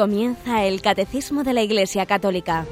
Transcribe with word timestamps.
Comienza 0.00 0.64
el 0.64 0.80
Catecismo 0.80 1.44
de 1.44 1.52
la 1.52 1.60
Iglesia 1.60 2.06
Católica, 2.06 2.64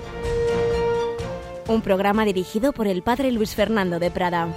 un 1.66 1.82
programa 1.82 2.24
dirigido 2.24 2.72
por 2.72 2.86
el 2.86 3.02
Padre 3.02 3.32
Luis 3.32 3.54
Fernando 3.54 3.98
de 3.98 4.10
Prada. 4.10 4.48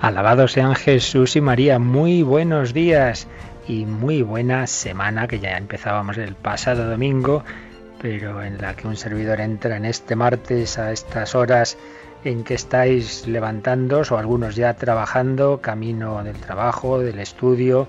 Alabados 0.00 0.50
sean 0.50 0.74
Jesús 0.74 1.36
y 1.36 1.40
María, 1.40 1.78
muy 1.78 2.22
buenos 2.22 2.74
días 2.74 3.28
y 3.66 3.86
muy 3.86 4.22
buena 4.22 4.66
semana 4.66 5.26
que 5.26 5.40
ya 5.40 5.56
empezábamos 5.56 6.18
el 6.18 6.34
pasado 6.34 6.88
domingo, 6.88 7.44
pero 8.00 8.42
en 8.42 8.60
la 8.60 8.74
que 8.74 8.86
un 8.86 8.96
servidor 8.96 9.40
entra 9.40 9.76
en 9.76 9.84
este 9.84 10.16
martes 10.16 10.78
a 10.78 10.92
estas 10.92 11.34
horas 11.34 11.78
en 12.24 12.44
que 12.44 12.54
estáis 12.54 13.26
levantándos 13.26 14.10
o 14.12 14.18
algunos 14.18 14.56
ya 14.56 14.74
trabajando, 14.74 15.60
camino 15.60 16.22
del 16.24 16.36
trabajo, 16.36 16.98
del 16.98 17.18
estudio 17.18 17.88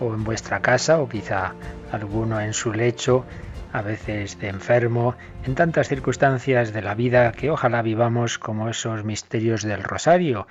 o 0.00 0.14
en 0.14 0.24
vuestra 0.24 0.60
casa 0.60 1.00
o 1.00 1.08
quizá 1.08 1.54
alguno 1.92 2.40
en 2.40 2.52
su 2.52 2.72
lecho, 2.72 3.24
a 3.72 3.82
veces 3.82 4.38
de 4.38 4.48
enfermo, 4.48 5.14
en 5.44 5.54
tantas 5.54 5.88
circunstancias 5.88 6.72
de 6.72 6.82
la 6.82 6.94
vida 6.94 7.32
que 7.32 7.50
ojalá 7.50 7.82
vivamos 7.82 8.38
como 8.38 8.68
esos 8.68 9.04
misterios 9.04 9.62
del 9.62 9.82
rosario 9.82 10.46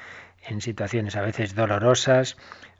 en 0.47 0.61
situaciones 0.61 1.15
a 1.15 1.21
veces 1.21 1.55
dolorosas, 1.55 2.37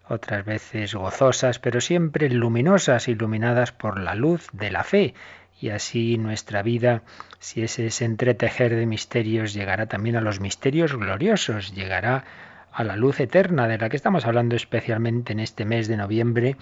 otras 0.09 0.45
veces 0.45 0.95
gozosas, 0.95 1.59
pero 1.59 1.81
siempre 1.81 2.29
luminosas, 2.29 3.07
iluminadas 3.07 3.71
por 3.71 3.99
la 3.99 4.15
luz 4.15 4.47
de 4.53 4.71
la 4.71 4.83
fe. 4.83 5.13
Y 5.59 5.69
así 5.69 6.17
nuestra 6.17 6.61
vida, 6.61 7.01
si 7.39 7.63
ese 7.63 7.87
es 7.87 8.01
entretejer 8.01 8.75
de 8.75 8.85
misterios, 8.85 9.53
llegará 9.53 9.87
también 9.87 10.15
a 10.15 10.21
los 10.21 10.39
misterios 10.39 10.93
gloriosos, 10.95 11.73
llegará 11.73 12.23
a 12.71 12.83
la 12.83 12.95
luz 12.95 13.19
eterna 13.19 13.67
de 13.67 13.79
la 13.79 13.89
que 13.89 13.97
estamos 13.97 14.25
hablando 14.25 14.55
especialmente 14.55 15.33
en 15.33 15.39
este 15.39 15.65
mes 15.65 15.87
de 15.87 15.97
noviembre. 15.97 16.57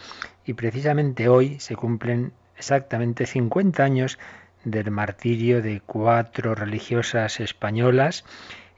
Y 0.45 0.53
precisamente 0.53 1.27
hoy 1.27 1.59
se 1.59 1.75
cumplen 1.75 2.31
exactamente 2.57 3.25
50 3.25 3.83
años 3.83 4.17
del 4.63 4.91
martirio 4.91 5.61
de 5.61 5.81
cuatro 5.85 6.55
religiosas 6.55 7.39
españolas 7.39 8.23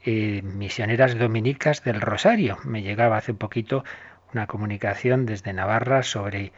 eh, 0.10 0.42
misioneras 0.42 1.18
dominicas 1.18 1.84
del 1.84 2.00
Rosario. 2.00 2.58
Me 2.64 2.82
llegaba 2.82 3.18
hace 3.18 3.34
poquito 3.34 3.84
una 4.34 4.48
comunicación 4.48 5.26
desde 5.26 5.54
Navarra 5.54 6.04
sobre 6.04 6.52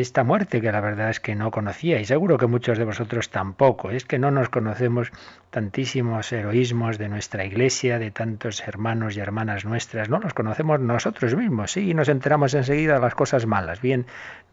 esta 0.00 0.24
muerte 0.24 0.60
que 0.60 0.72
la 0.72 0.80
verdad 0.80 1.10
es 1.10 1.20
que 1.20 1.34
no 1.34 1.50
conocía 1.50 2.00
y 2.00 2.04
seguro 2.04 2.38
que 2.38 2.46
muchos 2.46 2.76
de 2.76 2.84
vosotros 2.84 3.30
tampoco. 3.30 3.90
Es 3.90 4.04
que 4.04 4.18
no 4.18 4.30
nos 4.30 4.48
conocemos 4.48 5.10
tantísimos 5.50 6.32
heroísmos 6.32 6.98
de 6.98 7.08
nuestra 7.08 7.44
iglesia, 7.44 7.98
de 7.98 8.10
tantos 8.10 8.66
hermanos 8.66 9.16
y 9.16 9.20
hermanas 9.20 9.64
nuestras, 9.64 10.10
no 10.10 10.18
los 10.18 10.34
conocemos 10.34 10.80
nosotros 10.80 11.34
mismos. 11.34 11.72
Sí, 11.72 11.94
nos 11.94 12.08
enteramos 12.08 12.52
enseguida 12.54 12.94
de 12.94 13.00
las 13.00 13.14
cosas 13.14 13.46
malas, 13.46 13.80
bien, 13.80 14.06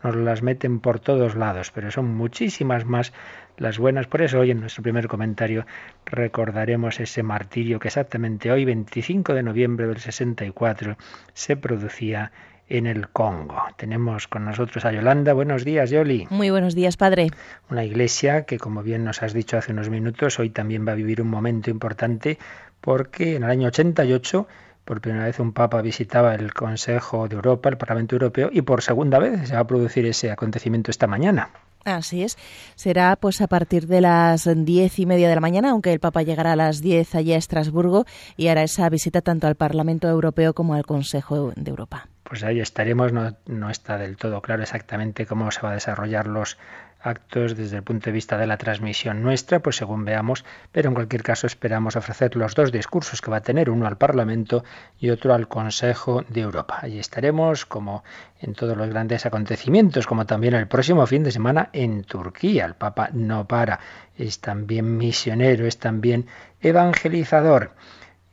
nos 0.03 0.15
las 0.15 0.43
meten 0.43 0.79
por 0.79 0.99
todos 0.99 1.35
lados, 1.35 1.71
pero 1.71 1.91
son 1.91 2.15
muchísimas 2.15 2.85
más 2.85 3.11
las 3.57 3.77
buenas. 3.79 4.07
Por 4.07 4.21
eso 4.21 4.39
hoy 4.39 4.51
en 4.51 4.61
nuestro 4.61 4.83
primer 4.83 5.07
comentario 5.07 5.65
recordaremos 6.05 6.99
ese 6.99 7.23
martirio 7.23 7.79
que 7.79 7.89
exactamente 7.89 8.51
hoy, 8.51 8.65
25 8.65 9.33
de 9.33 9.43
noviembre 9.43 9.87
del 9.87 9.97
64, 9.97 10.95
se 11.33 11.57
producía 11.57 12.31
en 12.73 12.87
el 12.87 13.09
Congo. 13.09 13.61
Tenemos 13.77 14.27
con 14.27 14.45
nosotros 14.45 14.83
a 14.85 14.91
Yolanda. 14.91 15.33
Buenos 15.33 15.63
días, 15.63 15.91
Yoli. 15.91 16.27
Muy 16.31 16.49
buenos 16.49 16.73
días, 16.73 16.97
padre. 16.97 17.29
Una 17.69 17.83
iglesia 17.83 18.45
que, 18.45 18.57
como 18.57 18.81
bien 18.81 19.03
nos 19.03 19.21
has 19.21 19.33
dicho 19.33 19.57
hace 19.57 19.71
unos 19.71 19.89
minutos, 19.89 20.39
hoy 20.39 20.49
también 20.49 20.87
va 20.87 20.93
a 20.93 20.95
vivir 20.95 21.21
un 21.21 21.29
momento 21.29 21.69
importante 21.69 22.39
porque 22.81 23.35
en 23.35 23.43
el 23.43 23.49
año 23.51 23.67
88 23.67 24.47
por 24.85 25.01
primera 25.01 25.25
vez 25.25 25.39
un 25.39 25.53
papa 25.53 25.81
visitaba 25.81 26.35
el 26.35 26.53
Consejo 26.53 27.27
de 27.27 27.35
Europa, 27.35 27.69
el 27.69 27.77
Parlamento 27.77 28.15
Europeo, 28.15 28.49
y 28.51 28.63
por 28.63 28.81
segunda 28.81 29.17
vez 29.19 29.47
se 29.47 29.53
va 29.53 29.61
a 29.61 29.67
producir 29.67 30.05
ese 30.05 30.29
acontecimiento 30.29 30.91
esta 30.91 31.07
mañana. 31.07 31.51
Así 31.85 32.23
es. 32.23 32.37
Será 32.75 33.15
pues 33.17 33.41
a 33.41 33.47
partir 33.47 33.87
de 33.87 34.01
las 34.01 34.49
diez 34.65 34.99
y 34.99 35.05
media 35.05 35.29
de 35.29 35.35
la 35.35 35.41
mañana, 35.41 35.71
aunque 35.71 35.93
el 35.93 35.99
Papa 35.99 36.23
llegará 36.23 36.53
a 36.53 36.55
las 36.55 36.81
diez 36.81 37.13
allí 37.15 37.33
a 37.33 37.37
Estrasburgo 37.37 38.05
y 38.35 38.47
hará 38.47 38.63
esa 38.63 38.89
visita 38.89 39.21
tanto 39.21 39.47
al 39.47 39.55
Parlamento 39.55 40.07
Europeo 40.07 40.53
como 40.53 40.73
al 40.73 40.85
Consejo 40.85 41.53
de 41.55 41.69
Europa. 41.69 42.07
Pues 42.33 42.43
ahí 42.43 42.61
estaremos. 42.61 43.13
No, 43.45 43.69
está 43.69 43.99
del 43.99 44.17
todo 44.17 44.41
claro 44.41 44.63
exactamente 44.63 45.27
cómo 45.27 45.51
se 45.51 45.61
va 45.61 45.69
a 45.69 45.73
desarrollar 45.73 46.25
los 46.25 46.57
actos 46.99 47.55
desde 47.55 47.77
el 47.77 47.83
punto 47.83 48.05
de 48.05 48.11
vista 48.11 48.39
de 48.39 48.47
la 48.47 48.57
transmisión 48.57 49.21
nuestra, 49.21 49.59
pues 49.59 49.75
según 49.75 50.03
veamos, 50.03 50.43
pero 50.71 50.89
en 50.89 50.95
cualquier 50.95 51.21
caso 51.21 51.45
esperamos 51.45 51.95
ofrecer 51.95 52.35
los 52.35 52.55
dos 52.55 52.71
discursos 52.71 53.21
que 53.21 53.29
va 53.29 53.37
a 53.37 53.41
tener, 53.41 53.69
uno 53.69 53.85
al 53.85 53.99
Parlamento 53.99 54.63
y 54.99 55.11
otro 55.11 55.35
al 55.35 55.47
Consejo 55.47 56.23
de 56.27 56.41
Europa. 56.41 56.79
Allí 56.81 56.97
estaremos 56.97 57.67
como 57.67 58.03
en 58.41 58.55
todos 58.55 58.75
los 58.75 58.89
grandes 58.89 59.27
acontecimientos, 59.27 60.07
como 60.07 60.25
también 60.25 60.55
el 60.55 60.67
próximo 60.67 61.05
fin 61.05 61.23
de 61.23 61.31
semana 61.31 61.69
en 61.71 62.03
Turquía. 62.03 62.65
El 62.65 62.73
Papa 62.73 63.11
no 63.13 63.47
para, 63.47 63.79
es 64.17 64.39
también 64.39 64.97
misionero, 64.97 65.67
es 65.67 65.77
también 65.77 66.25
evangelizador 66.61 67.73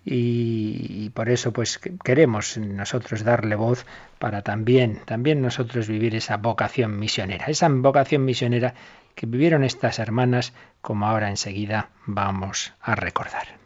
y, 0.05 1.11
por 1.11 1.29
eso 1.29 1.53
pues 1.53 1.79
queremos 1.79 2.57
nosotros 2.57 3.23
darle 3.23 3.55
voz 3.55 3.85
para 4.19 4.43
también 4.43 5.01
también 5.05 5.43
nosotros 5.43 5.89
vivir 5.89 6.15
esa 6.15 6.37
vocación 6.39 6.99
misionera, 6.99 7.47
esa 7.47 7.69
vocación 7.69 8.25
misionera 8.25 8.75
que 9.15 9.27
vivieron 9.27 9.65
estas 9.65 9.99
hermanas 9.99 10.55
como 10.81 11.07
ahora 11.07 11.29
enseguida 11.29 11.91
vamos 12.07 12.73
a 12.81 12.95
recordar. 12.95 13.60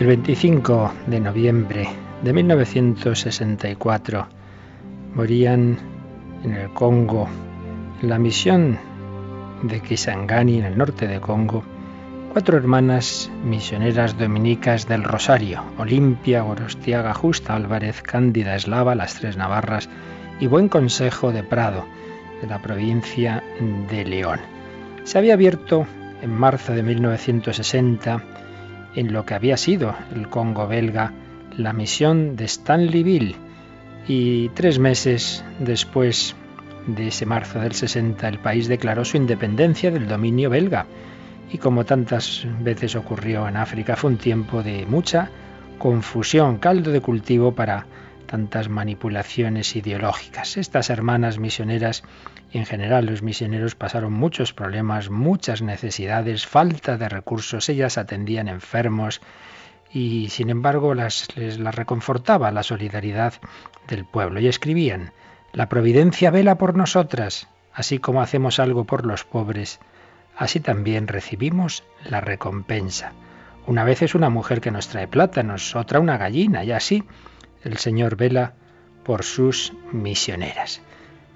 El 0.00 0.06
25 0.06 0.94
de 1.08 1.20
noviembre 1.20 1.86
de 2.22 2.32
1964 2.32 4.28
morían 5.14 5.76
en 6.42 6.54
el 6.54 6.72
Congo, 6.72 7.28
en 8.00 8.08
la 8.08 8.18
misión 8.18 8.78
de 9.62 9.82
Kisangani, 9.82 10.56
en 10.60 10.64
el 10.64 10.78
norte 10.78 11.06
de 11.06 11.20
Congo, 11.20 11.62
cuatro 12.32 12.56
hermanas 12.56 13.30
misioneras 13.44 14.16
dominicas 14.16 14.88
del 14.88 15.04
Rosario, 15.04 15.62
Olimpia, 15.76 16.40
Gorostiaga, 16.40 17.12
Justa, 17.12 17.54
Álvarez, 17.54 18.00
Cándida, 18.00 18.56
Eslava, 18.56 18.94
las 18.94 19.16
tres 19.16 19.36
Navarras 19.36 19.90
y 20.40 20.46
Buen 20.46 20.70
Consejo 20.70 21.30
de 21.30 21.42
Prado, 21.42 21.84
de 22.40 22.46
la 22.46 22.62
provincia 22.62 23.44
de 23.90 24.06
León. 24.06 24.40
Se 25.04 25.18
había 25.18 25.34
abierto 25.34 25.86
en 26.22 26.30
marzo 26.30 26.72
de 26.72 26.82
1960 26.82 28.29
en 28.94 29.12
lo 29.12 29.24
que 29.24 29.34
había 29.34 29.56
sido 29.56 29.94
el 30.14 30.28
Congo 30.28 30.66
belga 30.66 31.12
la 31.56 31.72
misión 31.72 32.36
de 32.36 32.46
Stanleyville. 32.46 33.36
Y 34.08 34.48
tres 34.50 34.78
meses 34.78 35.44
después 35.58 36.34
de 36.86 37.08
ese 37.08 37.26
marzo 37.26 37.60
del 37.60 37.72
60 37.72 38.26
el 38.28 38.38
país 38.38 38.68
declaró 38.68 39.04
su 39.04 39.16
independencia 39.16 39.90
del 39.90 40.08
dominio 40.08 40.50
belga. 40.50 40.86
Y 41.52 41.58
como 41.58 41.84
tantas 41.84 42.46
veces 42.60 42.96
ocurrió 42.96 43.46
en 43.48 43.56
África 43.56 43.96
fue 43.96 44.10
un 44.10 44.18
tiempo 44.18 44.62
de 44.62 44.86
mucha 44.86 45.30
confusión, 45.78 46.58
caldo 46.58 46.90
de 46.90 47.00
cultivo 47.00 47.52
para 47.52 47.86
tantas 48.30 48.68
manipulaciones 48.68 49.74
ideológicas. 49.74 50.56
Estas 50.56 50.88
hermanas 50.88 51.40
misioneras 51.40 52.04
y 52.52 52.58
en 52.58 52.64
general 52.64 53.06
los 53.06 53.22
misioneros 53.22 53.74
pasaron 53.74 54.12
muchos 54.12 54.52
problemas, 54.52 55.10
muchas 55.10 55.62
necesidades, 55.62 56.46
falta 56.46 56.96
de 56.96 57.08
recursos, 57.08 57.68
ellas 57.68 57.98
atendían 57.98 58.46
enfermos 58.46 59.20
y 59.92 60.28
sin 60.28 60.48
embargo 60.48 60.94
las, 60.94 61.36
les 61.36 61.58
las 61.58 61.74
reconfortaba 61.74 62.52
la 62.52 62.62
solidaridad 62.62 63.34
del 63.88 64.04
pueblo 64.04 64.38
y 64.38 64.46
escribían, 64.46 65.12
la 65.52 65.68
providencia 65.68 66.30
vela 66.30 66.54
por 66.54 66.76
nosotras, 66.76 67.48
así 67.74 67.98
como 67.98 68.22
hacemos 68.22 68.60
algo 68.60 68.84
por 68.84 69.06
los 69.06 69.24
pobres, 69.24 69.80
así 70.36 70.60
también 70.60 71.08
recibimos 71.08 71.82
la 72.04 72.20
recompensa. 72.20 73.12
Una 73.66 73.82
vez 73.82 74.02
es 74.02 74.14
una 74.14 74.30
mujer 74.30 74.60
que 74.60 74.70
nos 74.70 74.86
trae 74.86 75.08
plátanos, 75.08 75.74
otra 75.74 75.98
una 75.98 76.16
gallina, 76.16 76.62
y 76.62 76.70
así 76.70 77.02
el 77.64 77.78
Señor 77.78 78.16
vela 78.16 78.52
por 79.04 79.24
sus 79.24 79.72
misioneras. 79.92 80.80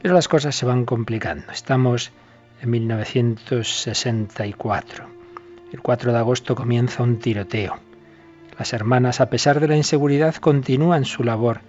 Pero 0.00 0.14
las 0.14 0.28
cosas 0.28 0.54
se 0.54 0.66
van 0.66 0.84
complicando. 0.84 1.50
Estamos 1.50 2.12
en 2.60 2.70
1964. 2.70 5.06
El 5.72 5.80
4 5.80 6.12
de 6.12 6.18
agosto 6.18 6.54
comienza 6.54 7.02
un 7.02 7.18
tiroteo. 7.18 7.80
Las 8.58 8.72
hermanas, 8.72 9.20
a 9.20 9.30
pesar 9.30 9.60
de 9.60 9.68
la 9.68 9.76
inseguridad, 9.76 10.36
continúan 10.36 11.04
su 11.04 11.24
labor 11.24 11.60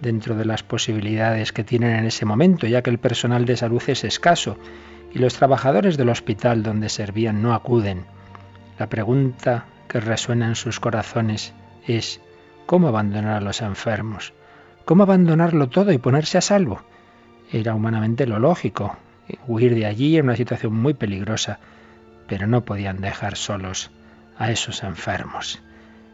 dentro 0.00 0.34
de 0.34 0.44
las 0.44 0.62
posibilidades 0.62 1.52
que 1.52 1.62
tienen 1.62 1.96
en 1.96 2.04
ese 2.04 2.24
momento, 2.24 2.66
ya 2.66 2.82
que 2.82 2.90
el 2.90 2.98
personal 2.98 3.44
de 3.44 3.56
salud 3.56 3.82
es 3.86 4.04
escaso 4.04 4.58
y 5.12 5.20
los 5.20 5.34
trabajadores 5.34 5.96
del 5.96 6.08
hospital 6.08 6.62
donde 6.62 6.88
servían 6.88 7.42
no 7.42 7.54
acuden. 7.54 8.04
La 8.78 8.88
pregunta 8.88 9.66
que 9.88 10.00
resuena 10.00 10.48
en 10.48 10.56
sus 10.56 10.80
corazones 10.80 11.52
es 11.86 12.20
¿cómo 12.66 12.88
abandonar 12.88 13.36
a 13.36 13.40
los 13.40 13.62
enfermos? 13.62 14.32
¿Cómo 14.84 15.04
abandonarlo 15.04 15.68
todo 15.68 15.92
y 15.92 15.98
ponerse 15.98 16.38
a 16.38 16.42
salvo? 16.42 16.82
Era 17.52 17.74
humanamente 17.74 18.26
lo 18.26 18.38
lógico, 18.38 18.96
huir 19.46 19.74
de 19.74 19.86
allí 19.86 20.16
en 20.16 20.26
una 20.26 20.36
situación 20.36 20.74
muy 20.74 20.94
peligrosa, 20.94 21.58
pero 22.26 22.46
no 22.46 22.64
podían 22.64 23.00
dejar 23.00 23.36
solos 23.36 23.90
a 24.38 24.50
esos 24.50 24.82
enfermos. 24.82 25.62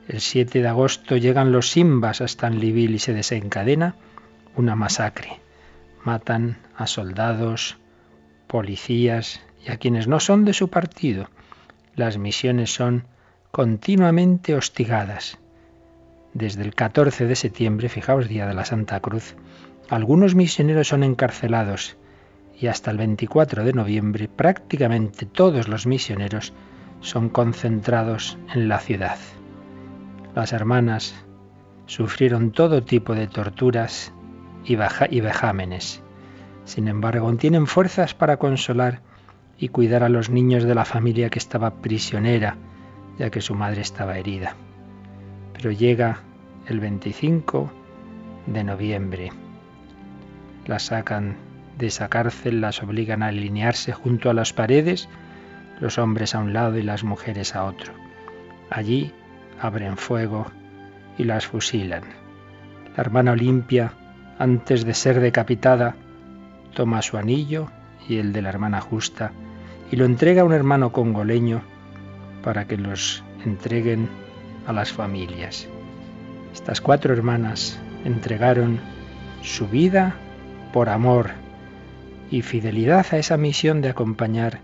El 0.09 0.21
7 0.21 0.61
de 0.61 0.69
agosto 0.69 1.17
llegan 1.17 1.53
los 1.53 1.71
Simbas 1.71 2.21
a 2.21 2.25
Stanleyville 2.25 2.97
y 2.97 2.99
se 2.99 3.15
desencadena 3.15 3.95
una 4.57 4.75
masacre. 4.75 5.41
Matan 6.05 6.59
a 6.77 6.87
soldados, 6.87 7.79
policías 8.47 9.41
y 9.65 9.71
a 9.71 9.77
quienes 9.77 10.09
no 10.09 10.19
son 10.19 10.45
de 10.45 10.53
su 10.53 10.69
partido. 10.69 11.29
Las 11.95 12.19
misiones 12.19 12.73
son 12.75 13.05
continuamente 13.51 14.55
hostigadas. 14.55 15.39
Desde 16.35 16.63
el 16.63 16.75
14 16.75 17.27
de 17.27 17.35
septiembre, 17.35 17.89
fijaos, 17.89 18.29
día 18.29 18.47
de 18.47 18.55
la 18.55 18.65
Santa 18.65 19.01
Cruz, 19.01 19.35
algunos 19.89 20.37
misioneros 20.37 20.89
son 20.89 21.03
encarcelados 21.03 21.97
y 22.61 22.69
hasta 22.69 22.93
el 22.93 22.99
24 22.99 23.65
de 23.65 23.73
noviembre 23.73 24.29
prácticamente 24.29 25.27
todos 25.27 25.67
los 25.67 25.87
misioneros 25.87 26.53
son 27.01 27.31
concentrados 27.31 28.39
en 28.55 28.69
la 28.69 28.79
ciudad. 28.79 29.19
Las 30.35 30.53
hermanas 30.53 31.15
sufrieron 31.87 32.53
todo 32.53 32.85
tipo 32.85 33.17
de 33.17 33.27
torturas 33.27 34.13
y, 34.65 34.77
vejámenes. 34.77 36.03
Sin 36.65 36.87
embargo, 36.87 37.35
tienen 37.35 37.67
fuerzas 37.67 38.15
para 38.15 38.37
consolar 38.37 39.01
y 39.59 39.69
cuidar 39.69 40.05
a 40.05 40.09
los 40.09 40.31
niños 40.31 40.63
de 40.63 40.77
la 40.77 40.85
familia 40.85 41.31
que 41.31 41.41
estaba 41.41 41.83
prisionera, 41.83 42.57
ya 43.19 43.31
que 43.31 43.41
su 43.41 43.57
madre 43.57 43.81
estaba 43.81 44.19
herida. 44.19 44.55
Pero 45.61 45.73
llega 45.73 46.21
el 46.69 46.81
25 46.81 47.71
de 48.47 48.65
noviembre. 48.65 49.31
Las 50.65 50.85
sacan 50.85 51.37
de 51.77 51.89
esa 51.89 52.09
cárcel, 52.09 52.63
las 52.63 52.83
obligan 52.83 53.23
a 53.23 53.27
alinearse 53.27 53.93
junto 53.93 54.31
a 54.31 54.35
las 54.35 54.55
paredes 54.55 55.07
los 55.79 55.99
hombres 55.99 56.35
a 56.35 56.39
un 56.39 56.55
lado 56.55 56.79
y 56.79 56.83
las 56.83 57.05
mujeres 57.05 57.55
a 57.55 57.65
otro. 57.65 57.93
Allí 58.71 59.13
abren 59.61 59.99
fuego 59.99 60.47
y 61.19 61.25
las 61.25 61.47
fusilan. 61.47 62.05
La 62.97 63.03
hermana 63.03 63.33
Olimpia, 63.33 63.93
antes 64.39 64.87
de 64.87 64.95
ser 64.95 65.21
decapitada, 65.21 65.95
toma 66.75 67.03
su 67.03 67.19
anillo 67.19 67.69
y 68.09 68.17
el 68.17 68.33
de 68.33 68.41
la 68.41 68.49
hermana 68.49 68.81
Justa 68.81 69.33
y 69.93 69.97
lo 69.97 70.07
entrega 70.07 70.41
a 70.41 70.47
un 70.47 70.55
hermano 70.55 70.91
congoleño 70.91 71.61
para 72.43 72.67
que 72.67 72.79
los 72.79 73.23
entreguen 73.45 74.09
a 74.71 74.73
las 74.73 74.93
familias. 74.93 75.69
Estas 76.53 76.81
cuatro 76.81 77.13
hermanas 77.13 77.79
entregaron 78.05 78.81
su 79.43 79.67
vida 79.69 80.15
por 80.73 80.89
amor 80.89 81.31
y 82.31 82.43
fidelidad 82.43 83.05
a 83.11 83.19
esa 83.19 83.37
misión 83.37 83.83
de 83.83 83.89
acompañar 83.89 84.61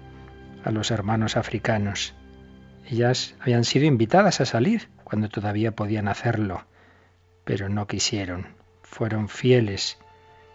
a 0.64 0.70
los 0.70 0.92
hermanos 0.92 1.36
africanos. 1.36 2.14
Ellas 2.88 3.34
habían 3.40 3.64
sido 3.64 3.84
invitadas 3.86 4.40
a 4.40 4.46
salir 4.46 4.88
cuando 5.02 5.28
todavía 5.28 5.72
podían 5.72 6.06
hacerlo, 6.06 6.64
pero 7.44 7.68
no 7.68 7.88
quisieron. 7.88 8.46
Fueron 8.82 9.28
fieles. 9.28 9.98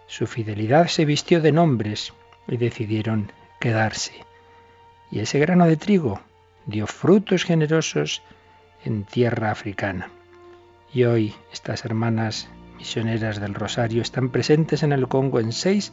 Su 0.06 0.26
fidelidad 0.26 0.86
se 0.86 1.04
vistió 1.04 1.42
de 1.42 1.52
nombres 1.52 2.14
y 2.48 2.56
decidieron 2.56 3.30
quedarse. 3.60 4.12
Y 5.10 5.20
ese 5.20 5.38
grano 5.38 5.66
de 5.66 5.76
trigo 5.76 6.22
dio 6.64 6.86
frutos 6.86 7.44
generosos 7.44 8.22
en 8.84 9.04
tierra 9.04 9.50
africana. 9.50 10.10
Y 10.92 11.04
hoy 11.04 11.34
estas 11.52 11.84
hermanas 11.84 12.48
misioneras 12.76 13.40
del 13.40 13.54
Rosario 13.54 14.02
están 14.02 14.30
presentes 14.30 14.82
en 14.82 14.92
el 14.92 15.08
Congo 15.08 15.40
en 15.40 15.52
seis 15.52 15.92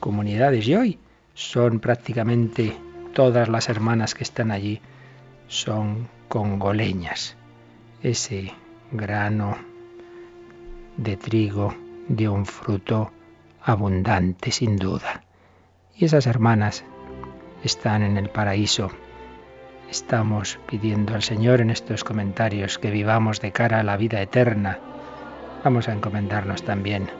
comunidades 0.00 0.66
y 0.68 0.74
hoy 0.74 0.98
son 1.34 1.80
prácticamente 1.80 2.76
todas 3.14 3.48
las 3.48 3.68
hermanas 3.68 4.14
que 4.14 4.24
están 4.24 4.50
allí 4.50 4.80
son 5.48 6.08
congoleñas. 6.28 7.36
Ese 8.02 8.52
grano 8.90 9.56
de 10.96 11.16
trigo 11.16 11.74
dio 12.08 12.32
un 12.32 12.46
fruto 12.46 13.12
abundante, 13.62 14.50
sin 14.50 14.76
duda. 14.76 15.24
Y 15.96 16.04
esas 16.04 16.26
hermanas 16.26 16.84
están 17.62 18.02
en 18.02 18.16
el 18.16 18.28
paraíso. 18.28 18.90
Estamos 19.94 20.58
pidiendo 20.66 21.14
al 21.14 21.22
Señor 21.22 21.60
en 21.60 21.70
estos 21.70 22.02
comentarios 22.02 22.80
que 22.80 22.90
vivamos 22.90 23.40
de 23.40 23.52
cara 23.52 23.78
a 23.78 23.84
la 23.84 23.96
vida 23.96 24.20
eterna. 24.20 24.80
Vamos 25.62 25.88
a 25.88 25.92
encomendarnos 25.92 26.64
también 26.64 27.12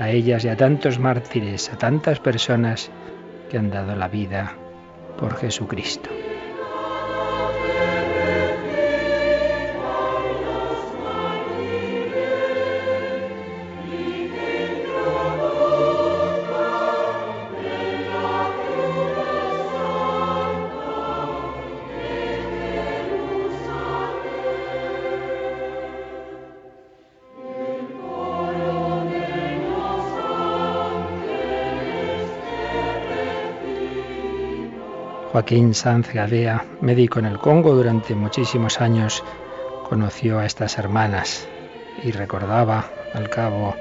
a 0.00 0.10
ellas 0.10 0.44
y 0.44 0.48
a 0.48 0.56
tantos 0.56 0.98
mártires, 0.98 1.72
a 1.72 1.78
tantas 1.78 2.18
personas 2.18 2.90
que 3.48 3.56
han 3.56 3.70
dado 3.70 3.94
la 3.94 4.08
vida 4.08 4.56
por 5.16 5.36
Jesucristo. 5.36 6.10
Joaquín 35.42 35.74
Sanz 35.74 36.12
Gadea, 36.12 36.64
médico 36.82 37.18
en 37.18 37.26
el 37.26 37.40
Congo 37.40 37.74
durante 37.74 38.14
muchísimos 38.14 38.80
años, 38.80 39.24
conoció 39.88 40.38
a 40.38 40.46
estas 40.46 40.78
hermanas 40.78 41.48
y 42.04 42.12
recordaba 42.12 42.88
al 43.12 43.28
cabo 43.28 43.74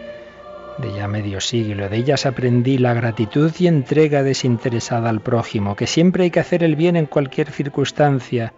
de 0.79 0.91
ya 0.91 1.07
medio 1.07 1.39
siglo. 1.39 1.87
De 1.87 1.97
ellas 1.97 2.25
aprendí 2.25 2.79
la 2.79 2.95
gratitud 2.95 3.53
y 3.59 3.67
entrega 3.67 4.23
desinteresada 4.23 5.11
al 5.11 5.21
prójimo, 5.21 5.75
que 5.75 5.85
siempre 5.85 6.23
hay 6.23 6.31
que 6.31 6.39
hacer 6.39 6.63
el 6.63 6.75
bien 6.75 6.95
en 6.95 7.05
cualquier 7.05 7.51
circunstancia. 7.51 8.53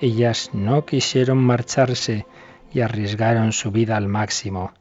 Ellas 0.00 0.50
no 0.52 0.84
quisieron 0.84 1.38
marcharse 1.38 2.26
y 2.74 2.80
arriesgaron 2.80 3.52
su 3.52 3.70
vida 3.70 3.96
al 3.96 4.08
máximo. 4.08 4.72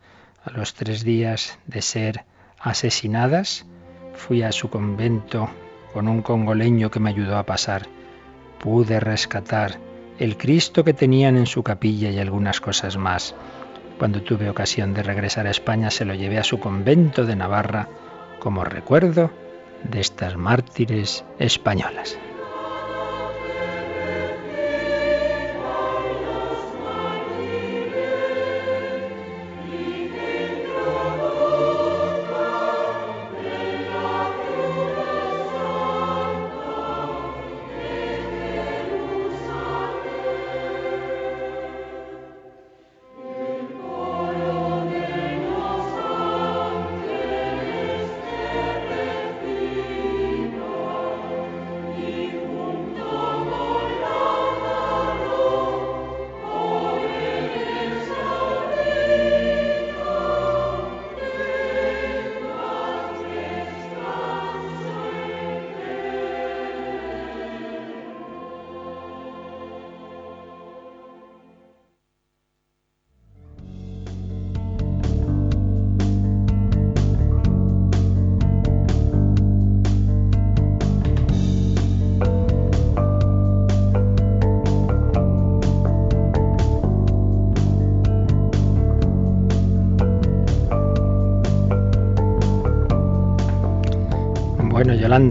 A 0.44 0.50
los 0.50 0.74
tres 0.74 1.04
días 1.04 1.60
de 1.68 1.84
ser 1.84 2.26
asesinadas, 2.60 3.68
fui 4.16 4.42
a 4.42 4.52
su 4.52 4.72
convento 4.72 5.48
con 5.94 6.08
un 6.08 6.22
congoleño 6.22 6.90
que 6.90 7.00
me 7.00 7.10
ayudó 7.10 7.38
a 7.38 7.46
pasar. 7.46 7.88
Pude 8.60 9.00
rescatar 9.00 9.80
el 10.20 10.38
Cristo 10.38 10.84
que 10.84 10.94
tenían 10.94 11.38
en 11.38 11.48
su 11.48 11.64
capilla 11.64 12.10
y 12.10 12.20
algunas 12.20 12.62
cosas 12.62 12.98
más. 12.98 13.36
Cuando 13.98 14.22
tuve 14.22 14.50
ocasión 14.50 14.94
de 14.94 15.04
regresar 15.04 15.48
a 15.48 15.52
España 15.52 15.92
se 15.92 16.06
lo 16.06 16.14
llevé 16.14 16.38
a 16.38 16.44
su 16.44 16.60
convento 16.60 17.26
de 17.26 17.36
Navarra 17.36 17.88
como 18.40 18.64
recuerdo 18.64 19.32
de 19.84 20.00
estas 20.00 20.36
mártires 20.38 21.24
españolas. 21.40 22.18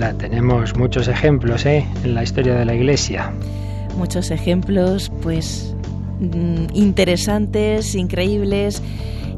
Tenemos 0.01 0.77
muchos 0.77 1.09
ejemplos 1.09 1.67
¿eh? 1.67 1.87
en 2.05 2.15
la 2.15 2.23
historia 2.23 2.55
de 2.55 2.65
la 2.65 2.75
Iglesia. 2.75 3.33
Muchos 3.99 4.31
ejemplos, 4.31 5.13
pues, 5.23 5.75
mm, 6.21 6.75
interesantes, 6.75 7.95
increíbles. 7.95 8.83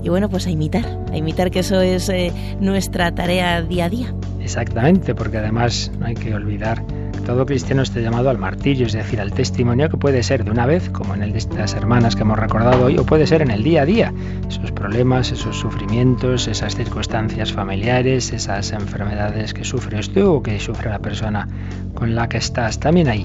Y 0.04 0.08
bueno, 0.08 0.28
pues 0.28 0.46
a 0.46 0.50
imitar, 0.50 0.84
a 1.12 1.16
imitar 1.16 1.50
que 1.50 1.60
eso 1.60 1.80
es 1.80 2.08
eh, 2.08 2.32
nuestra 2.60 3.12
tarea 3.12 3.62
día 3.62 3.86
a 3.86 3.88
día. 3.88 4.14
Exactamente, 4.40 5.14
porque 5.14 5.38
además 5.38 5.90
no 5.98 6.06
hay 6.06 6.14
que 6.14 6.34
olvidar 6.34 6.82
todo 7.24 7.46
cristiano 7.46 7.82
está 7.82 8.00
llamado 8.00 8.30
al 8.30 8.38
martirio, 8.38 8.86
es 8.86 8.92
decir, 8.92 9.20
al 9.20 9.32
testimonio 9.32 9.88
que 9.88 9.96
puede 9.96 10.22
ser 10.22 10.44
de 10.44 10.50
una 10.50 10.66
vez, 10.66 10.90
como 10.90 11.14
en 11.14 11.22
el 11.22 11.32
de 11.32 11.38
estas 11.38 11.74
hermanas 11.74 12.16
que 12.16 12.22
hemos 12.22 12.38
recordado 12.38 12.86
hoy, 12.86 12.98
o 12.98 13.06
puede 13.06 13.26
ser 13.26 13.42
en 13.42 13.50
el 13.50 13.62
día 13.62 13.82
a 13.82 13.86
día. 13.86 14.12
Esos 14.48 14.71
problemas, 14.82 15.30
esos 15.30 15.60
sufrimientos, 15.60 16.48
esas 16.48 16.74
circunstancias 16.74 17.52
familiares, 17.52 18.32
esas 18.32 18.72
enfermedades 18.72 19.54
que 19.54 19.62
sufres 19.62 20.12
tú 20.12 20.28
o 20.28 20.42
que 20.42 20.58
sufre 20.58 20.90
la 20.90 20.98
persona 20.98 21.46
con 21.94 22.16
la 22.16 22.28
que 22.28 22.38
estás, 22.38 22.80
también 22.80 23.06
ahí 23.06 23.24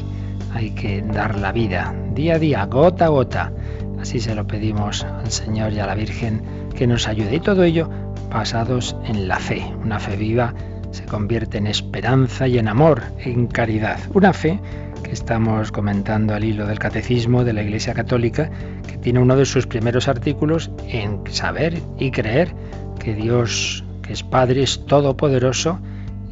hay 0.54 0.70
que 0.70 1.02
dar 1.02 1.40
la 1.40 1.52
vida, 1.52 1.96
día 2.14 2.36
a 2.36 2.40
día, 2.40 2.64
gota 2.66 3.06
a 3.06 3.08
gota. 3.08 3.52
Así 4.00 4.20
se 4.20 4.36
lo 4.36 4.46
pedimos 4.46 5.04
al 5.04 5.32
Señor 5.32 5.74
y 5.74 5.80
a 5.80 5.88
la 5.88 5.96
Virgen 5.96 6.44
que 6.76 6.86
nos 6.86 7.08
ayude. 7.08 7.38
Y 7.38 7.40
todo 7.40 7.64
ello 7.64 7.90
basados 8.30 8.96
en 9.06 9.28
la 9.28 9.40
fe, 9.40 9.66
una 9.84 9.98
fe 9.98 10.16
viva 10.16 10.54
se 10.98 11.06
convierte 11.06 11.60
en 11.60 11.68
esperanza 11.68 12.48
y 12.48 12.58
en 12.58 12.68
amor, 12.68 13.04
en 13.20 13.46
caridad. 13.46 14.00
Una 14.16 14.34
fe 14.34 14.60
que 15.04 15.12
estamos 15.12 15.72
comentando 15.72 16.34
al 16.34 16.44
hilo 16.44 16.66
del 16.66 16.80
catecismo 16.80 17.44
de 17.44 17.54
la 17.54 17.62
Iglesia 17.62 17.94
Católica, 17.94 18.50
que 18.88 18.98
tiene 18.98 19.20
uno 19.20 19.36
de 19.36 19.46
sus 19.46 19.68
primeros 19.68 20.08
artículos 20.08 20.72
en 20.88 21.22
saber 21.30 21.80
y 22.00 22.10
creer 22.10 22.52
que 23.00 23.14
Dios, 23.14 23.84
que 24.02 24.14
es 24.14 24.24
Padre, 24.24 24.64
es 24.64 24.88
todopoderoso 24.88 25.80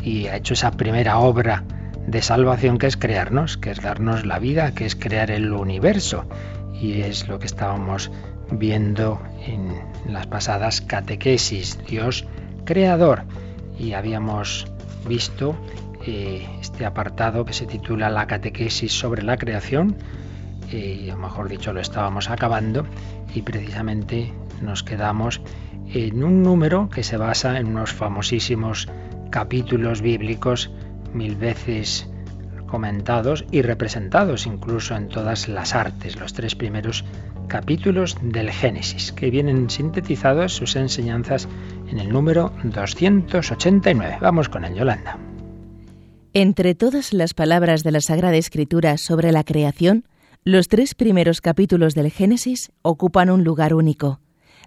y 0.01 0.27
ha 0.27 0.37
hecho 0.37 0.55
esa 0.55 0.71
primera 0.71 1.19
obra 1.19 1.63
de 2.07 2.23
salvación 2.23 2.79
que 2.79 2.87
es 2.87 2.97
crearnos, 2.97 3.57
que 3.57 3.69
es 3.69 3.81
darnos 3.81 4.25
la 4.25 4.39
vida, 4.39 4.73
que 4.73 4.87
es 4.87 4.95
crear 4.95 5.29
el 5.29 5.53
universo. 5.53 6.25
Y 6.73 7.01
es 7.01 7.27
lo 7.27 7.37
que 7.37 7.45
estábamos 7.45 8.11
viendo 8.49 9.21
en 9.45 9.75
las 10.11 10.25
pasadas 10.25 10.81
catequesis, 10.81 11.77
Dios 11.87 12.25
creador 12.65 13.25
y 13.79 13.93
habíamos 13.93 14.67
visto 15.07 15.55
eh, 16.05 16.47
este 16.61 16.85
apartado 16.85 17.45
que 17.45 17.53
se 17.53 17.65
titula 17.65 18.09
La 18.09 18.27
catequesis 18.27 18.91
sobre 18.91 19.23
la 19.23 19.37
creación, 19.37 19.95
eh, 20.71 21.11
o 21.13 21.17
mejor 21.17 21.49
dicho, 21.49 21.73
lo 21.73 21.79
estábamos 21.79 22.29
acabando 22.29 22.85
y 23.33 23.41
precisamente 23.41 24.33
nos 24.61 24.83
quedamos 24.83 25.41
en 25.93 26.23
un 26.23 26.43
número 26.43 26.89
que 26.89 27.03
se 27.03 27.17
basa 27.17 27.59
en 27.59 27.67
unos 27.67 27.93
famosísimos 27.93 28.87
capítulos 29.29 30.01
bíblicos 30.01 30.71
mil 31.13 31.35
veces 31.35 32.09
comentados 32.67 33.45
y 33.51 33.61
representados 33.61 34.45
incluso 34.47 34.95
en 34.95 35.07
todas 35.07 35.47
las 35.47 35.75
artes, 35.75 36.19
los 36.19 36.33
tres 36.33 36.55
primeros 36.55 37.05
capítulos 37.47 38.17
del 38.21 38.51
Génesis, 38.51 39.11
que 39.11 39.29
vienen 39.29 39.69
sintetizados 39.69 40.53
sus 40.53 40.75
enseñanzas 40.75 41.47
en 41.89 41.99
el 41.99 42.09
número 42.09 42.51
289. 42.63 44.17
Vamos 44.21 44.49
con 44.49 44.65
el 44.65 44.75
Yolanda. 44.75 45.19
Entre 46.33 46.75
todas 46.75 47.13
las 47.13 47.33
palabras 47.33 47.83
de 47.83 47.91
la 47.91 48.01
Sagrada 48.01 48.35
Escritura 48.35 48.97
sobre 48.97 49.31
la 49.31 49.43
creación, 49.43 50.05
los 50.43 50.67
tres 50.67 50.93
primeros 50.93 51.41
capítulos 51.41 51.95
del 51.95 52.11
Génesis 52.11 52.71
ocupan 52.81 53.29
un 53.29 53.43
lugar 53.43 53.73
único. 53.73 54.19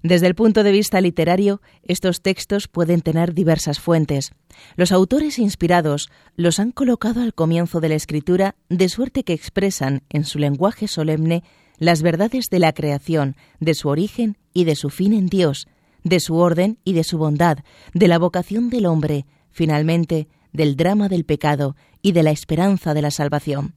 Desde 0.03 0.27
el 0.29 0.35
punto 0.35 0.63
de 0.63 0.73
vista 0.73 1.01
literario, 1.01 1.61
estos 1.83 2.23
textos 2.23 2.69
pueden 2.69 3.01
tener 3.01 3.35
diversas 3.35 3.81
fuentes. 3.81 4.33
Los 4.77 4.93
autores 4.93 5.39
inspirados 5.39 6.11
los 6.37 6.61
han 6.61 6.73
colocado 6.73 7.21
al 7.21 7.35
comienzo 7.35 7.81
de 7.81 7.89
la 7.89 7.97
escritura 7.97 8.55
de 8.69 8.89
suerte 8.89 9.25
que 9.25 9.33
expresan 9.33 10.03
en 10.09 10.25
su 10.25 10.39
lenguaje 10.39 10.89
solemne 10.89 11.43
las 11.79 12.03
verdades 12.03 12.49
de 12.51 12.59
la 12.59 12.73
creación, 12.73 13.37
de 13.61 13.75
su 13.75 13.89
origen 13.89 14.37
y 14.53 14.65
de 14.65 14.75
su 14.75 14.91
fin 14.91 15.13
en 15.13 15.27
Dios, 15.27 15.69
de 16.05 16.21
su 16.21 16.37
orden 16.37 16.79
y 16.85 16.93
de 16.93 17.05
su 17.05 17.19
bondad, 17.19 17.59
de 17.95 18.09
la 18.09 18.19
vocación 18.19 18.71
del 18.71 18.87
hombre, 18.87 19.27
finalmente 19.51 20.29
del 20.53 20.77
drama 20.77 21.09
del 21.09 21.25
pecado 21.25 21.77
y 22.03 22.13
de 22.13 22.23
la 22.23 22.31
esperanza 22.31 22.95
de 22.95 23.03
la 23.03 23.11
salvación. 23.11 23.75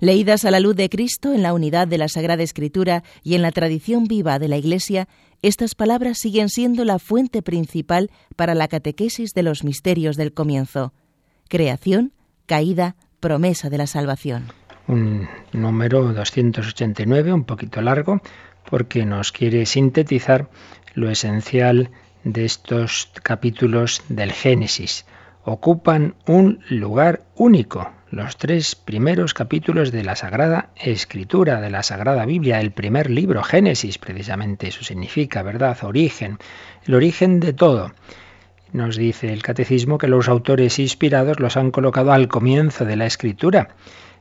Leídas 0.00 0.44
a 0.44 0.50
la 0.50 0.60
luz 0.60 0.74
de 0.74 0.88
Cristo 0.88 1.32
en 1.32 1.42
la 1.42 1.54
unidad 1.54 1.86
de 1.86 1.98
la 1.98 2.08
Sagrada 2.08 2.42
Escritura 2.42 3.04
y 3.22 3.34
en 3.34 3.42
la 3.42 3.52
tradición 3.52 4.04
viva 4.04 4.38
de 4.38 4.48
la 4.48 4.56
Iglesia, 4.56 5.08
estas 5.42 5.74
palabras 5.74 6.18
siguen 6.18 6.48
siendo 6.48 6.84
la 6.84 6.98
fuente 6.98 7.40
principal 7.42 8.10
para 8.34 8.54
la 8.54 8.68
catequesis 8.68 9.32
de 9.32 9.44
los 9.44 9.62
misterios 9.62 10.16
del 10.16 10.32
comienzo. 10.32 10.92
Creación, 11.48 12.12
caída, 12.46 12.96
promesa 13.20 13.70
de 13.70 13.78
la 13.78 13.86
salvación 13.86 14.52
un 14.88 15.28
número 15.52 16.12
289, 16.12 17.32
un 17.32 17.44
poquito 17.44 17.80
largo, 17.80 18.20
porque 18.68 19.04
nos 19.04 19.32
quiere 19.32 19.66
sintetizar 19.66 20.48
lo 20.94 21.10
esencial 21.10 21.90
de 22.24 22.44
estos 22.44 23.10
capítulos 23.22 24.02
del 24.08 24.32
Génesis. 24.32 25.06
Ocupan 25.44 26.14
un 26.26 26.60
lugar 26.68 27.22
único, 27.34 27.90
los 28.10 28.36
tres 28.36 28.74
primeros 28.74 29.34
capítulos 29.34 29.90
de 29.90 30.04
la 30.04 30.14
Sagrada 30.14 30.70
Escritura, 30.76 31.60
de 31.60 31.70
la 31.70 31.82
Sagrada 31.82 32.26
Biblia, 32.26 32.60
el 32.60 32.70
primer 32.70 33.10
libro, 33.10 33.42
Génesis, 33.42 33.98
precisamente 33.98 34.68
eso 34.68 34.84
significa, 34.84 35.42
¿verdad? 35.42 35.76
Origen, 35.82 36.38
el 36.86 36.94
origen 36.94 37.40
de 37.40 37.52
todo. 37.52 37.92
Nos 38.72 38.96
dice 38.96 39.32
el 39.32 39.42
catecismo 39.42 39.98
que 39.98 40.08
los 40.08 40.28
autores 40.28 40.78
inspirados 40.78 41.40
los 41.40 41.56
han 41.56 41.70
colocado 41.70 42.12
al 42.12 42.28
comienzo 42.28 42.84
de 42.84 42.96
la 42.96 43.06
escritura 43.06 43.68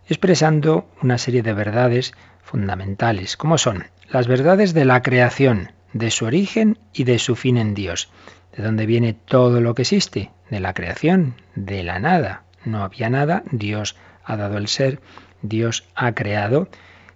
expresando 0.08 0.90
una 1.02 1.18
serie 1.18 1.42
de 1.42 1.54
verdades 1.54 2.14
fundamentales, 2.44 3.38
como 3.38 3.58
son 3.58 3.86
las 4.10 4.28
verdades 4.28 4.74
de 4.74 4.86
la 4.86 5.02
creación, 5.02 5.72
de 5.94 6.12
su 6.12 6.26
origen 6.26 6.78
y 6.94 7.04
de 7.04 7.20
su 7.20 7.36
fin 7.36 7.58
en 7.58 7.74
Dios. 7.74 8.10
¿De 8.56 8.64
dónde 8.64 8.86
viene 8.86 9.14
todo 9.14 9.62
lo 9.62 9.76
que 9.76 9.84
existe? 9.84 10.32
De 10.50 10.60
la 10.60 10.74
creación, 10.74 11.36
de 11.56 11.84
la 11.84 12.00
nada. 12.00 12.44
No 12.66 12.84
había 12.84 13.10
nada, 13.10 13.44
Dios 13.52 13.96
ha 14.24 14.36
dado 14.36 14.58
el 14.58 14.68
ser, 14.68 15.02
Dios 15.42 15.86
ha 15.96 16.14
creado 16.14 16.68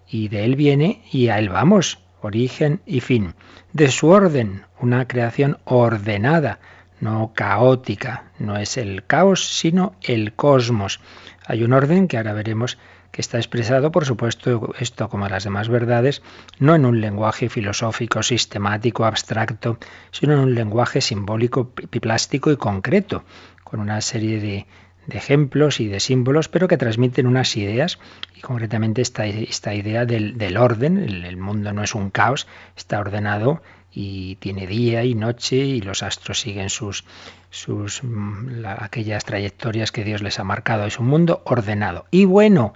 y 0.07 0.29
de 0.29 0.45
Él 0.45 0.55
viene 0.55 1.03
y 1.11 1.27
a 1.27 1.39
Él 1.39 1.49
vamos, 1.49 1.99
origen 2.21 2.81
y 2.85 3.01
fin. 3.01 3.35
De 3.73 3.89
su 3.89 4.09
orden, 4.09 4.63
una 4.79 5.07
creación 5.07 5.57
ordenada, 5.65 6.59
no 6.99 7.33
caótica, 7.33 8.31
no 8.39 8.57
es 8.57 8.77
el 8.77 9.05
caos, 9.05 9.45
sino 9.45 9.95
el 10.01 10.33
cosmos. 10.33 11.01
Hay 11.45 11.63
un 11.63 11.73
orden 11.73 12.07
que 12.07 12.17
ahora 12.17 12.33
veremos 12.33 12.77
que 13.15 13.21
está 13.21 13.37
expresado, 13.37 13.93
por 13.93 14.03
supuesto, 14.03 14.73
esto 14.77 15.07
como 15.07 15.29
las 15.29 15.45
demás 15.45 15.69
verdades, 15.69 16.21
no 16.59 16.75
en 16.75 16.83
un 16.85 16.99
lenguaje 16.99 17.47
filosófico, 17.47 18.21
sistemático, 18.23 19.05
abstracto, 19.05 19.77
sino 20.11 20.33
en 20.33 20.39
un 20.39 20.53
lenguaje 20.53 20.99
simbólico, 20.99 21.69
plástico 21.69 22.51
y 22.51 22.57
concreto, 22.57 23.23
con 23.63 23.79
una 23.79 24.01
serie 24.01 24.41
de, 24.41 24.65
ejemplos 25.07 25.79
y 25.79 25.87
de 25.87 26.01
símbolos, 26.01 26.49
pero 26.49 26.67
que 26.67 26.75
transmiten 26.75 27.25
unas 27.25 27.55
ideas, 27.55 27.99
y 28.35 28.41
concretamente 28.41 29.01
esta, 29.01 29.25
esta 29.27 29.73
idea 29.73 30.05
del, 30.05 30.57
orden, 30.57 30.97
el, 30.97 31.37
mundo 31.37 31.71
no 31.71 31.83
es 31.83 31.95
un 31.95 32.09
caos, 32.09 32.47
está 32.75 32.99
ordenado 32.99 33.61
y 33.93 34.35
tiene 34.41 34.67
día 34.67 35.05
y 35.05 35.15
noche 35.15 35.55
y 35.55 35.79
los 35.79 36.03
astros 36.03 36.41
siguen 36.41 36.69
sus, 36.69 37.05
sus 37.49 38.03
mm, 38.03 38.65
aquellas 38.65 39.23
trayectorias 39.23 39.93
que 39.93 40.03
Dios 40.03 40.21
les 40.21 40.37
ha 40.37 40.43
marcado. 40.43 40.85
Es 40.85 40.99
un 40.99 41.07
mundo 41.07 41.41
ordenado. 41.45 42.07
Y 42.11 42.25
bueno, 42.25 42.73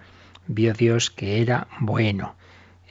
vio 0.50 0.74
Dios 0.74 1.12
que 1.12 1.41
era 1.41 1.68
bueno. 1.79 2.36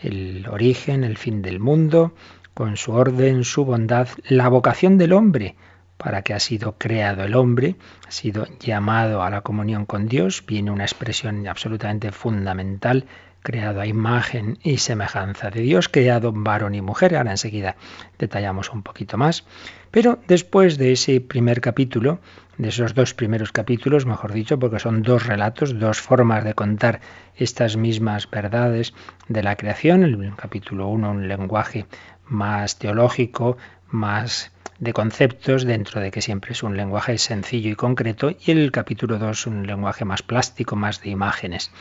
El 0.00 0.46
origen, 0.48 1.02
el 1.04 1.18
fin 1.18 1.42
del 1.42 1.58
mundo, 1.58 2.14
con 2.54 2.76
su 2.76 2.92
orden, 2.92 3.44
su 3.44 3.64
bondad, 3.64 4.08
la 4.28 4.48
vocación 4.48 4.96
del 4.96 5.12
hombre, 5.12 5.56
para 5.96 6.22
que 6.22 6.32
ha 6.32 6.38
sido 6.38 6.76
creado 6.78 7.24
el 7.24 7.34
hombre, 7.34 7.74
ha 8.06 8.12
sido 8.12 8.46
llamado 8.60 9.22
a 9.22 9.30
la 9.30 9.40
comunión 9.40 9.84
con 9.84 10.06
Dios, 10.06 10.44
viene 10.46 10.70
una 10.70 10.84
expresión 10.84 11.46
absolutamente 11.48 12.12
fundamental 12.12 13.06
creado 13.42 13.80
a 13.80 13.86
imagen 13.86 14.58
y 14.62 14.78
semejanza 14.78 15.50
de 15.50 15.60
Dios, 15.60 15.88
creado 15.88 16.32
varón 16.32 16.74
y 16.74 16.80
mujer. 16.80 17.16
Ahora 17.16 17.30
enseguida 17.30 17.76
detallamos 18.18 18.72
un 18.72 18.82
poquito 18.82 19.16
más. 19.16 19.44
Pero 19.90 20.18
después 20.28 20.78
de 20.78 20.92
ese 20.92 21.20
primer 21.20 21.60
capítulo, 21.60 22.20
de 22.58 22.68
esos 22.68 22.94
dos 22.94 23.14
primeros 23.14 23.52
capítulos, 23.52 24.04
mejor 24.04 24.32
dicho, 24.32 24.58
porque 24.58 24.80
son 24.80 25.02
dos 25.02 25.26
relatos, 25.26 25.78
dos 25.78 26.00
formas 26.00 26.44
de 26.44 26.54
contar 26.54 27.00
estas 27.36 27.76
mismas 27.76 28.28
verdades 28.30 28.92
de 29.28 29.42
la 29.42 29.56
creación. 29.56 30.02
El 30.02 30.34
capítulo 30.36 30.88
1, 30.88 31.10
un 31.10 31.28
lenguaje 31.28 31.86
más 32.26 32.78
teológico, 32.78 33.56
más 33.88 34.52
de 34.78 34.92
conceptos, 34.92 35.64
dentro 35.64 36.00
de 36.00 36.10
que 36.10 36.22
siempre 36.22 36.52
es 36.52 36.62
un 36.62 36.76
lenguaje 36.76 37.18
sencillo 37.18 37.70
y 37.70 37.74
concreto, 37.74 38.30
y 38.30 38.50
el 38.50 38.70
capítulo 38.70 39.18
2 39.18 39.46
un 39.46 39.66
lenguaje 39.66 40.04
más 40.04 40.22
plástico, 40.22 40.76
más 40.76 41.02
de 41.02 41.10
imágenes. 41.10 41.72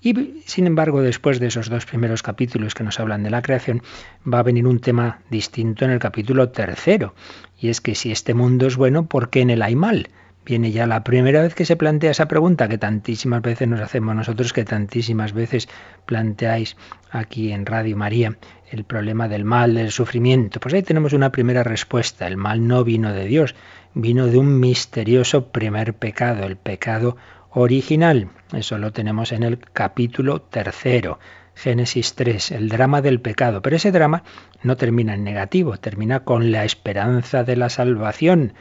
Y 0.00 0.42
sin 0.46 0.66
embargo, 0.66 1.02
después 1.02 1.40
de 1.40 1.48
esos 1.48 1.68
dos 1.68 1.86
primeros 1.86 2.22
capítulos 2.22 2.74
que 2.74 2.84
nos 2.84 3.00
hablan 3.00 3.22
de 3.22 3.30
la 3.30 3.42
creación, 3.42 3.82
va 4.30 4.38
a 4.38 4.44
venir 4.44 4.66
un 4.66 4.80
tema 4.80 5.20
distinto 5.30 5.84
en 5.84 5.90
el 5.90 5.98
capítulo 5.98 6.50
tercero, 6.50 7.14
y 7.58 7.70
es 7.70 7.80
que 7.80 7.94
si 7.94 8.12
este 8.12 8.34
mundo 8.34 8.66
es 8.66 8.76
bueno, 8.76 9.06
¿por 9.06 9.30
qué 9.30 9.40
en 9.40 9.50
él 9.50 9.62
hay 9.62 9.74
mal? 9.74 10.08
viene 10.44 10.72
ya 10.72 10.86
la 10.86 11.04
primera 11.04 11.42
vez 11.42 11.54
que 11.54 11.64
se 11.64 11.76
plantea 11.76 12.10
esa 12.10 12.28
pregunta 12.28 12.68
que 12.68 12.78
tantísimas 12.78 13.42
veces 13.42 13.68
nos 13.68 13.80
hacemos 13.80 14.14
nosotros, 14.14 14.52
que 14.52 14.64
tantísimas 14.64 15.32
veces 15.32 15.68
planteáis 16.06 16.76
aquí 17.10 17.52
en 17.52 17.66
Radio 17.66 17.96
María, 17.96 18.36
el 18.74 18.84
problema 18.84 19.28
del 19.28 19.44
mal, 19.44 19.74
del 19.74 19.90
sufrimiento. 19.92 20.58
Pues 20.60 20.74
ahí 20.74 20.82
tenemos 20.82 21.12
una 21.12 21.30
primera 21.30 21.62
respuesta. 21.62 22.26
El 22.26 22.36
mal 22.36 22.66
no 22.66 22.82
vino 22.84 23.12
de 23.12 23.24
Dios, 23.26 23.54
vino 23.94 24.26
de 24.26 24.36
un 24.36 24.58
misterioso 24.58 25.48
primer 25.52 25.94
pecado, 25.94 26.44
el 26.44 26.56
pecado 26.56 27.16
original. 27.50 28.28
Eso 28.52 28.76
lo 28.78 28.92
tenemos 28.92 29.32
en 29.32 29.44
el 29.44 29.58
capítulo 29.58 30.42
tercero. 30.42 31.20
Génesis 31.54 32.14
3, 32.16 32.50
el 32.50 32.68
drama 32.68 33.00
del 33.00 33.20
pecado. 33.20 33.62
Pero 33.62 33.76
ese 33.76 33.92
drama 33.92 34.24
no 34.64 34.76
termina 34.76 35.14
en 35.14 35.22
negativo, 35.22 35.76
termina 35.76 36.24
con 36.24 36.50
la 36.50 36.64
esperanza 36.64 37.44
de 37.44 37.56
la 37.56 37.68
salvación, 37.68 38.54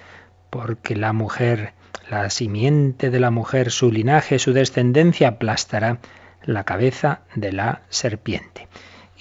porque 0.52 0.96
la 0.96 1.12
mujer, 1.12 1.74
la 2.12 2.30
simiente 2.30 3.10
de 3.10 3.20
la 3.20 3.32
mujer, 3.32 3.72
su 3.72 3.92
linaje, 3.92 4.38
su 4.38 4.54
descendencia 4.54 5.30
aplastará 5.30 5.98
la 6.44 6.66
cabeza 6.66 7.22
de 7.34 7.52
la 7.52 7.82
serpiente. 7.90 8.68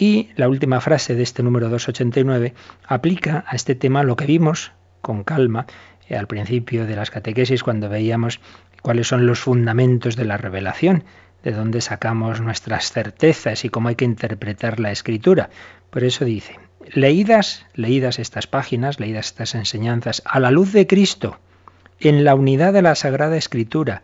Y 0.03 0.31
la 0.35 0.49
última 0.49 0.81
frase 0.81 1.15
de 1.15 1.23
este 1.23 1.45
número 1.45 1.69
289 1.69 2.55
aplica 2.89 3.45
a 3.47 3.55
este 3.55 3.77
tema 3.77 4.03
lo 4.03 4.17
que 4.17 4.27
vimos 4.27 4.73
con 5.01 5.23
calma 5.23 5.67
eh, 6.09 6.17
al 6.17 6.27
principio 6.27 6.87
de 6.87 6.97
las 6.97 7.13
catequesis 7.13 7.63
cuando 7.63 7.89
veíamos 7.89 8.41
cuáles 8.83 9.07
son 9.07 9.27
los 9.27 9.39
fundamentos 9.39 10.17
de 10.17 10.25
la 10.25 10.39
revelación, 10.39 11.05
de 11.45 11.53
dónde 11.53 11.81
sacamos 11.81 12.41
nuestras 12.41 12.91
certezas 12.91 13.65
y 13.65 13.69
cómo 13.69 13.91
hay 13.91 13.95
que 13.95 14.05
interpretar 14.05 14.81
la 14.81 14.91
escritura. 14.91 15.51
Por 15.91 16.03
eso 16.03 16.25
dice, 16.25 16.59
leídas, 16.93 17.65
leídas 17.75 18.19
estas 18.19 18.49
páginas, 18.49 18.99
leídas 18.99 19.27
estas 19.27 19.55
enseñanzas 19.55 20.21
a 20.27 20.41
la 20.41 20.51
luz 20.51 20.73
de 20.73 20.89
Cristo, 20.89 21.39
en 22.01 22.25
la 22.25 22.35
unidad 22.35 22.73
de 22.73 22.83
la 22.83 22.97
Sagrada 22.97 23.37
Escritura 23.37 24.03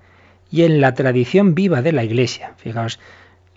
y 0.48 0.62
en 0.62 0.80
la 0.80 0.94
tradición 0.94 1.56
viva 1.56 1.82
de 1.82 1.90
la 1.90 2.04
Iglesia. 2.04 2.54
Fijaos 2.56 3.00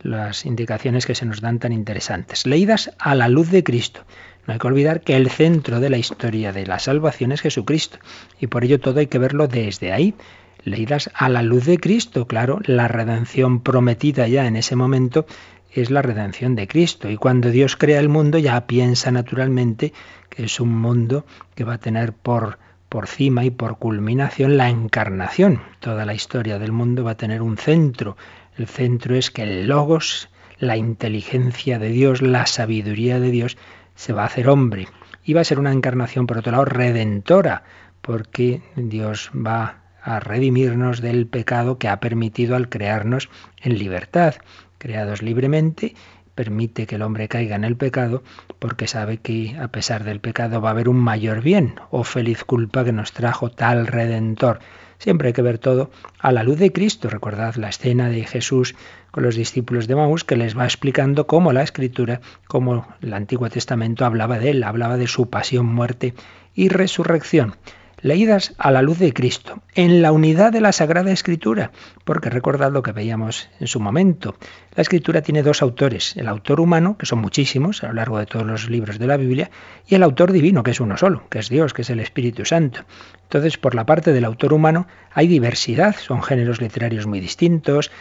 las 0.03 0.45
indicaciones 0.45 1.05
que 1.05 1.15
se 1.15 1.25
nos 1.25 1.41
dan 1.41 1.59
tan 1.59 1.71
interesantes. 1.73 2.45
Leídas 2.45 2.91
a 2.99 3.15
la 3.15 3.27
luz 3.27 3.51
de 3.51 3.63
Cristo. 3.63 4.01
No 4.47 4.53
hay 4.53 4.59
que 4.59 4.67
olvidar 4.67 5.01
que 5.01 5.15
el 5.15 5.29
centro 5.29 5.79
de 5.79 5.89
la 5.89 5.97
historia 5.97 6.51
de 6.51 6.65
la 6.65 6.79
salvación 6.79 7.31
es 7.31 7.41
Jesucristo 7.41 7.99
y 8.39 8.47
por 8.47 8.63
ello 8.63 8.79
todo 8.79 8.99
hay 8.99 9.07
que 9.07 9.19
verlo 9.19 9.47
desde 9.47 9.93
ahí. 9.93 10.15
Leídas 10.63 11.09
a 11.13 11.29
la 11.29 11.41
luz 11.41 11.65
de 11.65 11.79
Cristo, 11.79 12.27
claro, 12.27 12.59
la 12.65 12.87
redención 12.87 13.61
prometida 13.61 14.27
ya 14.27 14.45
en 14.45 14.55
ese 14.55 14.75
momento 14.75 15.25
es 15.71 15.89
la 15.89 16.01
redención 16.01 16.55
de 16.55 16.67
Cristo. 16.67 17.09
Y 17.09 17.17
cuando 17.17 17.49
Dios 17.49 17.75
crea 17.77 17.99
el 17.99 18.09
mundo 18.09 18.37
ya 18.37 18.67
piensa 18.67 19.11
naturalmente 19.11 19.93
que 20.29 20.45
es 20.45 20.59
un 20.59 20.69
mundo 20.69 21.25
que 21.55 21.63
va 21.63 21.75
a 21.75 21.79
tener 21.79 22.13
por, 22.13 22.57
por 22.89 23.07
cima 23.07 23.43
y 23.45 23.51
por 23.51 23.77
culminación 23.77 24.57
la 24.57 24.69
encarnación. 24.69 25.61
Toda 25.79 26.05
la 26.05 26.13
historia 26.13 26.59
del 26.59 26.71
mundo 26.71 27.03
va 27.03 27.11
a 27.11 27.17
tener 27.17 27.41
un 27.41 27.57
centro. 27.57 28.17
El 28.57 28.67
centro 28.67 29.15
es 29.15 29.31
que 29.31 29.43
el 29.43 29.67
logos, 29.67 30.29
la 30.59 30.77
inteligencia 30.77 31.79
de 31.79 31.89
Dios, 31.89 32.21
la 32.21 32.45
sabiduría 32.45 33.19
de 33.19 33.31
Dios, 33.31 33.57
se 33.95 34.13
va 34.13 34.23
a 34.23 34.27
hacer 34.27 34.49
hombre. 34.49 34.87
Y 35.23 35.33
va 35.33 35.41
a 35.41 35.45
ser 35.45 35.59
una 35.59 35.71
encarnación, 35.71 36.27
por 36.27 36.37
otro 36.37 36.51
lado, 36.51 36.65
redentora, 36.65 37.63
porque 38.01 38.61
Dios 38.75 39.31
va 39.35 39.81
a 40.01 40.19
redimirnos 40.19 41.01
del 41.01 41.27
pecado 41.27 41.77
que 41.77 41.87
ha 41.87 41.99
permitido 41.99 42.55
al 42.55 42.69
crearnos 42.69 43.29
en 43.61 43.77
libertad. 43.77 44.35
Creados 44.79 45.21
libremente, 45.21 45.95
permite 46.33 46.87
que 46.87 46.95
el 46.95 47.03
hombre 47.03 47.27
caiga 47.27 47.55
en 47.55 47.63
el 47.63 47.77
pecado 47.77 48.23
porque 48.57 48.87
sabe 48.87 49.17
que 49.17 49.55
a 49.59 49.67
pesar 49.67 50.03
del 50.03 50.19
pecado 50.19 50.61
va 50.61 50.69
a 50.69 50.71
haber 50.71 50.89
un 50.89 50.97
mayor 50.97 51.41
bien. 51.41 51.75
Oh 51.91 52.03
feliz 52.03 52.43
culpa 52.43 52.83
que 52.83 52.91
nos 52.91 53.11
trajo 53.11 53.51
tal 53.51 53.87
redentor. 53.87 54.59
Siempre 55.01 55.29
hay 55.29 55.33
que 55.33 55.41
ver 55.41 55.57
todo 55.57 55.89
a 56.19 56.31
la 56.31 56.43
luz 56.43 56.59
de 56.59 56.71
Cristo. 56.71 57.09
Recordad 57.09 57.55
la 57.55 57.69
escena 57.69 58.07
de 58.07 58.23
Jesús 58.23 58.75
con 59.09 59.23
los 59.23 59.35
discípulos 59.35 59.87
de 59.87 59.95
Maús 59.95 60.23
que 60.23 60.37
les 60.37 60.55
va 60.55 60.65
explicando 60.65 61.25
cómo 61.25 61.53
la 61.53 61.63
Escritura, 61.63 62.21
cómo 62.47 62.85
el 63.01 63.15
Antiguo 63.15 63.49
Testamento 63.49 64.05
hablaba 64.05 64.37
de 64.37 64.51
él, 64.51 64.63
hablaba 64.63 64.97
de 64.97 65.07
su 65.07 65.27
pasión, 65.27 65.65
muerte 65.65 66.13
y 66.53 66.69
resurrección 66.69 67.55
leídas 68.01 68.53
a 68.57 68.71
la 68.71 68.81
luz 68.81 68.99
de 68.99 69.13
Cristo, 69.13 69.61
en 69.75 70.01
la 70.01 70.11
unidad 70.11 70.51
de 70.51 70.61
la 70.61 70.71
Sagrada 70.71 71.11
Escritura, 71.11 71.71
porque 72.03 72.29
recordad 72.29 72.71
lo 72.71 72.83
que 72.83 72.91
veíamos 72.91 73.49
en 73.59 73.67
su 73.67 73.79
momento. 73.79 74.35
La 74.75 74.81
Escritura 74.81 75.21
tiene 75.21 75.43
dos 75.43 75.61
autores, 75.61 76.15
el 76.17 76.27
autor 76.27 76.59
humano, 76.59 76.97
que 76.97 77.05
son 77.05 77.19
muchísimos 77.19 77.83
a 77.83 77.87
lo 77.87 77.93
largo 77.93 78.17
de 78.17 78.25
todos 78.25 78.45
los 78.45 78.69
libros 78.69 78.99
de 78.99 79.07
la 79.07 79.17
Biblia, 79.17 79.51
y 79.87 79.95
el 79.95 80.03
autor 80.03 80.31
divino, 80.31 80.63
que 80.63 80.71
es 80.71 80.79
uno 80.79 80.97
solo, 80.97 81.23
que 81.29 81.39
es 81.39 81.49
Dios, 81.49 81.73
que 81.73 81.83
es 81.83 81.89
el 81.89 81.99
Espíritu 81.99 82.45
Santo. 82.45 82.81
Entonces, 83.23 83.57
por 83.57 83.75
la 83.75 83.85
parte 83.85 84.11
del 84.13 84.25
autor 84.25 84.53
humano 84.53 84.87
hay 85.13 85.27
diversidad, 85.27 85.95
son 85.95 86.21
géneros 86.21 86.59
literarios 86.61 87.07
muy 87.07 87.19
distintos, 87.19 87.91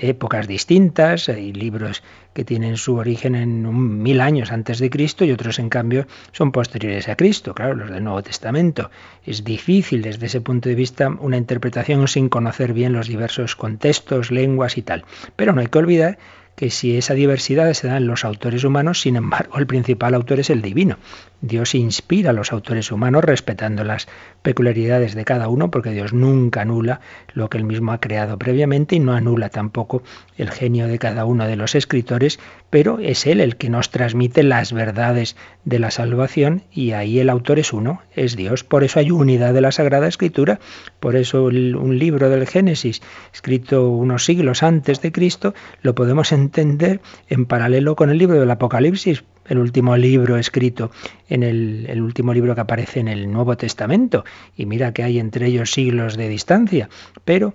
épocas 0.00 0.46
distintas, 0.46 1.28
hay 1.28 1.52
libros 1.52 2.02
que 2.34 2.44
tienen 2.44 2.76
su 2.76 2.96
origen 2.96 3.34
en 3.34 3.66
un 3.66 4.02
mil 4.02 4.20
años 4.20 4.52
antes 4.52 4.78
de 4.78 4.90
Cristo 4.90 5.24
y 5.24 5.32
otros 5.32 5.58
en 5.58 5.68
cambio 5.68 6.06
son 6.32 6.52
posteriores 6.52 7.08
a 7.08 7.16
Cristo, 7.16 7.54
claro, 7.54 7.74
los 7.74 7.90
del 7.90 8.04
Nuevo 8.04 8.22
Testamento. 8.22 8.90
Es 9.24 9.44
difícil 9.44 10.02
desde 10.02 10.26
ese 10.26 10.40
punto 10.40 10.68
de 10.68 10.74
vista 10.74 11.08
una 11.08 11.36
interpretación 11.36 12.06
sin 12.08 12.28
conocer 12.28 12.72
bien 12.72 12.92
los 12.92 13.08
diversos 13.08 13.56
contextos, 13.56 14.30
lenguas 14.30 14.76
y 14.76 14.82
tal. 14.82 15.04
Pero 15.36 15.52
no 15.52 15.60
hay 15.60 15.68
que 15.68 15.78
olvidar 15.78 16.18
que 16.56 16.70
si 16.70 16.96
esa 16.96 17.14
diversidad 17.14 17.72
se 17.72 17.88
da 17.88 17.96
en 17.96 18.06
los 18.06 18.24
autores 18.24 18.64
humanos, 18.64 19.00
sin 19.00 19.16
embargo, 19.16 19.58
el 19.58 19.66
principal 19.66 20.14
autor 20.14 20.40
es 20.40 20.50
el 20.50 20.60
divino. 20.60 20.98
Dios 21.42 21.74
inspira 21.74 22.30
a 22.30 22.32
los 22.32 22.52
autores 22.52 22.92
humanos 22.92 23.24
respetando 23.24 23.82
las 23.82 24.06
peculiaridades 24.42 25.16
de 25.16 25.24
cada 25.24 25.48
uno, 25.48 25.72
porque 25.72 25.90
Dios 25.90 26.12
nunca 26.12 26.62
anula 26.62 27.00
lo 27.34 27.50
que 27.50 27.58
él 27.58 27.64
mismo 27.64 27.90
ha 27.90 27.98
creado 27.98 28.38
previamente 28.38 28.94
y 28.94 29.00
no 29.00 29.12
anula 29.12 29.48
tampoco 29.48 30.04
el 30.36 30.50
genio 30.50 30.86
de 30.86 31.00
cada 31.00 31.24
uno 31.24 31.48
de 31.48 31.56
los 31.56 31.74
escritores, 31.74 32.38
pero 32.70 33.00
es 33.00 33.26
él 33.26 33.40
el 33.40 33.56
que 33.56 33.70
nos 33.70 33.90
transmite 33.90 34.44
las 34.44 34.72
verdades 34.72 35.36
de 35.64 35.80
la 35.80 35.90
salvación 35.90 36.62
y 36.70 36.92
ahí 36.92 37.18
el 37.18 37.28
autor 37.28 37.58
es 37.58 37.72
uno, 37.72 38.02
es 38.14 38.36
Dios. 38.36 38.62
Por 38.62 38.84
eso 38.84 39.00
hay 39.00 39.10
unidad 39.10 39.52
de 39.52 39.62
la 39.62 39.72
Sagrada 39.72 40.06
Escritura, 40.06 40.60
por 41.00 41.16
eso 41.16 41.46
un 41.46 41.98
libro 41.98 42.30
del 42.30 42.46
Génesis, 42.46 43.02
escrito 43.34 43.88
unos 43.88 44.24
siglos 44.24 44.62
antes 44.62 45.02
de 45.02 45.10
Cristo, 45.10 45.54
lo 45.82 45.96
podemos 45.96 46.30
entender 46.30 47.00
en 47.28 47.46
paralelo 47.46 47.96
con 47.96 48.10
el 48.10 48.18
libro 48.18 48.38
del 48.38 48.50
Apocalipsis, 48.50 49.24
el 49.46 49.58
último 49.58 49.96
libro 49.96 50.36
escrito 50.36 50.90
en 51.28 51.42
el, 51.42 52.00
último 52.00 52.32
libro 52.32 52.54
que 52.54 52.60
aparece 52.60 53.00
en 53.00 53.08
el 53.08 53.30
Nuevo 53.30 53.56
Testamento. 53.56 54.24
Y 54.56 54.66
mira 54.66 54.92
que 54.92 55.02
hay 55.02 55.18
entre 55.18 55.46
ellos 55.46 55.70
siglos 55.70 56.16
de 56.16 56.28
distancia, 56.28 56.88
pero 57.24 57.54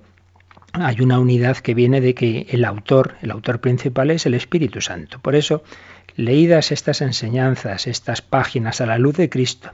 hay 0.73 1.01
una 1.01 1.19
unidad 1.19 1.57
que 1.57 1.73
viene 1.73 2.01
de 2.01 2.13
que 2.13 2.47
el 2.49 2.65
autor, 2.65 3.15
el 3.21 3.31
autor 3.31 3.59
principal 3.59 4.11
es 4.11 4.25
el 4.25 4.33
Espíritu 4.33 4.81
Santo. 4.81 5.19
Por 5.19 5.35
eso, 5.35 5.63
leídas 6.15 6.71
estas 6.71 7.01
enseñanzas, 7.01 7.87
estas 7.87 8.21
páginas 8.21 8.81
a 8.81 8.85
la 8.85 8.97
luz 8.97 9.17
de 9.17 9.29
Cristo, 9.29 9.71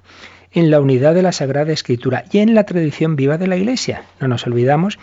en 0.51 0.69
la 0.69 0.79
unidad 0.79 1.15
de 1.15 1.23
la 1.23 1.31
Sagrada 1.31 1.73
Escritura 1.73 2.25
y 2.31 2.39
en 2.39 2.53
la 2.53 2.65
tradición 2.65 3.15
viva 3.15 3.37
de 3.37 3.47
la 3.47 3.57
Iglesia. 3.57 4.03
No 4.19 4.27
nos 4.27 4.45
olvidamos 4.45 4.99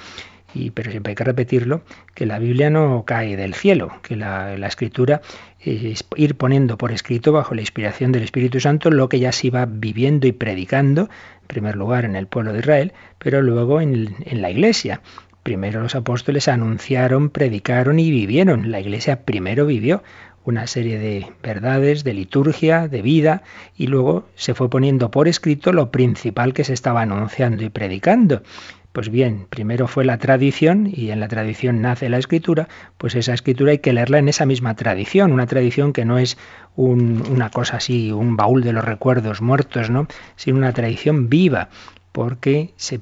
y, 0.55 0.71
pero 0.71 0.91
siempre 0.91 1.13
hay 1.13 1.15
que 1.15 1.25
repetirlo, 1.25 1.83
que 2.15 2.27
la 2.27 2.39
Biblia 2.39 2.71
no 2.71 3.05
cae 3.07 3.37
del 3.37 3.55
cielo, 3.55 3.93
que 4.03 4.17
la, 4.17 4.55
escritura 4.67 5.21
es 5.61 6.05
ir 6.17 6.37
poniendo 6.37 6.79
por 6.79 6.93
escrito 6.93 7.33
bajo 7.33 7.55
la 7.55 7.61
inspiración 7.61 8.13
del 8.13 8.23
Espíritu 8.23 8.61
Santo 8.61 8.91
lo 8.91 9.09
que 9.09 9.21
ya 9.21 9.33
se 9.33 9.49
iba 9.49 9.67
viviendo 9.67 10.27
y 10.27 10.33
predicando, 10.33 11.09
en 11.43 11.47
primer 11.47 11.77
lugar 11.77 12.05
en 12.05 12.17
el 12.17 12.27
pueblo 12.27 12.53
de 12.53 12.61
Israel, 12.61 12.93
pero 13.19 13.43
luego 13.43 13.81
en, 13.81 14.15
en 14.25 14.43
la 14.43 14.51
iglesia. 14.51 15.01
Primero 15.43 15.81
los 15.81 15.95
apóstoles 15.95 16.49
anunciaron, 16.49 17.31
predicaron 17.31 17.99
y 17.99 18.11
vivieron. 18.11 18.71
La 18.71 18.81
iglesia 18.81 19.23
primero 19.23 19.65
vivió 19.65 20.03
una 20.45 20.67
serie 20.67 20.99
de 20.99 21.27
verdades, 21.43 22.05
de 22.05 22.15
liturgia, 22.15 22.89
de 22.89 23.03
vida, 23.03 23.43
y 23.77 23.87
luego 23.87 24.29
se 24.35 24.55
fue 24.55 24.71
poniendo 24.71 25.11
por 25.11 25.29
escrito 25.29 25.73
lo 25.73 25.91
principal 25.91 26.55
que 26.55 26.65
se 26.65 26.73
estaba 26.73 27.03
anunciando 27.03 27.63
y 27.63 27.69
predicando. 27.69 28.43
Pues 28.93 29.09
bien, 29.09 29.47
primero 29.49 29.87
fue 29.87 30.05
la 30.05 30.19
tradición 30.19 30.91
y 30.93 31.11
en 31.11 31.21
la 31.21 31.29
tradición 31.29 31.81
nace 31.81 32.09
la 32.09 32.19
escritura, 32.19 32.69
pues 32.99 33.15
esa 33.15 33.35
escritura 33.35 33.71
hay 33.71 33.79
que 33.79 33.93
leerla 33.93 34.19
en 34.19 34.29
esa 34.29 34.47
misma 34.47 34.75
tradición, 34.75 35.33
una 35.33 35.47
tradición 35.47 35.93
que 35.93 36.05
no 36.05 36.19
es 36.19 36.37
una 36.75 37.51
cosa 37.51 37.77
así, 37.77 38.11
un 38.11 38.37
baúl 38.37 38.65
de 38.65 38.73
los 38.73 38.85
recuerdos 38.85 39.43
muertos, 39.43 39.91
¿no? 39.91 40.09
sino 40.35 40.59
una 40.59 40.73
tradición 40.73 41.29
viva, 41.29 41.69
porque 42.11 42.75
se, 42.77 43.01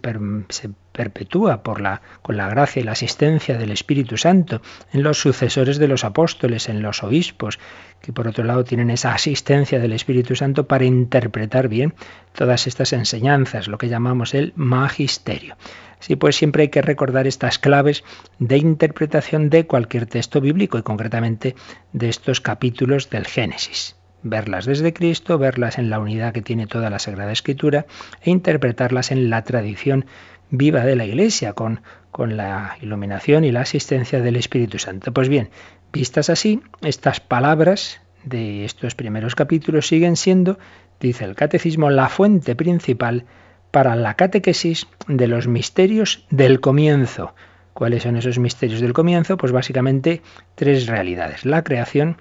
se 0.51 0.70
perpetúa 0.99 1.63
por 1.63 1.81
la, 1.81 2.03
con 2.23 2.37
la 2.37 2.49
gracia 2.49 2.81
y 2.81 2.83
la 2.83 2.91
asistencia 2.91 3.57
del 3.57 3.71
Espíritu 3.71 4.17
Santo 4.17 4.61
en 4.93 5.05
los 5.05 5.21
sucesores 5.21 5.79
de 5.79 5.87
los 5.87 6.03
apóstoles, 6.03 6.69
en 6.69 6.83
los 6.83 7.05
obispos, 7.05 7.61
que 8.03 8.13
por 8.13 8.27
otro 8.27 8.43
lado 8.43 8.65
tienen 8.65 8.91
esa 8.91 9.15
asistencia 9.15 9.79
del 9.79 9.93
Espíritu 9.93 10.35
Santo 10.35 10.67
para 10.67 10.87
interpretar 10.87 11.69
bien 11.69 11.95
todas 12.33 12.67
estas 12.67 12.93
enseñanzas, 12.93 13.69
lo 13.69 13.79
que 13.79 13.89
llamamos 13.89 14.35
el 14.35 14.53
magisterio. 14.57 15.57
Así 16.01 16.17
pues, 16.17 16.35
siempre 16.35 16.63
hay 16.63 16.69
que 16.69 16.83
recordar 16.83 17.29
estas 17.29 17.61
claves 17.61 18.03
de 18.41 18.59
interpretación 18.59 19.51
de 19.51 19.69
cualquier 19.69 20.07
texto 20.07 20.41
bíblico 20.41 20.79
y 20.79 20.83
concretamente 20.83 21.55
de 21.93 22.09
estos 22.09 22.41
capítulos 22.41 23.09
del 23.09 23.25
Génesis 23.25 23.95
verlas 24.23 24.67
desde 24.67 24.93
Cristo, 24.93 25.39
verlas 25.39 25.79
en 25.79 25.91
la 25.91 26.01
unidad 26.01 26.33
que 26.33 26.43
tiene 26.43 26.67
toda 26.67 26.91
la 26.91 26.99
Sagrada 26.99 27.33
Escritura 27.33 27.87
e 28.23 28.31
interpretarlas 28.31 29.11
en 29.11 29.31
la 29.31 29.45
tradición 29.45 30.07
viva 30.51 30.85
de 30.85 30.97
la 30.97 31.05
Iglesia, 31.05 31.53
con, 31.53 31.81
con 32.11 32.37
la 32.37 32.77
iluminación 32.81 33.45
y 33.45 33.53
la 33.53 33.61
asistencia 33.61 34.21
del 34.21 34.37
Espíritu 34.37 34.79
Santo. 34.79 35.13
Pues 35.13 35.29
bien, 35.29 35.51
vistas 35.93 36.31
así, 36.31 36.61
estas 36.83 37.21
palabras 37.21 38.01
de 38.25 38.65
estos 38.65 38.95
primeros 38.95 39.35
capítulos 39.35 39.87
siguen 39.87 40.17
siendo, 40.17 40.59
dice 41.01 41.25
el 41.25 41.35
catecismo, 41.35 41.91
la 41.91 42.09
fuente 42.09 42.55
principal 42.55 43.25
para 43.71 43.97
la 43.97 44.15
catequesis 44.15 44.87
de 45.07 45.29
los 45.29 45.47
misterios 45.47 46.25
del 46.31 46.61
comienzo. 46.61 47.35
¿Cuáles 47.75 48.03
son 48.03 48.17
esos 48.17 48.39
misterios 48.39 48.81
del 48.81 48.93
comienzo? 48.93 49.37
Pues 49.37 49.53
básicamente 49.53 50.23
tres 50.57 50.87
realidades. 50.89 51.45
La 51.45 51.63
creación, 51.63 52.17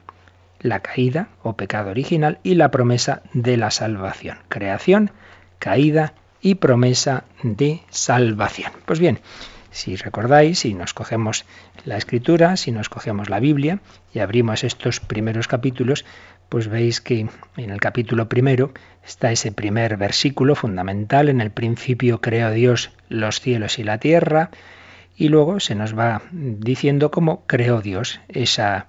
la 0.60 0.82
caída 0.82 1.30
o 1.42 1.56
pecado 1.56 1.90
original 1.90 2.40
y 2.44 2.56
la 2.56 2.70
promesa 2.70 3.24
de 3.34 3.58
la 3.58 3.72
salvación. 3.72 4.38
Creación, 4.50 5.12
caída 5.58 6.13
y 6.41 6.56
promesa 6.56 7.26
de 7.43 7.82
salvación. 7.89 8.71
Pues 8.86 9.00
bien, 9.00 9.19
si 9.71 9.95
recordáis, 9.95 10.60
si 10.60 10.73
nos 10.73 10.93
cogemos 10.93 11.45
la 11.86 11.97
escritura, 11.97 12.58
si 12.58 12.71
nos 12.71 12.89
cogemos 12.89 13.30
la 13.30 13.39
Biblia 13.39 13.80
y 14.13 14.19
abrimos 14.19 14.63
estos 14.63 15.00
primeros 15.00 15.47
capítulos, 15.47 16.06
pues 16.50 16.67
veis 16.67 17.02
que 17.02 17.28
en 17.58 17.69
el 17.69 17.80
capítulo 17.80 18.30
primero 18.30 18.71
está 19.06 19.32
ese 19.32 19.52
primer 19.52 19.97
versículo 19.97 20.56
fundamental, 20.56 21.30
en 21.30 21.41
el 21.41 21.52
principio 21.52 22.21
creó 22.21 22.52
Dios 22.52 22.91
los 23.10 23.39
cielos 23.39 23.80
y 23.80 23.84
la 23.84 24.00
tierra, 24.00 24.50
y 25.15 25.30
luego 25.30 25.60
se 25.60 25.76
nos 25.76 25.97
va 25.97 26.21
diciendo 26.32 27.12
cómo 27.12 27.43
creó 27.47 27.82
Dios 27.82 28.19
esa 28.30 28.88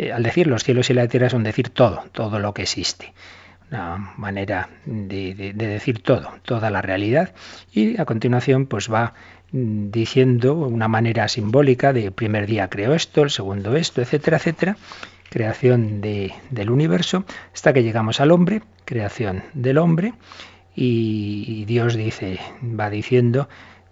eh, 0.00 0.12
al 0.12 0.22
decir 0.22 0.46
los 0.46 0.64
cielos 0.64 0.88
y 0.88 0.94
la 0.94 1.08
tierra 1.08 1.28
son 1.28 1.42
decir 1.42 1.68
todo, 1.68 2.04
todo 2.12 2.38
lo 2.38 2.54
que 2.54 2.62
existe. 2.62 3.12
Una 3.70 4.14
manera 4.16 4.68
de, 4.84 5.52
decir 5.54 6.02
todo, 6.02 6.30
toda 6.42 6.70
la 6.70 6.82
realidad. 6.82 7.32
Y 7.72 8.00
a 8.00 8.04
continuación, 8.04 8.66
pues 8.66 8.92
va 8.92 9.14
mm, 9.52 9.90
diciendo 9.90 10.54
una 10.54 10.88
manera 10.88 11.28
simbólica 11.28 11.92
de 11.92 12.10
primer 12.10 12.46
día 12.46 12.68
creó 12.68 12.94
esto, 12.94 13.22
el 13.22 13.30
segundo 13.30 13.76
esto, 13.76 14.02
etcétera, 14.02 14.38
etcétera. 14.38 14.76
Creación 15.28 16.00
del 16.00 16.70
universo, 16.70 17.24
hasta 17.54 17.72
que 17.72 17.84
llegamos 17.84 18.20
al 18.20 18.32
hombre, 18.32 18.62
creación 18.84 19.44
del 19.54 19.78
hombre, 19.78 20.14
y 20.74 21.64
Dios 21.66 21.94
dice, 21.94 22.40
va 22.62 22.90
diciendo 22.90 23.48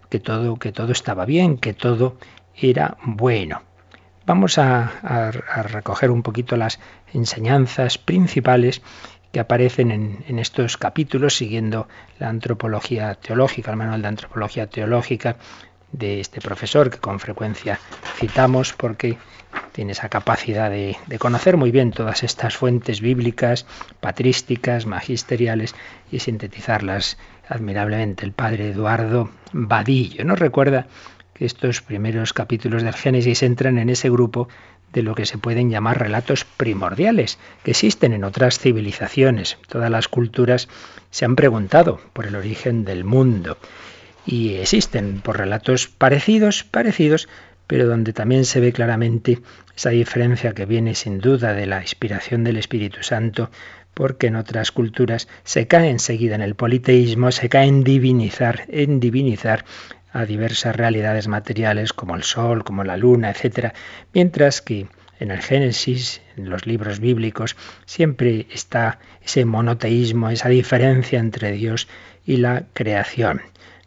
que 0.09 0.19
todo, 0.19 0.57
que 0.57 0.73
todo 0.73 0.93
estaba 0.93 1.25
bien, 1.27 1.59
que 1.59 1.75
todo 1.75 2.17
era 2.57 2.97
bueno. 3.05 3.63
Vamos 4.27 4.59
a, 4.59 5.31
recoger 5.63 6.11
un 6.11 6.23
poquito 6.23 6.57
las 6.57 6.81
enseñanzas 7.15 7.97
principales 7.97 8.83
que 9.39 9.43
aparecen 9.43 9.93
en, 10.27 10.39
estos 10.41 10.77
capítulos 10.77 11.37
siguiendo 11.37 11.87
la 12.19 12.29
antropología 12.29 13.15
teológica, 13.15 13.71
el 13.71 13.77
manual 13.77 14.03
de 14.03 14.09
antropología 14.09 14.67
teológica 14.67 15.37
de 15.93 16.19
este 16.19 16.41
profesor 16.41 16.91
que 16.91 16.99
con 16.99 17.21
frecuencia 17.21 17.79
citamos 18.17 18.73
porque 18.73 19.17
tiene 19.71 19.93
esa 19.93 20.09
capacidad 20.09 20.69
de, 20.71 20.97
de, 21.07 21.19
conocer 21.21 21.57
muy 21.57 21.71
bien 21.71 21.93
todas 21.93 22.25
estas 22.25 22.57
fuentes 22.57 23.01
bíblicas, 23.01 23.65
patrísticas, 24.01 24.87
magisteriales 24.87 25.77
y 26.11 26.19
sintetizarlas 26.19 27.17
admirablemente. 27.49 28.25
El 28.25 28.33
padre 28.33 28.71
Eduardo 28.71 29.31
Vadillo 29.53 30.25
nos 30.25 30.41
recuerda 30.41 30.89
estos 31.37 31.81
primeros 31.81 32.33
capítulos 32.33 32.83
del 32.83 32.95
Génesis 32.95 33.45
entran 33.45 33.79
en 33.79 33.89
ese 33.89 34.11
grupo 34.11 34.49
de 34.93 35.03
lo 35.03 35.15
que 35.15 35.27
se 35.27 35.39
pueden 35.39 35.71
llamar 35.71 35.99
relatos 35.99 36.45
primordiales, 36.45 37.39
que 37.63 37.73
existen 37.73 38.13
en 38.13 38.25
otras 38.25 38.59
civilizaciones. 38.59 39.59
Todas 39.69 39.91
las 39.91 40.09
culturas 40.09 40.69
se 41.11 41.25
han 41.25 41.37
preguntado 41.37 42.01
por 42.13 42.27
el 42.27 42.37
origen 42.37 42.85
del 42.85 43.05
mundo 43.05 43.59
y 44.27 44.55
existen 44.55 45.21
por 45.21 45.39
relatos 45.39 45.89
parecidos, 45.89 46.65
parecidos, 46.65 47.29
pero 47.67 47.87
donde 47.87 48.13
también 48.13 48.45
se 48.45 48.61
ve 48.61 48.73
claramente 48.73 49.41
esa 49.77 49.91
diferencia 49.91 50.55
que 50.55 50.67
viene 50.67 50.95
sin 50.95 51.21
duda 51.21 51.53
de 51.53 51.67
la 51.67 51.81
inspiración 51.81 52.43
del 52.43 52.57
Espíritu 52.57 53.03
Santo, 53.03 53.51
porque 53.95 54.29
en 54.29 54.37
otras 54.37 54.71
culturas 54.71 55.29
se 55.45 55.67
cae 55.67 55.91
enseguida 55.91 56.35
en 56.35 56.43
el 56.43 56.55
politeísmo, 56.55 57.33
se 57.33 57.49
cae 57.49 57.67
en 57.67 57.85
divinizar, 57.85 58.65
en 58.69 59.01
divinizar 59.01 59.65
a 60.13 60.25
diversas 60.25 60.75
realidades 60.75 61.29
materiales 61.29 61.93
como 61.93 62.17
el 62.17 62.23
sol, 62.23 62.65
como 62.65 62.85
la 62.85 62.97
luna, 62.97 63.31
etc. 63.31 63.73
Mientras 64.13 64.63
que 64.63 64.87
en 65.21 65.31
el 65.31 65.41
Génesis, 65.41 66.23
en 66.37 66.49
los 66.49 66.67
libros 66.67 67.01
bíblicos, 67.01 67.57
siempre 67.85 68.47
está 68.51 69.01
ese 69.23 69.45
monoteísmo, 69.45 70.31
esa 70.31 70.49
diferencia 70.49 71.19
entre 71.19 71.53
Dios 71.53 71.89
y 72.25 72.37
la 72.37 72.67
creación. 72.73 73.43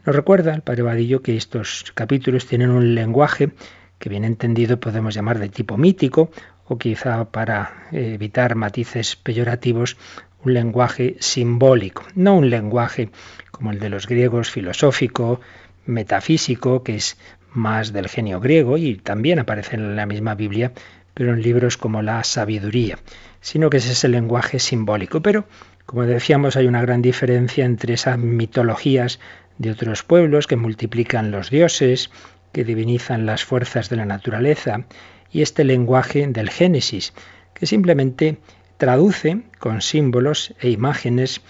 Nos 0.06 0.16
recuerda 0.16 0.54
el 0.54 0.62
Padre 0.62 0.82
Vadillo 0.82 1.22
que 1.22 1.38
estos 1.38 1.92
capítulos 1.96 2.48
tienen 2.48 2.72
un 2.72 2.96
lenguaje 2.96 3.52
que 4.00 4.10
bien 4.10 4.26
entendido 4.26 4.80
podemos 4.80 5.14
llamar 5.14 5.38
de 5.38 5.50
tipo 5.50 5.78
mítico 5.78 6.32
o 6.66 6.78
quizá 6.78 7.26
para 7.26 7.88
evitar 7.92 8.56
matices 8.56 9.16
peyorativos 9.16 9.98
un 10.44 10.54
lenguaje 10.56 11.18
simbólico, 11.20 12.04
no 12.16 12.36
un 12.36 12.50
lenguaje 12.50 13.12
como 13.52 13.72
el 13.72 13.80
de 13.80 13.90
los 13.90 14.08
griegos 14.08 14.50
filosófico, 14.50 15.40
metafísico, 15.86 16.84
que 16.84 16.96
es 16.96 17.18
más 17.54 17.94
del 17.94 18.08
genio 18.08 18.40
griego 18.40 18.78
y 18.78 18.96
también 18.96 19.40
aparece 19.40 19.76
en 19.76 19.96
la 19.96 20.06
misma 20.06 20.36
Biblia, 20.36 20.72
pero 21.14 21.34
en 21.34 21.42
libros 21.42 21.78
como 21.78 22.02
la 22.02 22.24
sabiduría, 22.24 23.00
sino 23.42 23.70
que 23.70 23.78
es 23.78 23.90
ese 23.90 24.08
lenguaje 24.08 24.60
simbólico. 24.60 25.22
Pero, 25.22 25.46
como 25.86 26.04
decíamos, 26.04 26.56
hay 26.56 26.68
una 26.68 26.82
gran 26.82 27.02
diferencia 27.02 27.66
entre 27.66 27.96
esas 27.96 28.18
mitologías 28.18 29.20
de 29.58 29.72
otros 29.72 30.04
pueblos 30.04 30.48
que 30.48 30.56
multiplican 30.56 31.32
los 31.32 31.50
dioses, 31.50 32.10
que 32.54 32.64
divinizan 32.64 33.26
las 33.26 33.44
fuerzas 33.44 33.90
de 33.90 33.98
la 33.98 34.06
naturaleza, 34.06 34.86
y 35.32 35.42
este 35.42 35.64
lenguaje 35.64 36.28
del 36.28 36.50
Génesis, 36.50 37.14
que 37.54 37.66
simplemente 37.66 38.38
traduce 38.78 39.44
con 39.60 39.82
símbolos 39.82 40.54
e 40.60 40.70
imágenes 40.70 41.42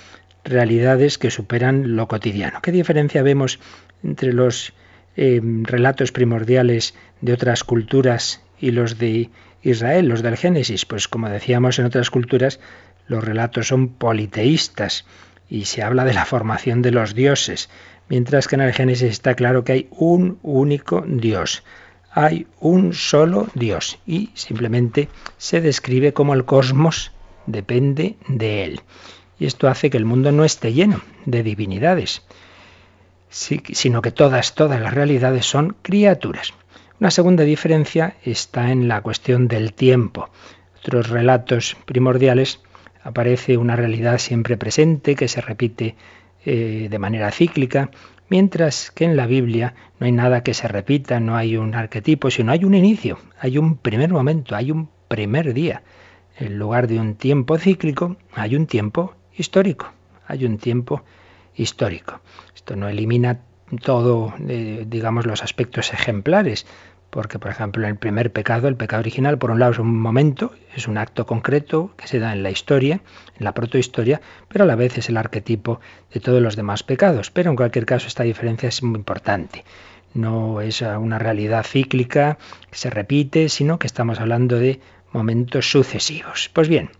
realidades 0.43 1.17
que 1.17 1.32
superan 1.32 1.95
lo 1.95 2.08
cotidiano. 2.08 2.62
¿Qué 2.62 2.71
diferencia 2.71 3.23
vemos 3.23 3.60
entre 4.04 4.34
los 4.34 4.73
eh, 5.15 5.41
relatos 5.43 6.12
primordiales 6.12 6.95
de 7.21 7.34
otras 7.34 7.63
culturas 7.63 8.41
y 8.60 8.71
los 8.71 8.97
de 8.97 9.30
Israel, 9.62 10.08
los 10.08 10.21
del 10.23 10.38
Génesis? 10.38 10.86
Pues 10.86 11.08
como 11.08 11.30
decíamos 11.30 11.80
en 11.80 11.86
otras 11.86 12.10
culturas, 12.10 12.60
los 13.08 13.23
relatos 13.23 13.67
son 13.67 13.89
politeístas 13.89 15.06
y 15.49 15.65
se 15.65 15.84
habla 15.84 16.06
de 16.06 16.13
la 16.13 16.25
formación 16.25 16.82
de 16.82 16.91
los 16.91 17.13
dioses, 17.13 17.69
mientras 18.08 18.47
que 18.47 18.56
en 18.56 18.62
el 18.62 18.73
Génesis 18.73 19.12
está 19.12 19.36
claro 19.36 19.63
que 19.63 19.73
hay 19.73 19.88
un 19.91 20.39
único 20.43 21.04
Dios. 21.06 21.63
Hay 22.13 22.47
un 22.60 22.93
solo 22.93 23.47
Dios 23.54 23.99
y 24.06 24.32
simplemente 24.34 25.08
se 25.38 25.62
describe 25.62 26.13
como 26.13 26.34
el 26.34 26.45
cosmos 26.45 27.12
depende 27.45 28.17
de 28.27 28.65
él. 28.65 28.82
Y 29.41 29.47
esto 29.47 29.67
hace 29.67 29.89
que 29.89 29.97
el 29.97 30.06
mundo 30.06 30.32
no 30.32 30.45
esté 30.45 30.71
lleno 30.71 31.01
de 31.25 31.41
divinidades 31.41 32.21
sino 33.32 34.01
que 34.01 34.12
todas, 34.12 34.56
todas 34.56 34.80
las 34.82 34.93
realidades 34.93 35.45
son 35.45 35.75
criaturas. 35.82 36.54
Una 36.99 37.12
segunda 37.12 37.43
diferencia 37.43 38.15
está 38.23 38.71
en 38.71 38.88
la 38.88 39.01
cuestión 39.01 39.47
del 39.47 39.73
tiempo. 39.73 40.30
Otros 40.80 41.10
relatos 41.10 41.77
primordiales 41.86 42.60
aparece 43.04 43.58
una 43.58 43.75
realidad 43.75 44.17
siempre 44.17 44.58
presente 44.58 45.15
que 45.15 45.27
se 45.27 45.41
repite 45.41 45.95
eh, 46.45 46.88
de 46.91 46.99
manera 46.99 47.32
cíclica, 47.32 47.89
mientras 48.30 48.91
que 48.91 49.06
en 49.06 49.15
la 49.15 49.27
Biblia 49.27 49.73
no 49.99 50.06
hay 50.06 50.12
nada 50.12 50.43
que 50.43 50.54
se 50.54 50.67
repita, 50.67 51.19
no 51.19 51.36
hay 51.36 51.58
un 51.58 51.73
arquetipo, 51.73 52.30
sino 52.30 52.51
hay 52.51 52.65
un 52.65 52.75
inicio, 52.75 53.17
hay 53.39 53.58
un 53.58 53.77
primer 53.77 54.12
momento, 54.12 54.56
hay 54.56 54.71
un 54.71 54.89
primer 55.08 55.54
día. 55.54 55.84
En 56.38 56.60
lugar 56.60 56.88
de 56.88 56.99
un 56.99 57.15
tiempo 57.15 57.58
cíclico, 57.58 58.17
hay 58.34 58.56
un 58.56 58.67
tiempo 58.67 59.15
histórico, 59.38 59.91
hay 60.28 60.46
un 60.46 60.58
tiempo 60.58 61.04
histórico. 61.56 62.22
Esto 62.56 62.76
no 62.76 62.89
elimina 62.89 63.39
todo, 63.84 64.34
eh, 64.48 64.86
digamos, 64.88 65.26
los 65.26 65.44
aspectos 65.44 65.94
ejemplares, 65.94 66.65
porque, 67.10 67.39
por 67.39 67.52
ejemplo, 67.52 67.86
el 67.88 67.98
primer 67.98 68.32
pecado, 68.32 68.70
el 68.70 68.78
pecado 68.78 69.02
original, 69.02 69.38
por 69.38 69.52
un 69.52 69.60
lado 69.60 69.74
es 69.74 69.80
un 69.80 70.00
momento, 70.00 70.54
es 70.76 70.88
un 70.88 70.98
acto 70.98 71.26
concreto 71.26 71.94
que 71.98 72.08
se 72.08 72.20
da 72.20 72.32
en 72.32 72.41
la 72.41 72.52
historia, 72.52 73.02
en 73.38 73.44
la 73.44 73.54
protohistoria, 73.54 74.22
pero 74.48 74.63
a 74.63 74.67
la 74.67 74.76
vez 74.76 74.98
es 74.98 75.10
el 75.10 75.17
arquetipo 75.17 75.82
de 76.13 76.22
todos 76.22 76.41
los 76.41 76.56
demás 76.56 76.84
pecados. 76.84 77.30
Pero 77.30 77.50
en 77.50 77.58
cualquier 77.58 77.86
caso, 77.86 78.08
esta 78.08 78.24
diferencia 78.24 78.70
es 78.70 78.82
muy 78.82 78.98
importante. 78.98 79.65
No 80.13 80.62
es 80.62 80.82
una 80.82 81.20
realidad 81.20 81.65
cíclica 81.65 82.38
que 82.70 82.78
se 82.78 82.89
repite, 82.89 83.50
sino 83.50 83.78
que 83.78 83.88
estamos 83.88 84.20
hablando 84.22 84.58
de 84.58 84.80
momentos 85.12 85.70
sucesivos. 85.70 86.50
Pues 86.54 86.70
bien, 86.70 86.91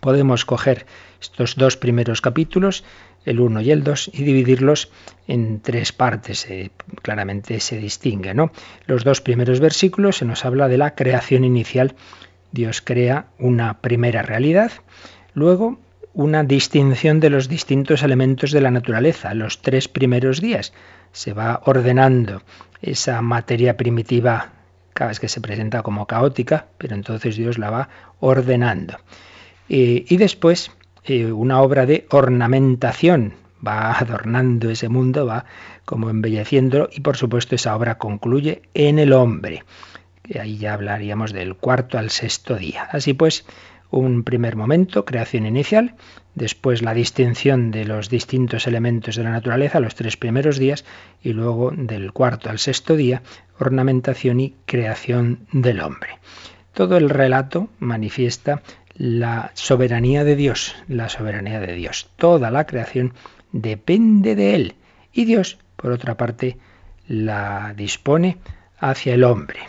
podemos 0.00 0.46
coger 0.46 0.86
estos 1.24 1.56
dos 1.56 1.76
primeros 1.76 2.20
capítulos 2.20 2.84
el 3.24 3.40
1 3.40 3.62
y 3.62 3.70
el 3.70 3.82
2 3.82 4.10
y 4.12 4.22
dividirlos 4.22 4.90
en 5.26 5.60
tres 5.60 5.92
partes. 5.92 6.48
Eh, 6.50 6.70
claramente 7.00 7.60
se 7.60 7.78
distingue. 7.78 8.34
¿no? 8.34 8.52
Los 8.86 9.04
dos 9.04 9.20
primeros 9.20 9.60
versículos 9.60 10.18
se 10.18 10.26
nos 10.26 10.44
habla 10.44 10.68
de 10.68 10.78
la 10.78 10.94
creación 10.94 11.44
inicial. 11.44 11.94
Dios 12.52 12.82
crea 12.82 13.26
una 13.38 13.80
primera 13.80 14.22
realidad. 14.22 14.72
Luego 15.32 15.78
una 16.12 16.44
distinción 16.44 17.18
de 17.18 17.30
los 17.30 17.48
distintos 17.48 18.02
elementos 18.02 18.52
de 18.52 18.60
la 18.60 18.70
naturaleza. 18.70 19.32
Los 19.32 19.62
tres 19.62 19.88
primeros 19.88 20.40
días 20.42 20.72
se 21.12 21.32
va 21.32 21.62
ordenando 21.64 22.42
esa 22.82 23.22
materia 23.22 23.76
primitiva 23.76 24.52
cada 24.92 25.08
vez 25.08 25.18
que 25.18 25.28
se 25.28 25.40
presenta 25.40 25.82
como 25.82 26.06
caótica, 26.06 26.66
pero 26.78 26.94
entonces 26.94 27.36
Dios 27.36 27.58
la 27.58 27.70
va 27.70 27.88
ordenando. 28.20 28.98
y 29.66 30.16
después 30.18 30.70
eh, 31.04 31.32
una 31.32 31.60
obra 31.60 31.86
de 31.86 32.06
ornamentación, 32.10 33.34
va 33.66 33.92
adornando 33.98 34.70
ese 34.70 34.88
mundo, 34.88 35.26
va 35.26 35.44
como 35.84 36.10
embelleciéndolo 36.10 36.88
y 36.92 37.00
por 37.00 37.16
supuesto 37.16 37.54
esa 37.54 37.76
obra 37.76 37.98
concluye 37.98 38.62
en 38.74 38.98
el 38.98 39.12
hombre. 39.12 39.64
Y 40.26 40.38
ahí 40.38 40.56
ya 40.56 40.74
hablaríamos 40.74 41.32
del 41.32 41.56
cuarto 41.56 41.98
al 41.98 42.10
sexto 42.10 42.56
día. 42.56 42.88
Así 42.90 43.12
pues, 43.12 43.44
un 43.90 44.24
primer 44.24 44.56
momento, 44.56 45.04
creación 45.04 45.46
inicial, 45.46 45.94
después 46.34 46.82
la 46.82 46.94
distinción 46.94 47.70
de 47.70 47.84
los 47.84 48.08
distintos 48.08 48.66
elementos 48.66 49.16
de 49.16 49.24
la 49.24 49.30
naturaleza, 49.30 49.80
los 49.80 49.94
tres 49.94 50.16
primeros 50.16 50.58
días, 50.58 50.84
y 51.22 51.32
luego 51.32 51.70
del 51.70 52.12
cuarto 52.12 52.50
al 52.50 52.58
sexto 52.58 52.96
día, 52.96 53.22
ornamentación 53.58 54.40
y 54.40 54.54
creación 54.64 55.46
del 55.52 55.80
hombre. 55.80 56.18
Todo 56.72 56.96
el 56.96 57.08
relato 57.08 57.68
manifiesta 57.78 58.62
la 58.94 59.50
soberanía 59.54 60.24
de 60.24 60.36
Dios, 60.36 60.76
la 60.88 61.08
soberanía 61.08 61.60
de 61.60 61.72
Dios. 61.74 62.08
Toda 62.16 62.50
la 62.50 62.66
creación 62.66 63.14
depende 63.52 64.34
de 64.36 64.54
Él 64.54 64.74
y 65.12 65.24
Dios, 65.24 65.58
por 65.76 65.92
otra 65.92 66.16
parte, 66.16 66.58
la 67.06 67.74
dispone 67.76 68.38
hacia 68.78 69.14
el 69.14 69.24
hombre. 69.24 69.60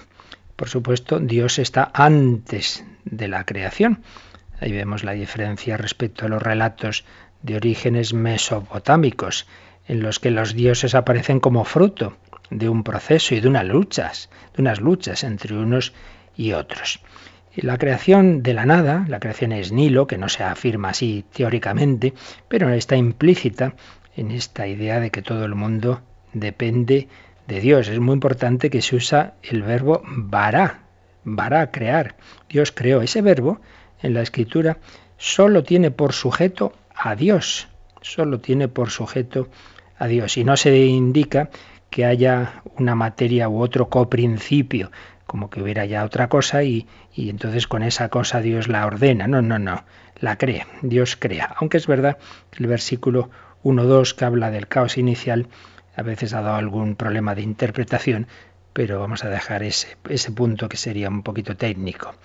Por 0.55 0.69
supuesto, 0.69 1.19
Dios 1.19 1.59
está 1.59 1.91
antes 1.93 2.85
de 3.03 3.27
la 3.27 3.45
creación. 3.45 4.03
Ahí 4.59 4.71
vemos 4.71 5.03
la 5.03 5.11
diferencia 5.11 5.77
respecto 5.77 6.25
a 6.25 6.29
los 6.29 6.41
relatos 6.41 7.03
de 7.41 7.57
orígenes 7.57 8.13
mesopotámicos, 8.13 9.47
en 9.87 10.01
los 10.01 10.19
que 10.19 10.31
los 10.31 10.55
dioses 10.55 10.95
aparecen 10.95 11.39
como 11.39 11.65
fruto 11.65 12.17
de 12.49 12.69
un 12.69 12.83
proceso 12.83 13.35
y 13.35 13.39
de 13.39 13.47
unas 13.47 13.65
luchas, 13.65 14.29
de 14.55 14.61
unas 14.61 14.79
luchas 14.79 15.23
entre 15.23 15.55
unos 15.55 15.93
y 16.35 16.53
otros. 16.53 17.01
La 17.55 17.77
creación 17.77 18.43
de 18.43 18.53
la 18.53 18.65
nada, 18.65 19.05
la 19.07 19.21
creación 19.21 19.53
es 19.53 19.71
Nilo, 19.71 20.07
que 20.07 20.17
no 20.17 20.27
se 20.27 20.43
afirma 20.43 20.89
así 20.89 21.23
teóricamente, 21.33 22.13
pero 22.49 22.69
está 22.69 22.97
implícita 22.97 23.75
en 24.17 24.31
esta 24.31 24.67
idea 24.67 24.99
de 24.99 25.09
que 25.09 25.21
todo 25.21 25.45
el 25.45 25.55
mundo 25.55 26.01
depende 26.33 27.07
de 27.47 27.61
Dios. 27.61 27.87
Es 27.87 27.99
muy 28.01 28.13
importante 28.13 28.69
que 28.69 28.81
se 28.81 28.97
usa 28.97 29.35
el 29.41 29.61
verbo 29.61 30.01
vará, 30.05 30.81
vará, 31.23 31.71
crear. 31.71 32.17
Dios 32.49 32.73
creó 32.73 33.01
ese 33.01 33.21
verbo 33.21 33.61
en 34.01 34.13
la 34.13 34.21
escritura, 34.21 34.79
solo 35.17 35.63
tiene 35.63 35.91
por 35.91 36.11
sujeto 36.11 36.73
a 36.93 37.15
Dios, 37.15 37.69
solo 38.01 38.39
tiene 38.41 38.67
por 38.67 38.89
sujeto 38.89 39.47
a 39.97 40.07
Dios. 40.07 40.35
Y 40.35 40.43
no 40.43 40.57
se 40.57 40.75
indica 40.85 41.49
que 41.89 42.03
haya 42.03 42.63
una 42.77 42.95
materia 42.95 43.47
u 43.47 43.61
otro 43.61 43.87
coprincipio, 43.87 44.91
como 45.35 45.49
que 45.49 45.61
hubiera 45.61 45.83
ya 45.83 46.05
otra 46.05 46.29
cosa 46.29 46.63
y, 46.63 46.87
y 47.13 47.29
entonces 47.29 47.67
con 47.67 47.83
esa 47.83 48.07
cosa 48.07 48.39
Dios 48.39 48.69
la 48.69 48.85
ordena. 48.85 49.27
No, 49.27 49.41
no, 49.41 49.59
no, 49.59 49.83
la 50.21 50.37
crea, 50.37 50.65
Dios 50.81 51.17
crea. 51.17 51.53
Aunque 51.57 51.75
es 51.75 51.87
verdad 51.87 52.17
que 52.51 52.63
el 52.63 52.67
versículo 52.67 53.29
1.2 53.65 54.15
que 54.15 54.23
habla 54.23 54.49
del 54.49 54.69
caos 54.69 54.97
inicial 54.97 55.47
a 55.97 56.03
veces 56.03 56.33
ha 56.33 56.41
dado 56.41 56.55
algún 56.55 56.95
problema 56.95 57.35
de 57.35 57.41
interpretación, 57.41 58.27
pero 58.71 59.01
vamos 59.01 59.25
a 59.25 59.29
dejar 59.29 59.63
ese, 59.63 59.97
ese 60.09 60.31
punto 60.31 60.69
que 60.69 60.77
sería 60.77 61.09
un 61.09 61.21
poquito 61.21 61.57
técnico. 61.57 62.15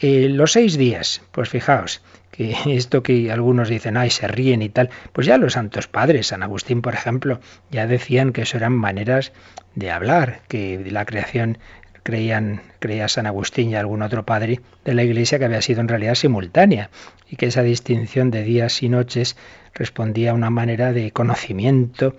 Eh, 0.00 0.28
los 0.28 0.50
seis 0.50 0.76
días, 0.76 1.22
pues 1.30 1.48
fijaos, 1.48 2.02
que 2.30 2.56
esto 2.66 3.02
que 3.02 3.30
algunos 3.30 3.68
dicen, 3.68 3.96
ay, 3.96 4.10
se 4.10 4.26
ríen 4.26 4.62
y 4.62 4.70
tal, 4.70 4.90
pues 5.12 5.26
ya 5.26 5.36
los 5.36 5.52
santos 5.52 5.86
padres, 5.86 6.28
San 6.28 6.42
Agustín, 6.42 6.80
por 6.82 6.94
ejemplo, 6.94 7.38
ya 7.70 7.86
decían 7.86 8.32
que 8.32 8.42
eso 8.42 8.56
eran 8.56 8.72
maneras 8.72 9.32
de 9.74 9.90
hablar, 9.90 10.40
que 10.48 10.82
la 10.90 11.04
creación 11.04 11.58
creían, 12.02 12.62
creía 12.78 13.08
San 13.08 13.26
Agustín 13.26 13.70
y 13.70 13.76
algún 13.76 14.02
otro 14.02 14.24
padre 14.24 14.60
de 14.84 14.94
la 14.94 15.02
Iglesia 15.02 15.38
que 15.38 15.44
había 15.44 15.62
sido 15.62 15.80
en 15.80 15.88
realidad 15.88 16.14
simultánea 16.14 16.90
y 17.28 17.36
que 17.36 17.46
esa 17.46 17.62
distinción 17.62 18.30
de 18.30 18.42
días 18.42 18.82
y 18.82 18.88
noches 18.88 19.36
respondía 19.74 20.32
a 20.32 20.34
una 20.34 20.50
manera 20.50 20.92
de 20.92 21.12
conocimiento 21.12 22.14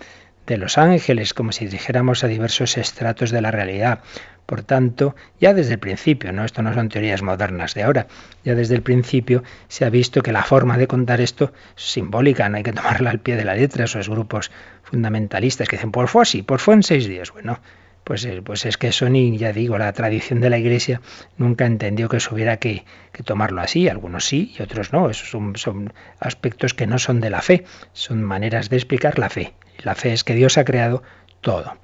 de 0.48 0.58
los 0.58 0.78
ángeles, 0.78 1.34
como 1.34 1.52
si 1.52 1.68
dijéramos 1.68 2.24
a 2.24 2.28
diversos 2.28 2.78
estratos 2.78 3.32
de 3.32 3.42
la 3.42 3.52
realidad. 3.52 4.00
Por 4.46 4.64
tanto, 4.64 5.16
ya 5.40 5.54
desde 5.54 5.74
el 5.74 5.80
principio, 5.80 6.34
¿no? 6.34 6.44
Esto 6.44 6.62
no 6.62 6.74
son 6.74 6.90
teorías 6.90 7.22
modernas 7.22 7.74
de 7.74 7.84
ahora, 7.84 8.08
ya 8.44 8.54
desde 8.54 8.76
el 8.76 8.82
principio 8.82 9.44
se 9.70 9.86
ha 9.86 9.90
visto 9.90 10.22
que 10.22 10.34
la 10.34 10.44
forma 10.44 10.78
de 10.78 10.88
contar 10.88 11.22
esto 11.22 11.54
es 11.78 11.84
simbólica, 11.84 12.50
no 12.50 12.58
hay 12.58 12.64
que 12.64 12.74
tomarla 12.74 13.12
al 13.12 13.20
pie 13.20 13.38
de 13.38 13.46
la 13.46 13.56
letra, 13.56 13.86
esos 13.86 14.10
grupos 14.10 14.52
fundamentalistas 14.84 15.70
que 15.70 15.78
dicen, 15.78 15.92
por 15.92 16.08
fue 16.10 16.24
así, 16.24 16.42
por 16.42 16.60
fue 16.60 16.74
en 16.74 16.84
seis 16.84 17.08
días. 17.08 17.32
Bueno, 17.32 17.60
pues, 18.04 18.26
eh, 18.26 18.42
pues 18.44 18.66
es 18.66 18.78
que 18.78 18.88
eso 18.88 19.10
ni, 19.10 19.38
ya 19.38 19.54
digo, 19.54 19.78
la 19.78 19.94
tradición 19.94 20.42
de 20.42 20.50
la 20.50 20.58
Iglesia 20.58 21.02
nunca 21.38 21.66
entendió 21.66 22.10
que 22.10 22.18
eso 22.18 22.34
hubiera 22.34 22.58
que, 22.58 22.84
tomarlo 23.26 23.62
así, 23.62 23.88
algunos 23.88 24.26
sí 24.26 24.54
y 24.58 24.62
otros 24.64 24.92
no, 24.92 25.10
esos 25.10 25.30
son, 25.30 25.94
aspectos 26.20 26.74
que 26.74 26.88
no 26.88 26.98
son 26.98 27.22
de 27.22 27.30
la 27.30 27.42
fe, 27.42 27.66
son 27.94 28.24
maneras 28.24 28.70
de 28.70 28.78
explicar 28.78 29.20
la 29.20 29.30
fe. 29.30 29.54
La 29.84 29.96
fe 29.96 30.14
es 30.14 30.24
que 30.24 30.34
Dios 30.34 30.58
ha 30.58 30.66
creado 30.66 31.04
todo. 31.42 31.78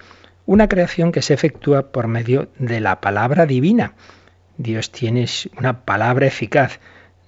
Una 0.45 0.67
creación 0.67 1.11
que 1.11 1.21
se 1.21 1.33
efectúa 1.33 1.91
por 1.91 2.07
medio 2.07 2.49
de 2.57 2.79
la 2.79 3.01
palabra 3.01 3.45
divina. 3.45 3.93
Dios 4.57 4.91
tiene 4.91 5.25
una 5.57 5.85
palabra 5.85 6.25
eficaz. 6.25 6.79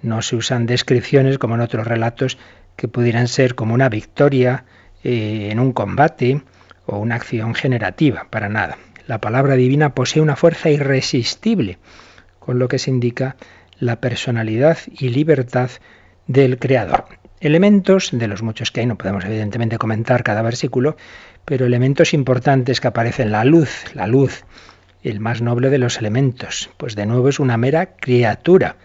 No 0.02 0.21
se 0.21 0.36
usan 0.36 0.65
descripciones 0.65 1.38
como 1.38 1.56
en 1.56 1.62
otros 1.62 1.86
relatos 1.86 2.38
que 2.75 2.88
pudieran 2.88 3.28
ser 3.28 3.56
como 3.56 3.73
una 3.73 3.89
victoria 3.89 4.63
eh, 5.04 5.49
en 5.52 5.60
un 5.60 5.73
combate, 5.73 6.41
o 6.89 6.99
una 6.99 7.15
acción 7.15 7.56
generativa, 7.56 8.28
para 8.30 8.49
nada. 8.49 8.78
La 9.08 9.19
palabra 9.19 9.56
divina 9.56 9.95
posee 9.95 10.21
una 10.21 10.36
fuerza 10.36 10.69
irresistible, 10.69 11.78
con 12.39 12.60
lo 12.60 12.67
que 12.67 12.80
se 12.80 12.91
indica 12.91 13.38
la 13.80 14.02
personalidad 14.02 14.78
y 14.91 15.10
libertad 15.10 15.71
del 16.28 16.60
Creador. 16.60 17.06
Elementos, 17.39 18.10
de 18.12 18.28
los 18.28 18.43
muchos 18.43 18.71
que 18.71 18.82
hay, 18.82 18.86
no 18.86 18.97
podemos 18.97 19.23
evidentemente 19.23 19.78
comentar 19.78 20.23
cada 20.23 20.41
versículo, 20.41 20.97
pero 21.45 21.65
elementos 21.65 22.13
importantes 22.13 22.82
que 22.82 22.89
aparecen, 22.89 23.32
la 23.32 23.45
luz, 23.45 23.86
la 23.93 24.08
luz, 24.08 24.43
el 25.02 25.19
más 25.21 25.41
noble 25.41 25.69
de 25.69 25.78
los 25.78 25.97
elementos, 25.97 26.69
pues 26.78 26.95
de 26.95 27.06
nuevo 27.06 27.30
es 27.30 27.39
una 27.39 27.58
mera 27.58 27.95
criatura. 27.95 28.75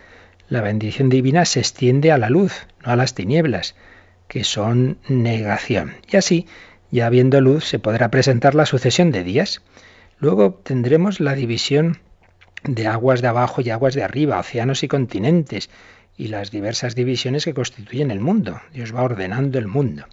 La 0.49 0.61
bendición 0.61 1.09
divina 1.09 1.45
se 1.45 1.61
extiende 1.61 2.13
a 2.13 2.19
la 2.19 2.31
luz, 2.31 2.67
no 2.85 2.93
a 2.93 2.97
las 2.97 3.15
tinieblas, 3.15 3.75
que 4.29 4.45
son 4.45 4.99
negación. 5.09 5.95
Y 6.11 6.17
así 6.17 6.47
ya 6.91 7.07
habiendo 7.07 7.41
luz 7.41 7.65
se 7.65 7.79
podrá 7.79 8.11
presentar 8.11 8.55
la 8.55 8.67
sucesión 8.67 9.11
de 9.11 9.25
días. 9.25 9.63
Luego 10.19 10.55
tendremos 10.55 11.21
la 11.21 11.35
división 11.35 11.99
de 12.65 12.87
aguas 12.87 13.21
de 13.21 13.29
abajo 13.29 13.61
y 13.61 13.71
aguas 13.71 13.95
de 13.95 14.03
arriba, 14.03 14.39
océanos 14.39 14.83
y 14.83 14.89
continentes, 14.89 15.71
y 16.17 16.29
las 16.29 16.51
diversas 16.51 16.95
divisiones 16.95 17.45
que 17.45 17.55
constituyen 17.55 18.11
el 18.11 18.21
mundo. 18.21 18.61
Dios 18.73 18.95
va 18.95 19.03
ordenando 19.03 19.59
el 19.59 19.67
mundo. 19.67 20.05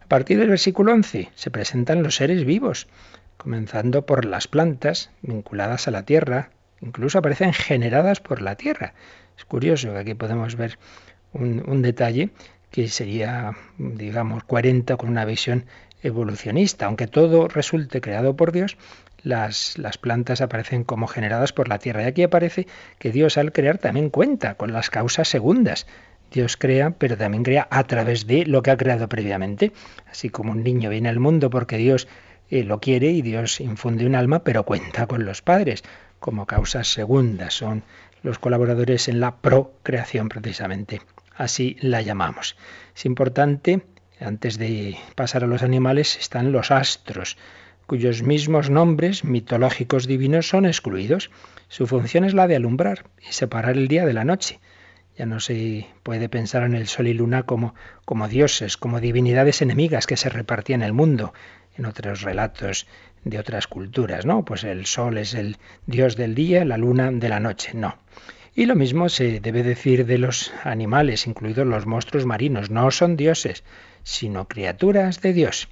A 0.00 0.06
partir 0.06 0.38
del 0.38 0.48
versículo 0.48 0.92
11 0.92 1.30
se 1.34 1.50
presentan 1.50 2.02
los 2.02 2.16
seres 2.16 2.44
vivos, 2.44 2.88
comenzando 3.36 4.06
por 4.06 4.24
las 4.24 4.48
plantas 4.48 5.10
vinculadas 5.22 5.86
a 5.86 5.90
la 5.90 6.04
tierra, 6.04 6.50
incluso 6.80 7.18
aparecen 7.18 7.52
generadas 7.52 8.20
por 8.20 8.42
la 8.42 8.56
tierra. 8.56 8.94
Es 9.36 9.44
curioso 9.44 9.92
que 9.92 9.98
aquí 9.98 10.14
podemos 10.14 10.56
ver 10.56 10.78
un, 11.32 11.62
un 11.66 11.82
detalle 11.82 12.30
que 12.70 12.88
sería, 12.88 13.52
digamos, 13.78 14.44
40 14.44 14.96
con 14.96 15.08
una 15.10 15.24
visión 15.24 15.66
evolucionista. 16.02 16.86
Aunque 16.86 17.06
todo 17.06 17.48
resulte 17.48 18.00
creado 18.00 18.36
por 18.36 18.52
Dios, 18.52 18.76
las, 19.22 19.78
las, 19.78 19.98
plantas 19.98 20.40
aparecen 20.40 20.84
como 20.84 21.06
generadas 21.06 21.52
por 21.52 21.68
la 21.68 21.78
tierra. 21.78 22.02
Y 22.02 22.06
aquí 22.06 22.22
aparece 22.22 22.66
que 22.98 23.12
Dios 23.12 23.38
al 23.38 23.52
crear 23.52 23.78
también 23.78 24.10
cuenta 24.10 24.54
con 24.54 24.72
las 24.72 24.90
causas 24.90 25.28
segundas. 25.28 25.86
Dios 26.30 26.56
crea, 26.56 26.92
pero 26.92 27.16
también 27.16 27.42
crea 27.42 27.66
a 27.70 27.84
través 27.84 28.26
de 28.26 28.46
lo 28.46 28.62
que 28.62 28.70
ha 28.70 28.76
creado 28.76 29.08
previamente. 29.08 29.72
Así 30.10 30.30
como 30.30 30.52
un 30.52 30.62
niño 30.62 30.90
viene 30.90 31.08
al 31.08 31.18
mundo 31.18 31.50
porque 31.50 31.76
Dios 31.76 32.08
eh, 32.50 32.64
lo 32.64 32.80
quiere 32.80 33.10
y 33.10 33.22
Dios 33.22 33.60
infunde 33.60 34.06
un 34.06 34.14
alma, 34.14 34.44
pero 34.44 34.64
cuenta 34.64 35.06
con 35.06 35.24
los 35.24 35.42
padres 35.42 35.82
como 36.18 36.46
causas 36.46 36.92
segundas. 36.92 37.54
Son 37.54 37.82
los 38.22 38.38
colaboradores 38.38 39.08
en 39.08 39.20
la 39.20 39.36
procreación 39.36 40.28
precisamente. 40.28 41.00
Así 41.34 41.76
la 41.80 42.02
llamamos. 42.02 42.56
Es 42.94 43.06
importante 43.06 43.82
antes 44.20 44.58
de 44.58 44.96
pasar 45.14 45.44
a 45.44 45.46
los 45.46 45.62
animales 45.62 46.16
están 46.18 46.52
los 46.52 46.70
astros, 46.70 47.36
cuyos 47.86 48.22
mismos 48.22 48.70
nombres 48.70 49.24
mitológicos 49.24 50.06
divinos 50.06 50.48
son 50.48 50.66
excluidos. 50.66 51.30
Su 51.68 51.86
función 51.86 52.24
es 52.24 52.34
la 52.34 52.46
de 52.46 52.56
alumbrar 52.56 53.06
y 53.28 53.32
separar 53.32 53.76
el 53.76 53.88
día 53.88 54.06
de 54.06 54.12
la 54.12 54.24
noche. 54.24 54.60
Ya 55.16 55.26
no 55.26 55.40
se 55.40 55.86
puede 56.02 56.28
pensar 56.28 56.62
en 56.62 56.74
el 56.74 56.86
sol 56.86 57.08
y 57.08 57.14
luna 57.14 57.42
como, 57.42 57.74
como 58.04 58.28
dioses, 58.28 58.76
como 58.76 59.00
divinidades 59.00 59.60
enemigas 59.60 60.06
que 60.06 60.16
se 60.16 60.28
repartían 60.28 60.82
el 60.82 60.92
mundo 60.92 61.32
en 61.76 61.86
otros 61.86 62.22
relatos 62.22 62.86
de 63.24 63.38
otras 63.38 63.66
culturas, 63.66 64.24
¿no? 64.24 64.44
Pues 64.44 64.64
el 64.64 64.86
sol 64.86 65.18
es 65.18 65.34
el 65.34 65.56
dios 65.86 66.16
del 66.16 66.34
día, 66.34 66.64
la 66.64 66.76
luna 66.76 67.10
de 67.10 67.28
la 67.28 67.40
noche. 67.40 67.72
No. 67.74 67.98
Y 68.54 68.66
lo 68.66 68.74
mismo 68.76 69.08
se 69.08 69.40
debe 69.40 69.62
decir 69.62 70.06
de 70.06 70.18
los 70.18 70.52
animales, 70.64 71.26
incluidos 71.26 71.66
los 71.66 71.86
monstruos 71.86 72.26
marinos. 72.26 72.70
No 72.70 72.90
son 72.90 73.16
dioses, 73.16 73.64
sino 74.02 74.48
criaturas 74.48 75.20
de 75.20 75.32
Dios. 75.32 75.68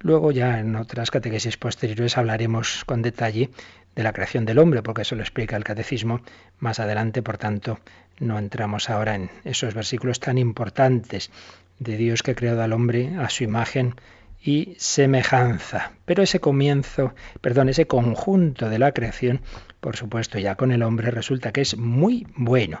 Luego 0.00 0.30
ya 0.30 0.60
en 0.60 0.76
otras 0.76 1.10
catequesis 1.10 1.56
posteriores 1.56 2.16
hablaremos 2.16 2.84
con 2.84 3.02
detalle 3.02 3.50
de 3.96 4.02
la 4.04 4.12
creación 4.12 4.44
del 4.44 4.58
hombre, 4.58 4.82
porque 4.82 5.02
eso 5.02 5.16
lo 5.16 5.22
explica 5.22 5.56
el 5.56 5.64
catecismo 5.64 6.20
más 6.58 6.78
adelante, 6.78 7.20
por 7.20 7.36
tanto 7.36 7.80
no 8.20 8.38
entramos 8.38 8.90
ahora 8.90 9.16
en 9.16 9.30
esos 9.44 9.74
versículos 9.74 10.20
tan 10.20 10.38
importantes 10.38 11.30
de 11.78 11.96
Dios 11.96 12.22
que 12.22 12.32
ha 12.32 12.36
creado 12.36 12.62
al 12.62 12.72
hombre 12.72 13.16
a 13.18 13.28
su 13.28 13.44
imagen 13.44 13.94
y 14.40 14.76
semejanza. 14.78 15.92
Pero 16.04 16.22
ese 16.22 16.40
comienzo, 16.40 17.14
perdón, 17.40 17.68
ese 17.68 17.86
conjunto 17.86 18.68
de 18.68 18.78
la 18.78 18.92
creación, 18.92 19.40
por 19.80 19.96
supuesto, 19.96 20.38
ya 20.38 20.54
con 20.54 20.70
el 20.72 20.82
hombre 20.82 21.10
resulta 21.10 21.52
que 21.52 21.60
es 21.60 21.76
muy 21.76 22.26
bueno. 22.36 22.80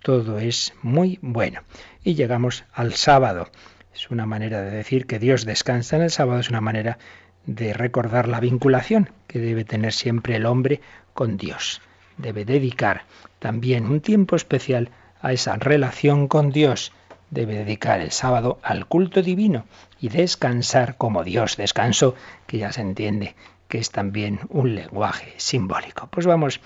Todo 0.00 0.38
es 0.38 0.74
muy 0.82 1.18
bueno. 1.22 1.62
Y 2.02 2.14
llegamos 2.14 2.64
al 2.72 2.94
sábado. 2.94 3.50
Es 3.94 4.10
una 4.10 4.26
manera 4.26 4.60
de 4.60 4.70
decir 4.70 5.06
que 5.06 5.20
Dios 5.20 5.44
descansa 5.44 5.94
en 5.94 6.02
el 6.02 6.10
sábado, 6.10 6.40
es 6.40 6.50
una 6.50 6.60
manera 6.60 6.98
de 7.46 7.72
recordar 7.72 8.26
la 8.26 8.40
vinculación 8.40 9.10
que 9.28 9.38
debe 9.38 9.64
tener 9.64 9.92
siempre 9.92 10.34
el 10.34 10.46
hombre 10.46 10.80
con 11.12 11.36
Dios. 11.36 11.80
Debe 12.16 12.44
dedicar 12.44 13.04
también 13.38 13.86
un 13.86 14.00
tiempo 14.00 14.34
especial 14.34 14.90
a 15.20 15.32
esa 15.32 15.54
relación 15.56 16.26
con 16.26 16.50
Dios. 16.50 16.92
Debe 17.30 17.54
dedicar 17.54 18.00
el 18.00 18.10
sábado 18.10 18.58
al 18.64 18.86
culto 18.86 19.22
divino 19.22 19.64
y 20.00 20.08
descansar 20.08 20.96
como 20.96 21.22
Dios. 21.22 21.56
Descanso 21.56 22.16
que 22.48 22.58
ya 22.58 22.72
se 22.72 22.80
entiende 22.80 23.36
que 23.68 23.78
es 23.78 23.92
también 23.92 24.40
un 24.48 24.74
lenguaje 24.74 25.34
simbólico. 25.36 26.08
Pues 26.08 26.26
vamos 26.26 26.60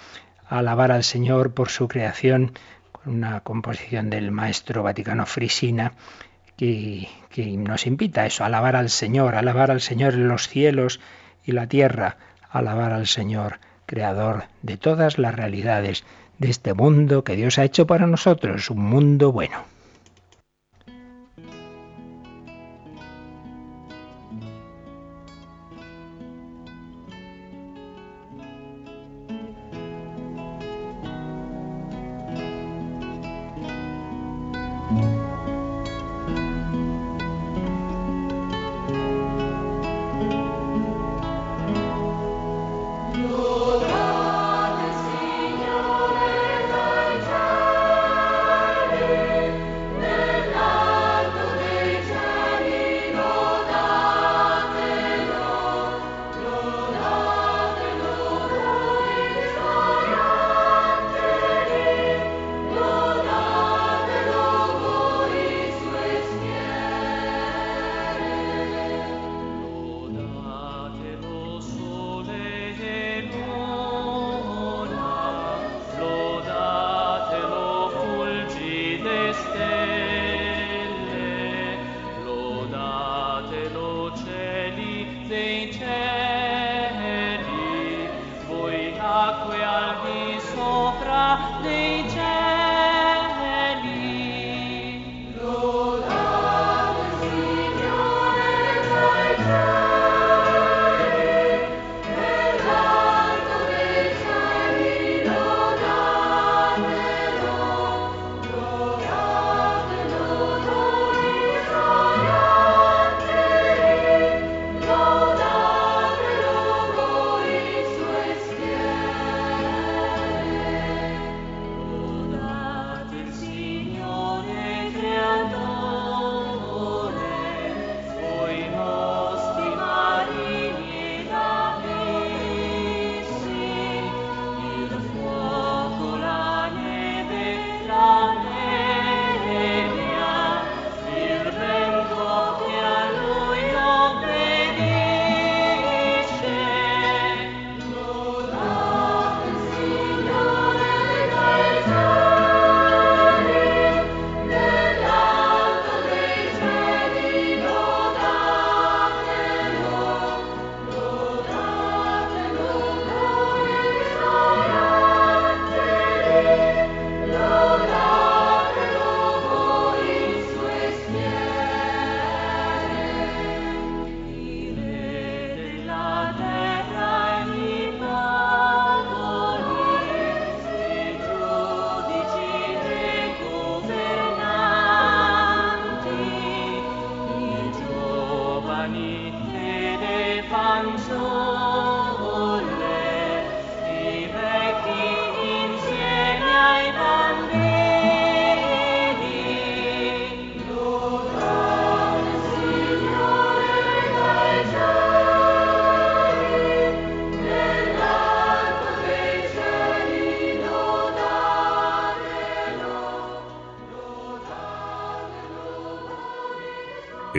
a 0.49 0.59
alabar 0.59 0.93
al 0.93 1.05
Señor 1.05 1.53
por 1.53 1.69
su 1.69 1.89
creación 1.89 2.53
con 2.91 3.15
una 3.15 3.41
composición 3.41 4.09
del 4.09 4.31
maestro 4.31 4.83
Vaticano 4.83 5.27
Frisina 5.27 5.93
que, 6.59 7.09
nos 7.57 7.87
invita 7.87 8.23
a 8.23 8.27
eso, 8.27 8.43
a 8.43 8.47
alabar 8.47 8.75
al 8.75 8.91
Señor, 8.91 9.35
a 9.35 9.39
alabar 9.39 9.71
al 9.71 9.81
Señor 9.81 10.15
en 10.15 10.29
los 10.29 10.49
cielos 10.49 11.01
y 11.45 11.53
la 11.53 11.69
tierra, 11.69 12.17
a 12.51 12.59
alabar 12.59 12.93
al 12.93 13.07
Señor, 13.07 13.61
creador 13.87 14.45
de 14.63 14.77
todas 14.77 15.19
las 15.19 15.35
realidades 15.35 16.05
de 16.39 16.51
este 16.51 16.75
mundo 16.75 17.23
que 17.23 17.37
Dios 17.37 17.59
ha 17.59 17.65
hecho 17.65 17.87
para 17.87 18.07
nosotros, 18.07 18.71
un 18.71 18.81
mundo 18.81 19.33
bueno. 19.33 19.78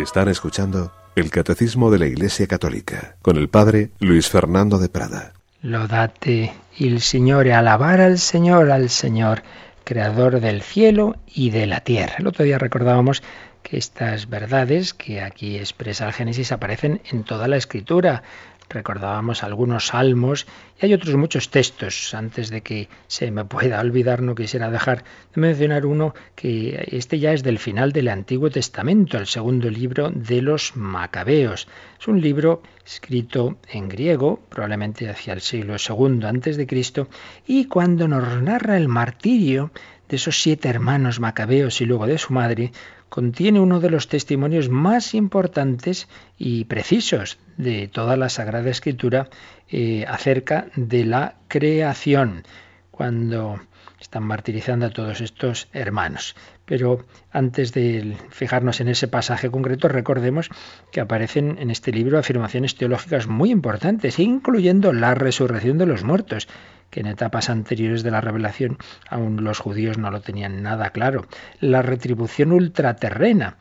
Están 0.09 0.27
escuchando 0.27 0.91
el 1.15 1.29
Catecismo 1.29 1.91
de 1.91 1.99
la 1.99 2.07
Iglesia 2.07 2.47
Católica 2.47 3.15
con 3.21 3.37
el 3.37 3.47
Padre 3.47 3.91
Luis 3.99 4.27
Fernando 4.27 4.79
de 4.79 4.89
Prada. 4.89 5.33
Lodate 5.61 6.51
el 6.79 6.99
Señor, 7.01 7.47
alabar 7.49 8.01
al 8.01 8.17
Señor, 8.17 8.71
al 8.71 8.89
Señor, 8.89 9.43
creador 9.83 10.39
del 10.39 10.63
cielo 10.63 11.15
y 11.27 11.51
de 11.51 11.67
la 11.67 11.81
tierra. 11.81 12.15
El 12.17 12.25
otro 12.25 12.43
día 12.43 12.57
recordábamos 12.57 13.21
que 13.61 13.77
estas 13.77 14.27
verdades 14.27 14.95
que 14.95 15.21
aquí 15.21 15.57
expresa 15.57 16.07
el 16.07 16.13
Génesis 16.13 16.51
aparecen 16.51 17.01
en 17.11 17.23
toda 17.23 17.47
la 17.47 17.57
escritura. 17.57 18.23
Recordábamos 18.69 19.43
algunos 19.43 19.87
salmos 19.87 20.47
y 20.79 20.85
hay 20.85 20.93
otros 20.93 21.15
muchos 21.15 21.49
textos. 21.49 22.13
Antes 22.13 22.49
de 22.49 22.61
que 22.61 22.87
se 23.07 23.31
me 23.31 23.45
pueda 23.45 23.79
olvidar, 23.79 24.21
no 24.21 24.35
quisiera 24.35 24.69
dejar 24.69 25.03
de 25.33 25.41
mencionar 25.41 25.85
uno 25.85 26.13
que 26.35 26.87
este 26.91 27.19
ya 27.19 27.33
es 27.33 27.43
del 27.43 27.59
final 27.59 27.91
del 27.91 28.07
Antiguo 28.07 28.49
Testamento, 28.49 29.17
el 29.17 29.27
segundo 29.27 29.69
libro 29.69 30.09
de 30.09 30.41
los 30.41 30.75
Macabeos. 30.75 31.67
Es 31.99 32.07
un 32.07 32.21
libro 32.21 32.61
escrito 32.85 33.57
en 33.69 33.89
griego, 33.89 34.39
probablemente 34.49 35.09
hacia 35.09 35.33
el 35.33 35.41
siglo 35.41 35.75
II 35.77 36.25
antes 36.25 36.57
de 36.57 36.67
Cristo, 36.67 37.09
y 37.45 37.65
cuando 37.65 38.07
nos 38.07 38.41
narra 38.41 38.77
el 38.77 38.87
martirio 38.87 39.71
de 40.07 40.15
esos 40.15 40.41
siete 40.41 40.69
hermanos 40.69 41.19
macabeos 41.19 41.81
y 41.81 41.85
luego 41.85 42.07
de 42.07 42.17
su 42.17 42.33
madre, 42.33 42.71
contiene 43.09 43.59
uno 43.59 43.79
de 43.79 43.89
los 43.89 44.07
testimonios 44.07 44.69
más 44.69 45.13
importantes 45.13 46.07
y 46.37 46.65
precisos 46.65 47.37
de 47.57 47.87
toda 47.87 48.15
la 48.15 48.29
Sagrada 48.29 48.69
Escritura 48.69 49.29
eh, 49.67 50.05
acerca 50.07 50.67
de 50.75 51.05
la 51.05 51.35
creación, 51.47 52.43
cuando 52.91 53.59
están 53.99 54.23
martirizando 54.23 54.85
a 54.85 54.89
todos 54.91 55.21
estos 55.21 55.67
hermanos. 55.73 56.35
Pero 56.65 57.05
antes 57.31 57.73
de 57.73 58.15
fijarnos 58.29 58.79
en 58.79 58.87
ese 58.87 59.07
pasaje 59.07 59.49
concreto, 59.49 59.87
recordemos 59.87 60.49
que 60.91 61.01
aparecen 61.01 61.57
en 61.59 61.71
este 61.71 61.91
libro 61.91 62.19
afirmaciones 62.19 62.75
teológicas 62.75 63.27
muy 63.27 63.51
importantes, 63.51 64.19
incluyendo 64.19 64.93
la 64.93 65.15
resurrección 65.15 65.77
de 65.77 65.87
los 65.87 66.03
muertos 66.03 66.47
que 66.89 67.01
en 67.01 67.07
etapas 67.07 67.49
anteriores 67.49 68.03
de 68.03 68.11
la 68.11 68.21
revelación 68.21 68.77
aún 69.09 69.43
los 69.43 69.59
judíos 69.59 69.97
no 69.97 70.11
lo 70.11 70.21
tenían 70.21 70.63
nada 70.63 70.89
claro. 70.91 71.27
La 71.59 71.81
retribución 71.81 72.51
ultraterrena, 72.51 73.57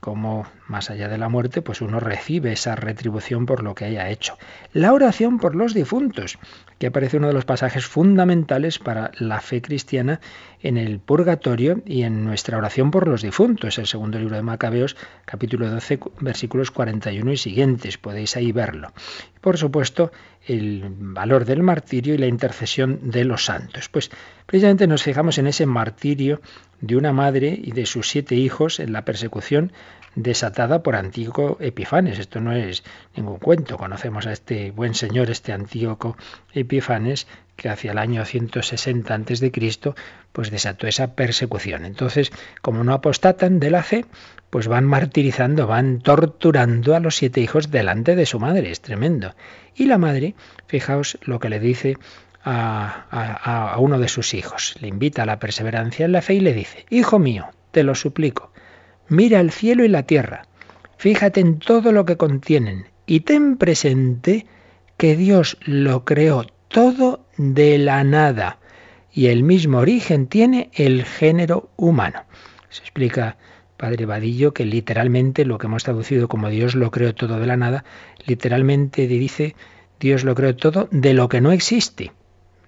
como 0.00 0.46
más 0.68 0.90
allá 0.90 1.08
de 1.08 1.18
la 1.18 1.28
muerte, 1.28 1.62
pues 1.62 1.80
uno 1.80 2.00
recibe 2.00 2.52
esa 2.52 2.74
retribución 2.76 3.46
por 3.46 3.62
lo 3.62 3.74
que 3.74 3.86
haya 3.86 4.10
hecho. 4.10 4.36
La 4.72 4.92
oración 4.92 5.38
por 5.38 5.54
los 5.54 5.72
difuntos, 5.72 6.38
que 6.84 6.88
aparece 6.88 7.16
uno 7.16 7.28
de 7.28 7.32
los 7.32 7.46
pasajes 7.46 7.86
fundamentales 7.86 8.78
para 8.78 9.10
la 9.18 9.40
fe 9.40 9.62
cristiana 9.62 10.20
en 10.60 10.76
el 10.76 10.98
purgatorio 10.98 11.80
y 11.86 12.02
en 12.02 12.26
nuestra 12.26 12.58
oración 12.58 12.90
por 12.90 13.08
los 13.08 13.22
difuntos, 13.22 13.78
el 13.78 13.86
segundo 13.86 14.18
libro 14.18 14.36
de 14.36 14.42
Macabeos, 14.42 14.94
capítulo 15.24 15.70
12, 15.70 15.98
versículos 16.20 16.70
41 16.70 17.32
y 17.32 17.36
siguientes, 17.38 17.96
podéis 17.96 18.36
ahí 18.36 18.52
verlo. 18.52 18.92
Por 19.40 19.56
supuesto, 19.56 20.12
el 20.46 20.84
valor 20.90 21.46
del 21.46 21.62
martirio 21.62 22.12
y 22.12 22.18
la 22.18 22.26
intercesión 22.26 23.10
de 23.10 23.24
los 23.24 23.46
santos. 23.46 23.88
Pues 23.88 24.10
precisamente 24.44 24.86
nos 24.86 25.02
fijamos 25.02 25.38
en 25.38 25.46
ese 25.46 25.64
martirio 25.64 26.42
de 26.82 26.96
una 26.96 27.14
madre 27.14 27.58
y 27.62 27.72
de 27.72 27.86
sus 27.86 28.10
siete 28.10 28.34
hijos 28.34 28.78
en 28.78 28.92
la 28.92 29.06
persecución 29.06 29.72
desatada 30.14 30.82
por 30.82 30.96
Antíoco 30.96 31.56
Epifanes. 31.60 32.18
Esto 32.18 32.40
no 32.40 32.52
es 32.52 32.84
ningún 33.16 33.38
cuento. 33.38 33.76
Conocemos 33.76 34.26
a 34.26 34.32
este 34.32 34.70
buen 34.70 34.94
señor, 34.94 35.30
este 35.30 35.52
Antíoco 35.52 36.16
Epifanes, 36.52 36.73
que 37.56 37.68
hacia 37.68 37.92
el 37.92 37.98
año 37.98 38.24
160 38.24 39.14
a.C. 39.14 39.94
pues 40.32 40.50
desató 40.50 40.86
esa 40.86 41.14
persecución. 41.14 41.84
Entonces, 41.84 42.30
como 42.62 42.84
no 42.84 42.92
apostatan 42.92 43.60
de 43.60 43.70
la 43.70 43.82
fe, 43.82 44.04
pues 44.50 44.68
van 44.68 44.84
martirizando, 44.84 45.66
van 45.66 46.00
torturando 46.00 46.94
a 46.94 47.00
los 47.00 47.16
siete 47.16 47.40
hijos 47.40 47.70
delante 47.70 48.16
de 48.16 48.26
su 48.26 48.40
madre. 48.40 48.70
Es 48.70 48.80
tremendo. 48.80 49.34
Y 49.74 49.86
la 49.86 49.98
madre, 49.98 50.34
fijaos 50.66 51.18
lo 51.22 51.38
que 51.38 51.48
le 51.48 51.60
dice 51.60 51.96
a, 52.44 53.72
a, 53.72 53.78
uno 53.78 53.98
de 53.98 54.08
sus 54.08 54.34
hijos. 54.34 54.74
Le 54.80 54.88
invita 54.88 55.22
a 55.22 55.26
la 55.26 55.38
perseverancia 55.38 56.04
en 56.04 56.12
la 56.12 56.22
fe 56.22 56.34
y 56.34 56.40
le 56.40 56.52
dice, 56.52 56.86
Hijo 56.90 57.18
mío, 57.18 57.46
te 57.70 57.82
lo 57.82 57.94
suplico, 57.94 58.52
mira 59.08 59.40
el 59.40 59.50
cielo 59.50 59.84
y 59.84 59.88
la 59.88 60.04
tierra, 60.04 60.46
fíjate 60.98 61.40
en 61.40 61.58
todo 61.58 61.92
lo 61.92 62.04
que 62.04 62.16
contienen 62.16 62.86
y 63.06 63.20
ten 63.20 63.56
presente 63.56 64.46
que 64.96 65.16
Dios 65.16 65.58
lo 65.62 66.04
creó 66.04 66.46
todo 66.74 67.24
de 67.36 67.78
la 67.78 68.02
nada 68.02 68.58
y 69.12 69.28
el 69.28 69.44
mismo 69.44 69.78
origen 69.78 70.26
tiene 70.26 70.70
el 70.74 71.04
género 71.04 71.70
humano. 71.76 72.24
Se 72.68 72.80
explica 72.80 73.36
Padre 73.76 74.06
Vadillo 74.06 74.52
que 74.52 74.64
literalmente 74.64 75.44
lo 75.44 75.58
que 75.58 75.68
hemos 75.68 75.84
traducido 75.84 76.26
como 76.26 76.48
Dios 76.48 76.74
lo 76.74 76.90
creó 76.90 77.14
todo 77.14 77.38
de 77.38 77.46
la 77.46 77.56
nada, 77.56 77.84
literalmente 78.26 79.06
dice 79.06 79.54
Dios 80.00 80.24
lo 80.24 80.34
creó 80.34 80.56
todo 80.56 80.88
de 80.90 81.14
lo 81.14 81.28
que 81.28 81.40
no 81.40 81.52
existe. 81.52 82.10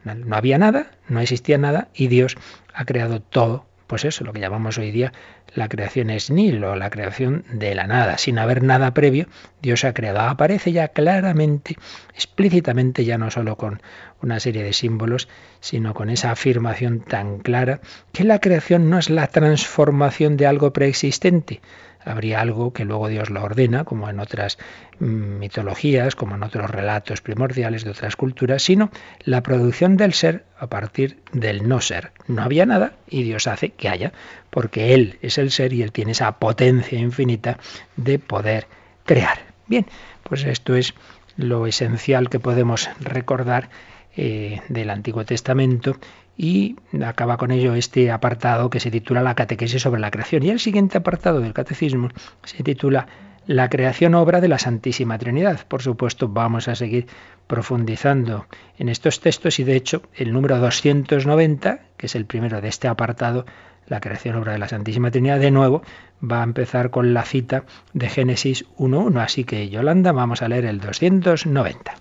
No 0.04 0.36
había 0.36 0.58
nada, 0.58 0.92
no 1.08 1.18
existía 1.18 1.58
nada 1.58 1.88
y 1.92 2.06
Dios 2.06 2.36
ha 2.72 2.84
creado 2.84 3.20
todo. 3.20 3.66
Pues 3.86 4.04
eso, 4.04 4.24
lo 4.24 4.32
que 4.32 4.40
llamamos 4.40 4.78
hoy 4.78 4.90
día 4.90 5.12
la 5.54 5.68
creación 5.68 6.10
es 6.10 6.30
nil 6.30 6.62
o 6.64 6.74
la 6.74 6.90
creación 6.90 7.44
de 7.52 7.74
la 7.74 7.86
nada, 7.86 8.18
sin 8.18 8.38
haber 8.38 8.62
nada 8.62 8.92
previo, 8.92 9.26
Dios 9.62 9.84
ha 9.84 9.94
creado. 9.94 10.20
Aparece 10.20 10.72
ya 10.72 10.88
claramente, 10.88 11.76
explícitamente, 12.12 13.04
ya 13.04 13.16
no 13.16 13.30
solo 13.30 13.56
con 13.56 13.80
una 14.22 14.40
serie 14.40 14.64
de 14.64 14.72
símbolos, 14.72 15.28
sino 15.60 15.94
con 15.94 16.10
esa 16.10 16.32
afirmación 16.32 17.00
tan 17.00 17.38
clara 17.38 17.80
que 18.12 18.24
la 18.24 18.40
creación 18.40 18.90
no 18.90 18.98
es 18.98 19.08
la 19.08 19.28
transformación 19.28 20.36
de 20.36 20.46
algo 20.46 20.72
preexistente, 20.72 21.60
habría 22.06 22.40
algo 22.40 22.72
que 22.72 22.84
luego 22.84 23.08
Dios 23.08 23.30
lo 23.30 23.42
ordena, 23.42 23.84
como 23.84 24.08
en 24.08 24.20
otras 24.20 24.58
mm, 25.00 25.38
mitologías, 25.38 26.14
como 26.14 26.36
en 26.36 26.42
otros 26.42 26.70
relatos 26.70 27.20
primordiales 27.20 27.84
de 27.84 27.90
otras 27.90 28.16
culturas, 28.16 28.62
sino 28.62 28.90
la 29.24 29.42
producción 29.42 29.96
del 29.96 30.14
ser 30.14 30.44
a 30.58 30.68
partir 30.68 31.18
del 31.32 31.68
no 31.68 31.80
ser. 31.80 32.12
No 32.28 32.42
había 32.42 32.64
nada 32.64 32.92
y 33.08 33.24
Dios 33.24 33.46
hace 33.46 33.70
que 33.70 33.88
haya, 33.88 34.12
porque 34.50 34.94
Él 34.94 35.18
es 35.20 35.36
el 35.38 35.50
ser 35.50 35.72
y 35.72 35.82
Él 35.82 35.92
tiene 35.92 36.12
esa 36.12 36.32
potencia 36.38 36.98
infinita 36.98 37.58
de 37.96 38.18
poder 38.18 38.66
crear. 39.04 39.38
Bien, 39.66 39.86
pues 40.22 40.44
esto 40.44 40.76
es 40.76 40.94
lo 41.36 41.66
esencial 41.66 42.30
que 42.30 42.40
podemos 42.40 42.88
recordar 43.00 43.68
eh, 44.16 44.62
del 44.68 44.90
Antiguo 44.90 45.24
Testamento 45.24 45.96
y 46.36 46.76
acaba 47.04 47.36
con 47.36 47.50
ello 47.50 47.74
este 47.74 48.10
apartado 48.10 48.70
que 48.70 48.80
se 48.80 48.90
titula 48.90 49.22
La 49.22 49.34
catequesis 49.34 49.82
sobre 49.82 50.00
la 50.00 50.10
creación. 50.10 50.42
Y 50.42 50.50
el 50.50 50.60
siguiente 50.60 50.98
apartado 50.98 51.40
del 51.40 51.54
catecismo 51.54 52.08
se 52.44 52.62
titula 52.62 53.06
La 53.46 53.68
creación 53.68 54.14
obra 54.14 54.40
de 54.40 54.48
la 54.48 54.58
Santísima 54.58 55.18
Trinidad. 55.18 55.66
Por 55.66 55.82
supuesto, 55.82 56.28
vamos 56.28 56.68
a 56.68 56.74
seguir 56.74 57.06
profundizando 57.46 58.46
en 58.78 58.88
estos 58.88 59.20
textos 59.20 59.58
y 59.58 59.64
de 59.64 59.76
hecho 59.76 60.02
el 60.14 60.32
número 60.32 60.58
290, 60.58 61.80
que 61.96 62.06
es 62.06 62.14
el 62.14 62.26
primero 62.26 62.60
de 62.60 62.68
este 62.68 62.88
apartado, 62.88 63.46
la 63.86 64.00
creación 64.00 64.36
obra 64.36 64.52
de 64.52 64.58
la 64.58 64.68
Santísima 64.68 65.10
Trinidad, 65.10 65.38
de 65.38 65.50
nuevo 65.50 65.82
va 66.22 66.40
a 66.40 66.44
empezar 66.44 66.90
con 66.90 67.14
la 67.14 67.22
cita 67.22 67.64
de 67.92 68.08
Génesis 68.08 68.64
1.1. 68.78 69.22
Así 69.22 69.44
que, 69.44 69.68
Yolanda, 69.68 70.12
vamos 70.12 70.42
a 70.42 70.48
leer 70.48 70.64
el 70.64 70.80
290. 70.80 71.94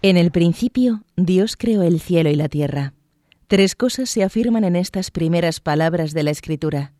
En 0.00 0.16
el 0.16 0.30
principio, 0.30 1.02
Dios 1.16 1.56
creó 1.56 1.82
el 1.82 1.98
cielo 1.98 2.30
y 2.30 2.36
la 2.36 2.48
tierra. 2.48 2.92
Tres 3.48 3.74
cosas 3.74 4.08
se 4.08 4.22
afirman 4.22 4.62
en 4.62 4.76
estas 4.76 5.10
primeras 5.10 5.58
palabras 5.58 6.12
de 6.12 6.22
la 6.22 6.30
Escritura. 6.30 6.92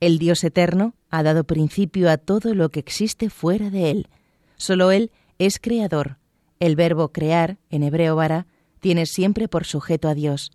El 0.00 0.18
Dios 0.18 0.42
eterno 0.42 0.94
ha 1.10 1.22
dado 1.22 1.44
principio 1.44 2.10
a 2.10 2.16
todo 2.16 2.54
lo 2.54 2.70
que 2.70 2.80
existe 2.80 3.30
fuera 3.30 3.70
de 3.70 3.92
Él. 3.92 4.08
Solo 4.56 4.90
Él 4.90 5.12
es 5.38 5.60
creador. 5.60 6.18
El 6.58 6.74
verbo 6.74 7.12
crear, 7.12 7.58
en 7.70 7.84
hebreo 7.84 8.16
vara, 8.16 8.48
tiene 8.80 9.06
siempre 9.06 9.46
por 9.46 9.64
sujeto 9.64 10.08
a 10.08 10.14
Dios. 10.14 10.50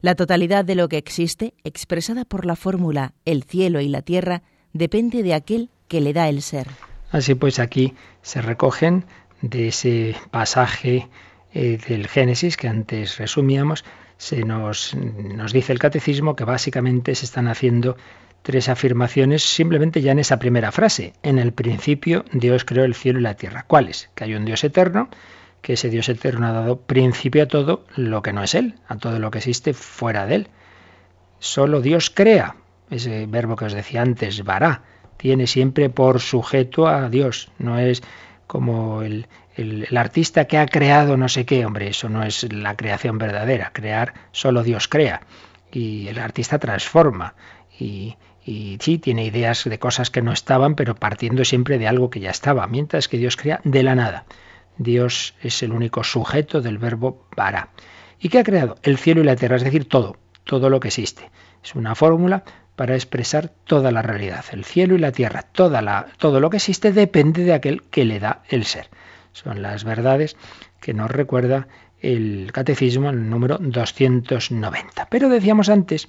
La 0.00 0.14
totalidad 0.14 0.64
de 0.64 0.76
lo 0.76 0.88
que 0.88 0.96
existe, 0.96 1.54
expresada 1.64 2.24
por 2.24 2.46
la 2.46 2.54
fórmula 2.54 3.14
el 3.24 3.42
cielo 3.42 3.80
y 3.80 3.88
la 3.88 4.02
tierra, 4.02 4.42
depende 4.72 5.24
de 5.24 5.34
aquel 5.34 5.70
que 5.88 6.00
le 6.00 6.12
da 6.12 6.28
el 6.28 6.40
ser. 6.40 6.68
Así 7.10 7.34
pues 7.34 7.58
aquí 7.58 7.94
se 8.22 8.40
recogen 8.42 9.06
de 9.40 9.68
ese 9.68 10.14
pasaje 10.30 11.08
eh, 11.54 11.78
del 11.88 12.08
Génesis 12.08 12.56
que 12.56 12.68
antes 12.68 13.18
resumíamos, 13.18 13.84
se 14.16 14.44
nos, 14.44 14.94
nos 14.94 15.52
dice 15.52 15.72
el 15.72 15.78
catecismo 15.78 16.36
que 16.36 16.44
básicamente 16.44 17.14
se 17.14 17.24
están 17.24 17.48
haciendo 17.48 17.96
tres 18.42 18.68
afirmaciones 18.68 19.42
simplemente 19.42 20.00
ya 20.02 20.12
en 20.12 20.18
esa 20.18 20.38
primera 20.38 20.72
frase. 20.72 21.14
En 21.22 21.38
el 21.38 21.52
principio 21.52 22.24
Dios 22.32 22.64
creó 22.64 22.84
el 22.84 22.94
cielo 22.94 23.18
y 23.20 23.22
la 23.22 23.34
tierra. 23.34 23.64
¿Cuáles? 23.66 24.10
Que 24.14 24.24
hay 24.24 24.34
un 24.34 24.44
Dios 24.44 24.64
eterno, 24.64 25.08
que 25.60 25.74
ese 25.74 25.90
Dios 25.90 26.08
eterno 26.08 26.46
ha 26.46 26.52
dado 26.52 26.80
principio 26.80 27.44
a 27.44 27.46
todo 27.46 27.84
lo 27.96 28.22
que 28.22 28.32
no 28.32 28.42
es 28.42 28.54
Él, 28.54 28.74
a 28.88 28.96
todo 28.96 29.18
lo 29.18 29.30
que 29.30 29.38
existe 29.38 29.72
fuera 29.74 30.26
de 30.26 30.34
Él. 30.34 30.48
Solo 31.38 31.80
Dios 31.80 32.10
crea. 32.10 32.56
Ese 32.90 33.26
verbo 33.26 33.56
que 33.56 33.64
os 33.64 33.72
decía 33.72 34.02
antes, 34.02 34.44
vará, 34.44 34.82
tiene 35.16 35.46
siempre 35.46 35.88
por 35.88 36.20
sujeto 36.20 36.88
a 36.88 37.08
Dios. 37.08 37.50
No 37.58 37.78
es 37.78 38.02
como 38.46 39.02
el, 39.02 39.28
el, 39.54 39.96
artista 39.96 40.46
que 40.46 40.58
ha 40.58 40.66
creado 40.66 41.16
no 41.16 41.28
sé 41.28 41.44
qué, 41.44 41.66
hombre, 41.66 41.88
eso 41.88 42.08
no 42.08 42.22
es 42.22 42.50
la 42.52 42.76
creación 42.76 43.18
verdadera. 43.18 43.70
Crear 43.72 44.14
solo 44.32 44.62
Dios 44.62 44.88
crea. 44.88 45.22
Y 45.70 46.08
el 46.08 46.18
artista 46.18 46.58
transforma. 46.58 47.34
Y, 47.78 48.16
y 48.44 48.78
sí, 48.80 48.98
tiene 48.98 49.24
ideas 49.24 49.64
de 49.64 49.78
cosas 49.78 50.10
que 50.10 50.22
no 50.22 50.32
estaban, 50.32 50.74
pero 50.74 50.94
partiendo 50.94 51.44
siempre 51.44 51.78
de 51.78 51.88
algo 51.88 52.10
que 52.10 52.20
ya 52.20 52.30
estaba. 52.30 52.66
Mientras 52.66 53.08
que 53.08 53.18
Dios 53.18 53.36
crea 53.36 53.60
de 53.64 53.82
la 53.82 53.94
nada. 53.94 54.24
Dios 54.78 55.34
es 55.42 55.62
el 55.62 55.72
único 55.72 56.02
sujeto 56.04 56.60
del 56.60 56.78
verbo 56.78 57.26
para. 57.36 57.68
¿Y 58.18 58.28
qué 58.28 58.38
ha 58.38 58.44
creado? 58.44 58.76
El 58.82 58.98
cielo 58.98 59.20
y 59.20 59.24
la 59.24 59.36
tierra, 59.36 59.56
es 59.56 59.64
decir, 59.64 59.88
todo, 59.88 60.16
todo 60.44 60.70
lo 60.70 60.80
que 60.80 60.88
existe. 60.88 61.30
Es 61.62 61.74
una 61.74 61.94
fórmula 61.94 62.44
para 62.76 62.94
expresar 62.94 63.48
toda 63.64 63.92
la 63.92 64.02
realidad. 64.02 64.44
El 64.52 64.64
cielo 64.64 64.94
y 64.94 64.98
la 64.98 65.12
tierra, 65.12 65.42
toda 65.42 65.82
la, 65.82 66.06
todo 66.18 66.40
lo 66.40 66.50
que 66.50 66.56
existe 66.56 66.92
depende 66.92 67.44
de 67.44 67.52
aquel 67.52 67.82
que 67.82 68.04
le 68.04 68.18
da 68.18 68.42
el 68.48 68.64
ser. 68.64 68.88
Son 69.32 69.62
las 69.62 69.84
verdades 69.84 70.36
que 70.80 70.94
nos 70.94 71.10
recuerda 71.10 71.68
el 72.00 72.50
catecismo 72.52 73.08
en 73.08 73.16
el 73.16 73.30
número 73.30 73.58
290. 73.58 75.06
Pero 75.08 75.28
decíamos 75.28 75.68
antes 75.68 76.08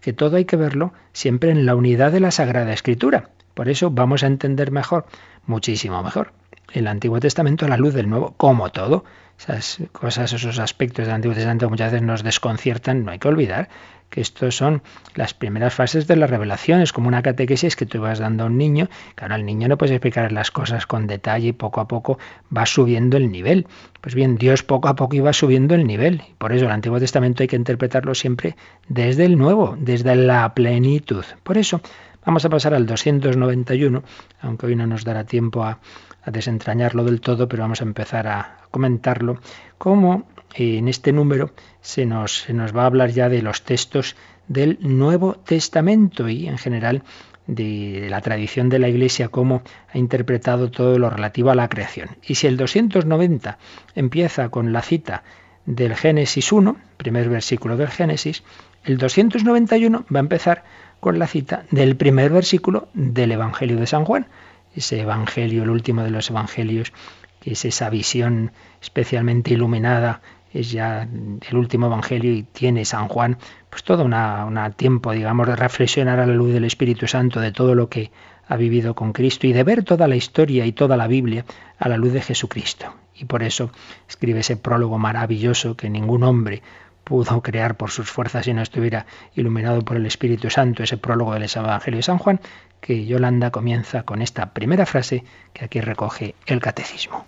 que 0.00 0.12
todo 0.12 0.36
hay 0.36 0.44
que 0.44 0.56
verlo 0.56 0.92
siempre 1.12 1.50
en 1.50 1.66
la 1.66 1.74
unidad 1.74 2.12
de 2.12 2.20
la 2.20 2.30
Sagrada 2.30 2.72
Escritura. 2.72 3.30
Por 3.54 3.68
eso 3.68 3.90
vamos 3.90 4.22
a 4.22 4.26
entender 4.26 4.70
mejor, 4.70 5.06
muchísimo 5.46 6.02
mejor, 6.02 6.32
el 6.72 6.88
Antiguo 6.88 7.20
Testamento 7.20 7.66
a 7.66 7.68
la 7.68 7.76
luz 7.76 7.94
del 7.94 8.08
Nuevo, 8.08 8.34
como 8.36 8.70
todo. 8.70 9.04
Esas 9.38 9.78
cosas, 9.92 10.32
esos 10.32 10.58
aspectos 10.58 11.06
del 11.06 11.14
Antiguo 11.14 11.34
Testamento 11.34 11.68
muchas 11.68 11.92
veces 11.92 12.06
nos 12.06 12.22
desconciertan, 12.22 13.04
no 13.04 13.12
hay 13.12 13.18
que 13.18 13.28
olvidar 13.28 13.68
que 14.10 14.20
estos 14.20 14.56
son 14.56 14.82
las 15.14 15.34
primeras 15.34 15.74
fases 15.74 16.06
de 16.06 16.16
la 16.16 16.26
revelación, 16.26 16.80
es 16.80 16.92
como 16.92 17.08
una 17.08 17.22
catequesis 17.22 17.74
que 17.74 17.86
tú 17.86 18.00
vas 18.00 18.20
dando 18.20 18.44
a 18.44 18.46
un 18.46 18.56
niño, 18.56 18.88
claro, 19.14 19.34
al 19.34 19.44
niño 19.44 19.68
no 19.68 19.76
puedes 19.76 19.92
explicar 19.92 20.30
las 20.30 20.50
cosas 20.50 20.86
con 20.86 21.06
detalle 21.06 21.48
y 21.48 21.52
poco 21.52 21.80
a 21.80 21.88
poco 21.88 22.18
va 22.56 22.64
subiendo 22.66 23.16
el 23.16 23.30
nivel. 23.30 23.66
Pues 24.00 24.14
bien, 24.14 24.36
Dios 24.36 24.62
poco 24.62 24.88
a 24.88 24.94
poco 24.94 25.16
iba 25.16 25.32
subiendo 25.32 25.74
el 25.74 25.86
nivel, 25.86 26.22
por 26.38 26.52
eso 26.52 26.66
el 26.66 26.70
Antiguo 26.70 27.00
Testamento 27.00 27.42
hay 27.42 27.48
que 27.48 27.56
interpretarlo 27.56 28.14
siempre 28.14 28.56
desde 28.88 29.24
el 29.24 29.36
Nuevo, 29.36 29.76
desde 29.78 30.14
la 30.14 30.54
plenitud. 30.54 31.24
Por 31.42 31.58
eso 31.58 31.80
vamos 32.24 32.44
a 32.44 32.50
pasar 32.50 32.74
al 32.74 32.86
291, 32.86 34.02
aunque 34.40 34.66
hoy 34.66 34.76
no 34.76 34.86
nos 34.86 35.04
dará 35.04 35.24
tiempo 35.24 35.64
a, 35.64 35.80
a 36.22 36.30
desentrañarlo 36.30 37.04
del 37.04 37.20
todo, 37.20 37.48
pero 37.48 37.62
vamos 37.62 37.80
a 37.80 37.84
empezar 37.84 38.26
a 38.28 38.58
comentarlo, 38.70 39.38
como 39.78 40.26
en 40.54 40.88
este 40.88 41.12
número 41.12 41.52
se 41.80 42.06
nos, 42.06 42.46
va 42.48 42.82
a 42.82 42.86
hablar 42.86 43.10
ya 43.10 43.28
de 43.28 43.42
los 43.42 43.62
textos 43.62 44.16
del 44.48 44.78
Nuevo 44.80 45.34
Testamento 45.34 46.28
y 46.28 46.46
en 46.46 46.58
general 46.58 47.02
de 47.46 48.06
la 48.08 48.20
tradición 48.20 48.68
de 48.68 48.78
la 48.78 48.88
Iglesia, 48.88 49.28
cómo 49.28 49.62
ha 49.92 49.98
interpretado 49.98 50.70
todo 50.70 50.98
lo 50.98 51.10
relativo 51.10 51.50
a 51.50 51.54
la 51.54 51.68
creación. 51.68 52.10
Y 52.26 52.36
si 52.36 52.46
el 52.46 52.56
290 52.56 53.58
empieza 53.94 54.48
con 54.48 54.72
la 54.72 54.80
cita 54.80 55.24
del 55.66 55.94
Génesis 55.94 56.52
1, 56.52 56.76
primer 56.96 57.28
versículo 57.28 57.76
del 57.76 57.88
Génesis, 57.88 58.44
el 58.84 58.96
291 58.96 60.06
va 60.14 60.18
a 60.18 60.20
empezar 60.20 60.64
con 61.00 61.18
la 61.18 61.26
cita 61.26 61.64
del 61.70 61.96
primer 61.96 62.32
versículo 62.32 62.88
del 62.94 63.32
Evangelio 63.32 63.76
de 63.76 63.86
San 63.86 64.04
Juan, 64.04 64.26
ese 64.74 65.00
Evangelio, 65.00 65.62
el 65.64 65.70
último 65.70 66.02
de 66.02 66.10
los 66.10 66.30
Evangelios, 66.30 66.92
que 67.40 67.52
es 67.52 67.64
esa 67.64 67.90
visión 67.90 68.52
especialmente 68.80 69.52
iluminada 69.52 70.22
es 70.54 70.70
ya 70.70 71.02
el 71.02 71.56
último 71.56 71.86
evangelio 71.86 72.32
y 72.32 72.44
tiene 72.44 72.84
San 72.84 73.08
Juan 73.08 73.36
pues 73.68 73.82
todo 73.82 74.04
un 74.04 74.72
tiempo, 74.76 75.10
digamos, 75.10 75.48
de 75.48 75.56
reflexionar 75.56 76.20
a 76.20 76.26
la 76.26 76.34
luz 76.34 76.52
del 76.52 76.64
Espíritu 76.64 77.08
Santo 77.08 77.40
de 77.40 77.50
todo 77.50 77.74
lo 77.74 77.88
que 77.88 78.12
ha 78.46 78.56
vivido 78.56 78.94
con 78.94 79.12
Cristo 79.12 79.48
y 79.48 79.52
de 79.52 79.64
ver 79.64 79.82
toda 79.82 80.06
la 80.06 80.14
historia 80.14 80.64
y 80.64 80.72
toda 80.72 80.96
la 80.96 81.08
Biblia 81.08 81.44
a 81.78 81.88
la 81.88 81.96
luz 81.96 82.12
de 82.12 82.22
Jesucristo. 82.22 82.94
Y 83.16 83.24
por 83.24 83.42
eso 83.42 83.72
escribe 84.08 84.40
ese 84.40 84.56
prólogo 84.56 84.96
maravilloso 84.96 85.76
que 85.76 85.90
ningún 85.90 86.22
hombre 86.22 86.62
pudo 87.02 87.42
crear 87.42 87.76
por 87.76 87.90
sus 87.90 88.08
fuerzas 88.08 88.44
si 88.44 88.54
no 88.54 88.62
estuviera 88.62 89.06
iluminado 89.34 89.82
por 89.82 89.96
el 89.96 90.06
Espíritu 90.06 90.50
Santo, 90.50 90.84
ese 90.84 90.96
prólogo 90.96 91.34
del 91.34 91.50
Evangelio 91.52 91.98
de 91.98 92.02
San 92.02 92.18
Juan, 92.18 92.40
que 92.80 93.04
Yolanda 93.06 93.50
comienza 93.50 94.04
con 94.04 94.22
esta 94.22 94.54
primera 94.54 94.86
frase 94.86 95.24
que 95.52 95.64
aquí 95.64 95.80
recoge 95.80 96.36
el 96.46 96.60
Catecismo. 96.60 97.24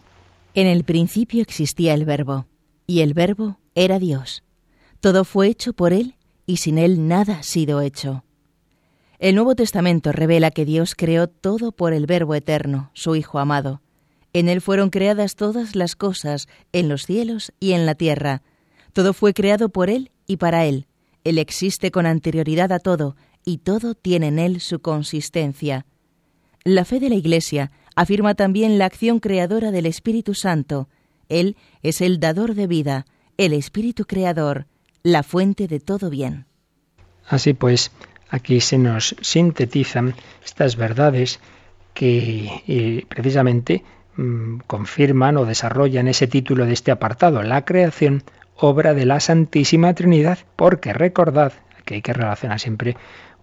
En 0.55 0.68
el 0.68 0.85
principio 0.85 1.43
existía 1.43 1.93
el 1.93 2.05
Verbo 2.05 2.47
y 2.87 3.01
el 3.01 3.14
Verbo 3.14 3.59
era 3.74 3.99
Dios. 3.99 4.43
Todo 5.01 5.24
fue 5.24 5.49
hecho 5.49 5.72
por 5.72 5.93
Él, 5.93 6.14
y 6.47 6.59
sin 6.59 6.78
Él 6.78 7.09
nada 7.09 7.39
ha 7.39 7.43
sido 7.43 7.80
hecho. 7.80 8.24
El 9.18 9.34
Nuevo 9.34 9.55
Testamento 9.55 10.12
revela 10.12 10.51
que 10.51 10.64
Dios 10.64 10.95
creó 10.95 11.26
todo 11.26 11.72
por 11.72 11.93
el 11.93 12.07
Verbo 12.07 12.34
eterno, 12.34 12.91
su 12.93 13.16
Hijo 13.16 13.39
amado. 13.39 13.80
En 14.32 14.49
Él 14.49 14.61
fueron 14.61 14.91
creadas 14.91 15.34
todas 15.34 15.74
las 15.74 15.97
cosas, 15.97 16.49
en 16.72 16.89
los 16.89 17.07
cielos 17.07 17.53
y 17.59 17.72
en 17.72 17.87
la 17.87 17.95
tierra. 17.95 18.43
Todo 18.93 19.14
fue 19.14 19.32
creado 19.32 19.70
por 19.70 19.89
Él 19.89 20.11
y 20.26 20.37
para 20.37 20.66
Él. 20.66 20.87
Él 21.24 21.39
existe 21.39 21.91
con 21.91 22.07
anterioridad 22.07 22.72
a 22.72 22.78
todo, 22.78 23.16
y 23.45 23.59
todo 23.59 23.95
tiene 23.95 24.28
en 24.28 24.39
Él 24.39 24.61
su 24.61 24.80
consistencia. 24.80 25.87
La 26.64 26.84
fe 26.84 27.01
de 27.01 27.09
la 27.09 27.14
Iglesia 27.14 27.70
afirma 27.95 28.34
también 28.34 28.78
la 28.78 28.84
acción 28.84 29.20
creadora 29.20 29.70
del 29.70 29.87
Espíritu 29.87 30.34
Santo, 30.34 30.89
él 31.29 31.57
es 31.83 32.01
el 32.01 32.20
dador 32.20 32.55
de 32.55 32.66
vida, 32.66 33.07
el 33.37 33.53
Espíritu 33.53 34.05
Creador, 34.07 34.66
la 35.03 35.22
fuente 35.22 35.68
de 35.68 35.81
todo 35.81 36.11
bien. 36.11 36.47
Así 37.29 37.55
pues, 37.55 37.93
aquí 38.29 38.61
se 38.61 38.79
nos 38.79 39.16
sintetizan 39.20 40.14
estas 40.45 40.77
verdades 40.77 41.41
que 41.95 42.62
eh, 42.66 43.07
precisamente 43.09 43.85
mm, 44.16 44.59
confirman 44.66 45.37
o 45.37 45.45
desarrollan 45.45 46.09
ese 46.09 46.27
título 46.27 46.66
de 46.66 46.72
este 46.72 46.91
apartado, 46.91 47.43
la 47.43 47.64
creación, 47.64 48.22
obra 48.57 48.95
de 48.95 49.07
la 49.07 49.20
Santísima 49.20 49.95
Trinidad, 49.95 50.39
porque 50.57 50.93
recordad 50.93 51.53
que 51.85 51.95
hay 51.95 52.03
que 52.03 52.12
relacionar 52.12 52.61
siempre 52.61 52.97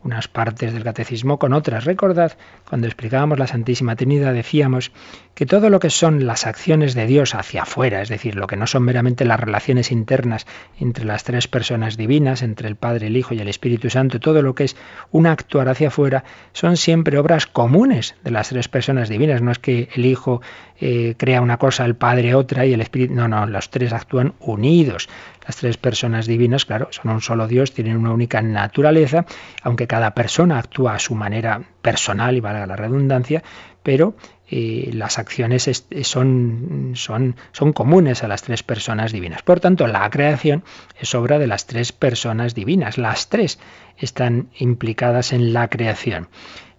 unas 0.03 0.27
partes 0.27 0.73
del 0.73 0.83
catecismo 0.83 1.39
con 1.39 1.53
otras. 1.53 1.85
Recordad, 1.85 2.33
cuando 2.67 2.87
explicábamos 2.87 3.39
la 3.39 3.47
Santísima 3.47 3.95
Trinidad, 3.95 4.33
decíamos 4.33 4.91
que 5.33 5.45
todo 5.45 5.69
lo 5.69 5.79
que 5.79 5.89
son 5.89 6.25
las 6.25 6.45
acciones 6.45 6.93
de 6.93 7.07
Dios 7.07 7.35
hacia 7.35 7.63
afuera, 7.63 8.01
es 8.01 8.09
decir, 8.09 8.35
lo 8.35 8.47
que 8.47 8.55
no 8.55 8.67
son 8.67 8.83
meramente 8.83 9.25
las 9.25 9.39
relaciones 9.39 9.91
internas 9.91 10.45
entre 10.79 11.05
las 11.05 11.23
tres 11.23 11.47
personas 11.47 11.97
divinas, 11.97 12.43
entre 12.43 12.67
el 12.67 12.75
Padre, 12.75 13.07
el 13.07 13.17
Hijo 13.17 13.33
y 13.33 13.39
el 13.39 13.47
Espíritu 13.47 13.89
Santo, 13.89 14.19
todo 14.19 14.41
lo 14.41 14.55
que 14.55 14.65
es 14.65 14.75
un 15.11 15.25
actuar 15.25 15.69
hacia 15.69 15.87
afuera, 15.87 16.23
son 16.51 16.77
siempre 16.77 17.17
obras 17.17 17.47
comunes 17.47 18.15
de 18.23 18.31
las 18.31 18.49
tres 18.49 18.67
personas 18.67 19.09
divinas. 19.09 19.41
No 19.41 19.51
es 19.51 19.59
que 19.59 19.89
el 19.95 20.05
Hijo 20.05 20.41
eh, 20.79 21.15
crea 21.17 21.41
una 21.41 21.57
cosa, 21.57 21.85
el 21.85 21.95
Padre 21.95 22.35
otra 22.35 22.65
y 22.65 22.73
el 22.73 22.81
Espíritu. 22.81 23.13
No, 23.13 23.27
no, 23.27 23.45
los 23.45 23.69
tres 23.69 23.93
actúan 23.93 24.33
unidos. 24.39 25.07
Las 25.45 25.57
tres 25.57 25.77
personas 25.77 26.25
divinas, 26.25 26.65
claro, 26.65 26.87
son 26.91 27.11
un 27.11 27.21
solo 27.21 27.47
Dios, 27.47 27.73
tienen 27.73 27.97
una 27.97 28.13
única 28.13 28.41
naturaleza, 28.41 29.25
aunque 29.61 29.87
cada 29.87 30.13
persona 30.13 30.59
actúa 30.59 30.95
a 30.95 30.99
su 30.99 31.15
manera 31.15 31.63
personal, 31.81 32.37
y 32.37 32.39
valga 32.39 32.65
la 32.65 32.75
redundancia, 32.75 33.43
pero 33.83 34.15
eh, 34.49 34.91
las 34.93 35.19
acciones 35.19 35.69
son, 36.03 36.91
son, 36.95 37.35
son 37.51 37.73
comunes 37.73 38.23
a 38.23 38.27
las 38.27 38.43
tres 38.43 38.63
personas 38.63 39.11
divinas. 39.11 39.41
Por 39.41 39.59
tanto, 39.59 39.87
la 39.87 40.09
creación 40.09 40.63
es 40.99 41.13
obra 41.15 41.39
de 41.39 41.47
las 41.47 41.65
tres 41.65 41.91
personas 41.91 42.55
divinas. 42.55 42.97
Las 42.97 43.29
tres 43.29 43.59
están 43.97 44.49
implicadas 44.57 45.33
en 45.33 45.53
la 45.53 45.67
creación. 45.69 46.29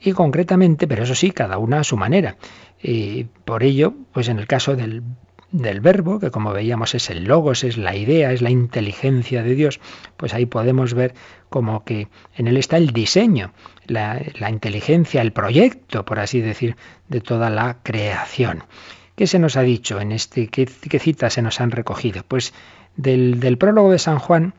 Y 0.00 0.12
concretamente, 0.12 0.86
pero 0.86 1.04
eso 1.04 1.14
sí, 1.14 1.30
cada 1.30 1.58
una 1.58 1.80
a 1.80 1.84
su 1.84 1.96
manera. 1.96 2.36
Y 2.82 3.24
por 3.44 3.62
ello, 3.62 3.94
pues 4.12 4.28
en 4.28 4.38
el 4.38 4.46
caso 4.46 4.76
del 4.76 5.02
del 5.54 5.80
verbo, 5.80 6.18
que 6.18 6.32
como 6.32 6.52
veíamos 6.52 6.96
es 6.96 7.10
el 7.10 7.24
logos, 7.24 7.62
es 7.62 7.76
la 7.76 7.94
idea, 7.94 8.32
es 8.32 8.42
la 8.42 8.50
inteligencia 8.50 9.44
de 9.44 9.54
Dios, 9.54 9.78
pues 10.16 10.34
ahí 10.34 10.46
podemos 10.46 10.94
ver 10.94 11.14
como 11.48 11.84
que 11.84 12.08
en 12.36 12.48
él 12.48 12.56
está 12.56 12.76
el 12.76 12.88
diseño, 12.90 13.52
la, 13.86 14.20
inteligencia, 14.50 15.22
el 15.22 15.32
proyecto, 15.32 16.04
por 16.04 16.18
así 16.18 16.40
decir, 16.40 16.74
de 17.08 17.20
toda 17.20 17.50
la 17.50 17.78
creación. 17.84 18.64
¿Qué 19.14 19.28
se 19.28 19.38
nos 19.38 19.56
ha 19.56 19.62
dicho 19.62 20.00
en 20.00 20.10
este? 20.10 20.48
¿Qué, 20.48 20.66
citas 20.98 21.34
se 21.34 21.42
nos 21.42 21.60
han 21.60 21.70
recogido? 21.70 22.24
Pues 22.26 22.52
del, 22.96 23.38
del 23.38 23.56
prólogo 23.56 23.92
de 23.92 24.00
San 24.00 24.18
Juan, 24.18 24.54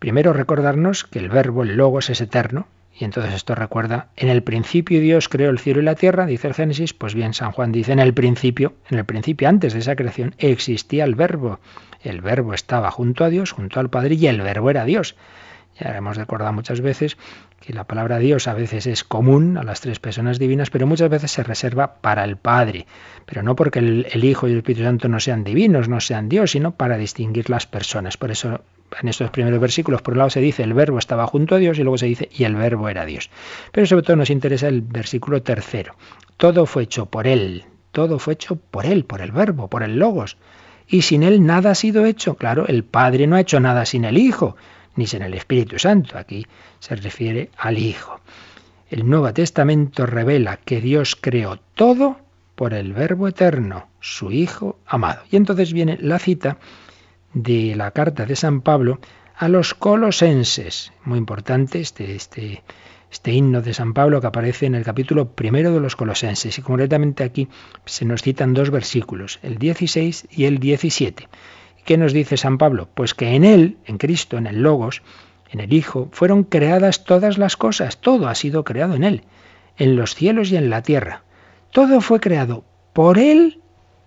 primero 0.00 0.32
recordarnos 0.32 1.04
que 1.04 1.20
el 1.20 1.28
verbo, 1.28 1.62
el 1.62 1.76
logos, 1.76 2.10
es 2.10 2.20
eterno, 2.20 2.66
y 2.98 3.04
entonces 3.04 3.34
esto 3.34 3.54
recuerda, 3.54 4.08
en 4.16 4.28
el 4.28 4.42
principio 4.42 5.00
Dios 5.00 5.28
creó 5.28 5.50
el 5.50 5.58
cielo 5.58 5.80
y 5.80 5.84
la 5.84 5.94
tierra, 5.94 6.26
dice 6.26 6.48
el 6.48 6.54
Génesis, 6.54 6.92
pues 6.92 7.14
bien, 7.14 7.32
San 7.32 7.52
Juan 7.52 7.72
dice, 7.72 7.92
en 7.92 7.98
el 7.98 8.12
principio, 8.12 8.74
en 8.90 8.98
el 8.98 9.04
principio 9.04 9.48
antes 9.48 9.72
de 9.72 9.78
esa 9.78 9.96
creación, 9.96 10.34
existía 10.38 11.04
el 11.04 11.14
verbo. 11.14 11.60
El 12.02 12.20
verbo 12.20 12.52
estaba 12.52 12.90
junto 12.90 13.24
a 13.24 13.30
Dios, 13.30 13.52
junto 13.52 13.80
al 13.80 13.90
Padre, 13.90 14.16
y 14.16 14.26
el 14.26 14.40
verbo 14.40 14.70
era 14.70 14.84
Dios. 14.84 15.16
Ya 15.78 15.96
hemos 15.96 16.16
recordado 16.16 16.52
muchas 16.52 16.80
veces 16.80 17.16
que 17.60 17.72
la 17.72 17.84
palabra 17.84 18.18
Dios 18.18 18.48
a 18.48 18.54
veces 18.54 18.86
es 18.86 19.04
común 19.04 19.56
a 19.56 19.62
las 19.62 19.80
tres 19.80 19.98
personas 19.98 20.38
divinas, 20.38 20.68
pero 20.68 20.86
muchas 20.86 21.08
veces 21.08 21.30
se 21.30 21.42
reserva 21.42 21.94
para 22.00 22.24
el 22.24 22.36
Padre. 22.36 22.86
Pero 23.24 23.42
no 23.42 23.56
porque 23.56 23.78
el, 23.78 24.06
el 24.10 24.24
Hijo 24.24 24.48
y 24.48 24.52
el 24.52 24.58
Espíritu 24.58 24.84
Santo 24.84 25.08
no 25.08 25.20
sean 25.20 25.44
divinos, 25.44 25.88
no 25.88 26.00
sean 26.00 26.28
Dios, 26.28 26.50
sino 26.50 26.72
para 26.72 26.98
distinguir 26.98 27.48
las 27.48 27.66
personas. 27.66 28.16
Por 28.16 28.30
eso 28.30 28.62
en 29.00 29.08
estos 29.08 29.30
primeros 29.30 29.60
versículos, 29.60 30.02
por 30.02 30.14
un 30.14 30.18
lado 30.18 30.30
se 30.30 30.40
dice 30.40 30.62
el 30.62 30.74
verbo 30.74 30.98
estaba 30.98 31.26
junto 31.26 31.54
a 31.54 31.58
Dios 31.58 31.78
y 31.78 31.82
luego 31.82 31.98
se 31.98 32.06
dice 32.06 32.28
y 32.32 32.44
el 32.44 32.54
verbo 32.54 32.88
era 32.88 33.04
Dios. 33.04 33.30
Pero 33.72 33.86
sobre 33.86 34.02
todo 34.02 34.16
nos 34.16 34.30
interesa 34.30 34.68
el 34.68 34.82
versículo 34.82 35.42
tercero. 35.42 35.94
Todo 36.36 36.66
fue 36.66 36.84
hecho 36.84 37.06
por 37.06 37.26
Él, 37.26 37.64
todo 37.92 38.18
fue 38.18 38.34
hecho 38.34 38.56
por 38.56 38.86
Él, 38.86 39.04
por 39.04 39.20
el 39.20 39.32
verbo, 39.32 39.68
por 39.68 39.82
el 39.82 39.98
logos. 39.98 40.36
Y 40.88 41.02
sin 41.02 41.22
Él 41.22 41.44
nada 41.44 41.70
ha 41.70 41.74
sido 41.74 42.04
hecho. 42.04 42.34
Claro, 42.34 42.66
el 42.66 42.84
Padre 42.84 43.26
no 43.26 43.36
ha 43.36 43.40
hecho 43.40 43.60
nada 43.60 43.84
sin 43.84 44.04
el 44.04 44.18
Hijo, 44.18 44.56
ni 44.96 45.06
sin 45.06 45.22
el 45.22 45.34
Espíritu 45.34 45.78
Santo. 45.78 46.18
Aquí 46.18 46.46
se 46.80 46.96
refiere 46.96 47.50
al 47.56 47.78
Hijo. 47.78 48.20
El 48.90 49.08
Nuevo 49.08 49.32
Testamento 49.32 50.04
revela 50.06 50.56
que 50.56 50.80
Dios 50.80 51.16
creó 51.16 51.60
todo 51.74 52.16
por 52.56 52.74
el 52.74 52.92
Verbo 52.92 53.28
eterno, 53.28 53.86
su 54.00 54.32
Hijo 54.32 54.78
amado. 54.84 55.22
Y 55.30 55.36
entonces 55.36 55.72
viene 55.72 55.96
la 56.00 56.18
cita 56.18 56.58
de 57.32 57.74
la 57.76 57.90
carta 57.92 58.26
de 58.26 58.36
San 58.36 58.60
Pablo 58.60 59.00
a 59.36 59.48
los 59.48 59.74
colosenses. 59.74 60.92
Muy 61.04 61.18
importante 61.18 61.80
este, 61.80 62.14
este, 62.14 62.62
este 63.10 63.32
himno 63.32 63.62
de 63.62 63.74
San 63.74 63.94
Pablo 63.94 64.20
que 64.20 64.26
aparece 64.26 64.66
en 64.66 64.74
el 64.74 64.84
capítulo 64.84 65.32
primero 65.32 65.72
de 65.72 65.80
los 65.80 65.96
Colosenses. 65.96 66.58
Y 66.58 66.62
concretamente 66.62 67.24
aquí 67.24 67.48
se 67.84 68.04
nos 68.04 68.22
citan 68.22 68.54
dos 68.54 68.70
versículos, 68.70 69.38
el 69.42 69.58
16 69.58 70.28
y 70.30 70.44
el 70.44 70.58
17. 70.58 71.28
¿Qué 71.84 71.96
nos 71.96 72.12
dice 72.12 72.36
San 72.36 72.58
Pablo? 72.58 72.88
Pues 72.94 73.14
que 73.14 73.34
en 73.34 73.44
Él, 73.44 73.78
en 73.86 73.98
Cristo, 73.98 74.36
en 74.36 74.46
el 74.46 74.62
Logos, 74.62 75.02
en 75.50 75.60
el 75.60 75.72
Hijo, 75.72 76.08
fueron 76.12 76.44
creadas 76.44 77.04
todas 77.04 77.38
las 77.38 77.56
cosas, 77.56 78.00
todo 78.00 78.28
ha 78.28 78.34
sido 78.34 78.64
creado 78.64 78.94
en 78.94 79.04
Él, 79.04 79.24
en 79.76 79.96
los 79.96 80.14
cielos 80.14 80.50
y 80.52 80.56
en 80.56 80.70
la 80.70 80.82
tierra. 80.82 81.24
Todo 81.72 82.00
fue 82.00 82.20
creado 82.20 82.64
por 82.92 83.18
Él 83.18 83.60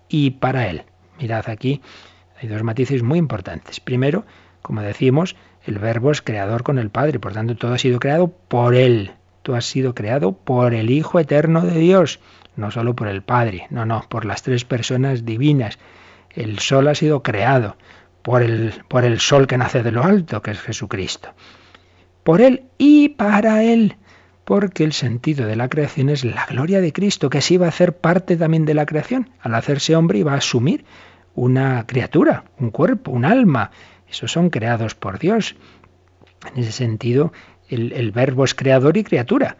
y 0.08 0.30
para 0.30 0.68
Él. 0.68 0.84
Mirad 1.20 1.48
aquí, 1.48 1.80
hay 2.44 2.50
dos 2.50 2.62
matices 2.62 3.02
muy 3.02 3.18
importantes. 3.18 3.80
Primero, 3.80 4.26
como 4.60 4.82
decimos, 4.82 5.34
el 5.64 5.78
verbo 5.78 6.10
es 6.10 6.20
creador 6.20 6.62
con 6.62 6.78
el 6.78 6.90
Padre, 6.90 7.18
por 7.18 7.32
tanto 7.32 7.56
todo 7.56 7.72
ha 7.72 7.78
sido 7.78 7.98
creado 7.98 8.28
por 8.28 8.74
Él. 8.74 9.12
Tú 9.42 9.54
has 9.54 9.64
sido 9.64 9.94
creado 9.94 10.32
por 10.32 10.74
el 10.74 10.90
Hijo 10.90 11.18
Eterno 11.18 11.62
de 11.62 11.78
Dios, 11.78 12.20
no 12.56 12.70
solo 12.70 12.94
por 12.94 13.08
el 13.08 13.22
Padre, 13.22 13.66
no, 13.70 13.86
no, 13.86 14.04
por 14.10 14.26
las 14.26 14.42
tres 14.42 14.66
personas 14.66 15.24
divinas. 15.24 15.78
El 16.30 16.58
sol 16.58 16.86
ha 16.88 16.94
sido 16.94 17.22
creado 17.22 17.76
por 18.20 18.42
el, 18.42 18.74
por 18.88 19.04
el 19.04 19.20
sol 19.20 19.46
que 19.46 19.56
nace 19.56 19.82
de 19.82 19.92
lo 19.92 20.04
alto, 20.04 20.42
que 20.42 20.50
es 20.50 20.60
Jesucristo. 20.60 21.30
Por 22.24 22.42
Él 22.42 22.64
y 22.76 23.08
para 23.10 23.62
Él, 23.62 23.96
porque 24.44 24.84
el 24.84 24.92
sentido 24.92 25.46
de 25.46 25.56
la 25.56 25.70
creación 25.70 26.10
es 26.10 26.24
la 26.24 26.44
gloria 26.44 26.82
de 26.82 26.92
Cristo, 26.92 27.30
que 27.30 27.38
así 27.38 27.56
va 27.56 27.66
a 27.66 27.70
hacer 27.70 27.96
parte 27.96 28.36
también 28.36 28.66
de 28.66 28.74
la 28.74 28.84
creación. 28.84 29.30
Al 29.40 29.54
hacerse 29.54 29.96
hombre 29.96 30.18
iba 30.18 30.32
a 30.32 30.38
asumir 30.38 30.84
una 31.34 31.86
criatura, 31.86 32.44
un 32.58 32.70
cuerpo, 32.70 33.10
un 33.10 33.24
alma, 33.24 33.70
esos 34.08 34.30
son 34.30 34.50
creados 34.50 34.94
por 34.94 35.18
Dios. 35.18 35.56
En 36.54 36.62
ese 36.62 36.72
sentido, 36.72 37.32
el, 37.68 38.12
verbo 38.12 38.44
es 38.44 38.54
creador 38.54 38.96
y 38.96 39.04
criatura. 39.04 39.56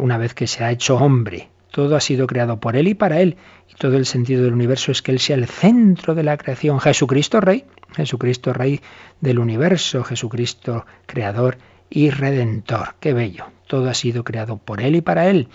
Una 0.00 0.18
vez 0.18 0.34
que 0.34 0.46
se 0.46 0.64
ha 0.64 0.70
hecho 0.70 0.96
hombre, 0.96 1.50
todo 1.70 1.96
ha 1.96 2.00
sido 2.00 2.26
creado 2.26 2.58
por 2.58 2.76
Él 2.76 2.88
y 2.88 2.94
para 2.94 3.20
Él. 3.20 3.36
Y 3.70 3.74
todo 3.74 3.96
el 3.96 4.06
sentido 4.06 4.44
del 4.44 4.54
universo 4.54 4.92
es 4.92 5.02
que 5.02 5.12
Él 5.12 5.18
sea 5.18 5.36
el 5.36 5.46
centro 5.46 6.14
de 6.14 6.22
la 6.22 6.36
creación. 6.36 6.80
Jesucristo 6.80 7.40
Rey, 7.40 7.64
Jesucristo 7.94 8.52
Rey 8.52 8.80
del 9.20 9.38
universo, 9.38 10.02
Jesucristo 10.04 10.86
Creador 11.06 11.58
y 11.90 12.10
Redentor. 12.10 12.94
Qué 13.00 13.12
bello. 13.12 13.46
Todo 13.66 13.88
ha 13.88 13.94
sido 13.94 14.24
creado 14.24 14.56
por 14.56 14.80
Él 14.80 14.96
y 14.96 15.00
para 15.00 15.28
Él. 15.28 15.48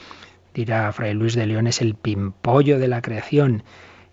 Dirá 0.54 0.92
Fray 0.92 1.14
Luis 1.14 1.36
de 1.36 1.46
León, 1.46 1.68
es 1.68 1.82
el 1.82 1.96
pimpollo 1.96 2.80
de 2.80 2.88
la 2.88 3.02
creación. 3.02 3.64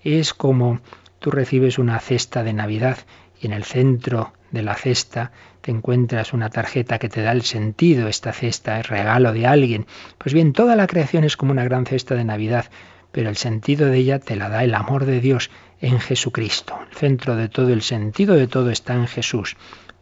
Es 0.03 0.35
como 0.35 0.81
tú 1.19 1.31
recibes 1.31 1.79
una 1.79 1.99
cesta 2.01 2.43
de 2.43 2.53
Navidad 2.53 2.99
y 3.41 3.47
en 3.47 3.53
el 3.53 3.65
centro 3.65 4.33
de 4.51 4.63
la 4.63 4.75
cesta 4.75 5.33
te 5.61 5.71
encuentras 5.71 6.33
una 6.33 6.51
tarjeta 6.51 6.99
que 6.99 7.09
te 7.09 7.23
da 7.23 7.33
el 7.33 7.43
sentido, 7.43 8.09
esta 8.09 8.33
cesta 8.33 8.81
es 8.81 8.89
regalo 8.89 9.33
de 9.33 9.47
alguien. 9.47 9.87
Pues 10.19 10.33
bien, 10.33 10.53
toda 10.53 10.77
la 10.77 10.87
creación 10.87 11.25
es 11.25 11.37
como 11.37 11.53
una 11.53 11.65
gran 11.65 11.87
cesta 11.87 12.15
de 12.15 12.25
Navidad, 12.25 12.67
pero 13.13 13.29
el 13.29 13.37
sentido 13.37 13.89
de 13.89 13.99
ella 13.99 14.19
te 14.19 14.37
la 14.37 14.49
da 14.49 14.63
el 14.63 14.75
amor 14.75 15.05
de 15.07 15.21
Dios 15.21 15.51
en 15.81 15.99
Jesucristo. 15.99 16.79
El 16.91 16.97
centro 16.97 17.37
de 17.37 17.49
todo, 17.49 17.73
el 17.73 17.83
sentido 17.83 18.35
de 18.35 18.47
todo 18.47 18.71
está 18.71 18.95
en 18.95 19.07
Jesús. 19.07 19.57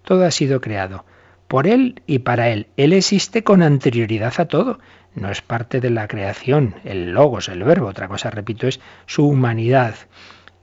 Todo 0.04 0.24
ha 0.24 0.30
sido 0.30 0.60
creado 0.60 1.04
por 1.48 1.66
Él 1.66 2.02
y 2.06 2.20
para 2.20 2.50
Él. 2.50 2.66
Él 2.76 2.92
existe 2.92 3.42
con 3.42 3.62
anterioridad 3.62 4.34
a 4.38 4.46
todo. 4.46 4.78
No 5.14 5.30
es 5.30 5.42
parte 5.42 5.80
de 5.80 5.90
la 5.90 6.08
creación, 6.08 6.74
el 6.84 7.12
logos, 7.12 7.48
el 7.48 7.62
verbo. 7.62 7.86
Otra 7.86 8.08
cosa, 8.08 8.30
repito, 8.30 8.66
es 8.66 8.80
su 9.06 9.26
humanidad. 9.26 9.94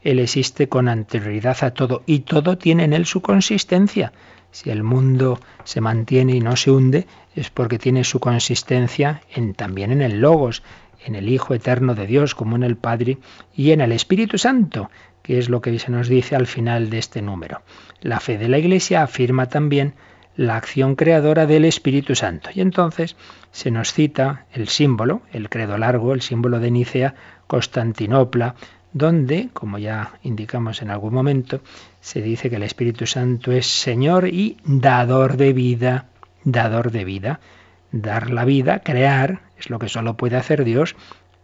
Él 0.02 0.20
existe 0.20 0.68
con 0.68 0.88
anterioridad 0.88 1.58
a 1.64 1.72
todo 1.72 2.04
y 2.06 2.20
todo 2.20 2.58
tiene 2.58 2.84
en 2.84 2.94
él 2.94 3.06
su 3.06 3.22
consistencia. 3.22 4.12
Si 4.52 4.70
el 4.70 4.84
mundo 4.84 5.40
se 5.64 5.80
mantiene 5.80 6.36
y 6.36 6.42
no 6.42 6.56
se 6.56 6.72
hunde, 6.72 7.08
es 7.36 7.50
porque 7.50 7.80
tiene 7.80 8.04
su 8.04 8.20
consistencia 8.20 9.22
en, 9.34 9.54
también 9.54 9.92
en 9.92 10.02
el 10.02 10.20
Logos, 10.20 10.64
en 11.06 11.16
el 11.16 11.30
Hijo 11.30 11.54
Eterno 11.54 11.96
de 11.96 12.08
Dios, 12.08 12.36
como 12.36 12.56
en 12.56 12.64
el 12.64 12.76
Padre, 12.76 13.18
y 13.56 13.72
en 13.72 13.82
el 13.82 13.92
Espíritu 13.92 14.38
Santo, 14.38 14.90
que 15.22 15.38
es 15.38 15.50
lo 15.50 15.62
que 15.62 15.78
se 15.80 15.92
nos 15.92 16.08
dice 16.08 16.36
al 16.36 16.48
final 16.48 16.90
de 16.90 16.98
este 16.98 17.22
número. 17.22 17.62
La 18.02 18.20
fe 18.20 18.38
de 18.38 18.50
la 18.50 18.58
Iglesia 18.58 19.04
afirma 19.04 19.48
también 19.48 19.94
la 20.36 20.56
acción 20.56 20.96
creadora 20.96 21.46
del 21.46 21.66
Espíritu 21.66 22.16
Santo. 22.16 22.50
Y 22.54 22.62
entonces 22.62 23.16
se 23.52 23.72
nos 23.72 23.94
cita 23.94 24.46
el 24.54 24.68
símbolo, 24.68 25.22
el 25.32 25.50
credo 25.50 25.78
largo, 25.78 26.14
el 26.14 26.22
símbolo 26.22 26.60
de 26.60 26.72
Nicea, 26.72 27.16
Constantinopla, 27.48 28.56
donde, 28.94 29.50
como 29.54 29.78
ya 29.78 30.14
indicamos 30.24 30.82
en 30.82 30.90
algún 30.90 31.14
momento, 31.14 31.62
se 32.02 32.22
dice 32.22 32.50
que 32.50 32.58
el 32.58 32.64
Espíritu 32.64 33.06
Santo 33.06 33.52
es 33.52 33.68
Señor 33.68 34.28
y 34.28 34.58
dador 34.66 35.38
de 35.38 35.54
vida, 35.54 36.06
dador 36.44 36.92
de 36.92 37.06
vida. 37.06 37.40
Dar 37.92 38.32
la 38.32 38.46
vida, 38.46 38.80
crear, 38.80 39.42
es 39.58 39.70
lo 39.70 39.78
que 39.80 39.90
solo 39.90 40.16
puede 40.16 40.38
hacer 40.38 40.64
Dios. 40.64 40.96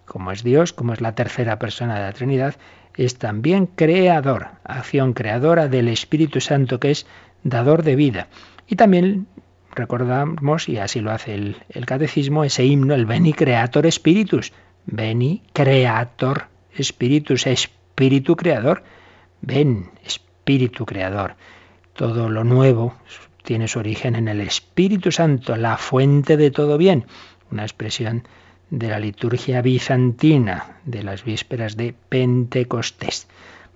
Como 0.06 0.32
es 0.32 0.44
Dios, 0.44 0.74
como 0.74 0.94
es 0.94 1.02
la 1.02 1.16
tercera 1.16 1.60
persona 1.60 1.96
de 1.96 2.02
la 2.02 2.14
Trinidad, 2.14 2.56
es 2.96 3.18
también 3.18 3.66
creador, 3.66 4.48
acción 4.64 5.14
creadora 5.14 5.68
del 5.68 5.88
Espíritu 5.90 6.42
Santo 6.42 6.80
que 6.80 6.92
es 6.92 7.06
dador 7.44 7.84
de 7.84 7.96
vida. 7.96 8.28
Y 8.68 8.76
también 8.76 9.28
recordamos, 9.76 10.68
y 10.70 10.78
así 10.78 11.02
lo 11.02 11.12
hace 11.12 11.36
el, 11.36 11.58
el 11.70 11.86
catecismo, 11.86 12.44
ese 12.44 12.66
himno, 12.66 12.94
el 12.94 13.06
Beni 13.06 13.34
Creator 13.34 13.90
Spiritus, 13.92 14.54
Beni 14.86 15.44
Creator 15.54 16.48
Espíritu 16.82 17.34
es 17.34 17.48
espíritu 17.48 18.36
creador. 18.36 18.84
Ven, 19.42 19.90
espíritu 20.06 20.86
creador. 20.86 21.36
Todo 21.94 22.30
lo 22.30 22.44
nuevo 22.44 22.96
tiene 23.44 23.68
su 23.68 23.80
origen 23.80 24.16
en 24.16 24.28
el 24.28 24.42
Espíritu 24.42 25.12
Santo, 25.12 25.56
la 25.56 25.78
fuente 25.78 26.38
de 26.38 26.52
todo 26.52 26.78
bien. 26.78 27.06
Una 27.50 27.64
expresión 27.64 28.28
de 28.70 28.90
la 28.90 29.00
liturgia 29.00 29.62
bizantina 29.62 30.80
de 30.86 31.04
las 31.04 31.24
vísperas 31.24 31.78
de 31.78 31.96
Pentecostés. 32.10 33.28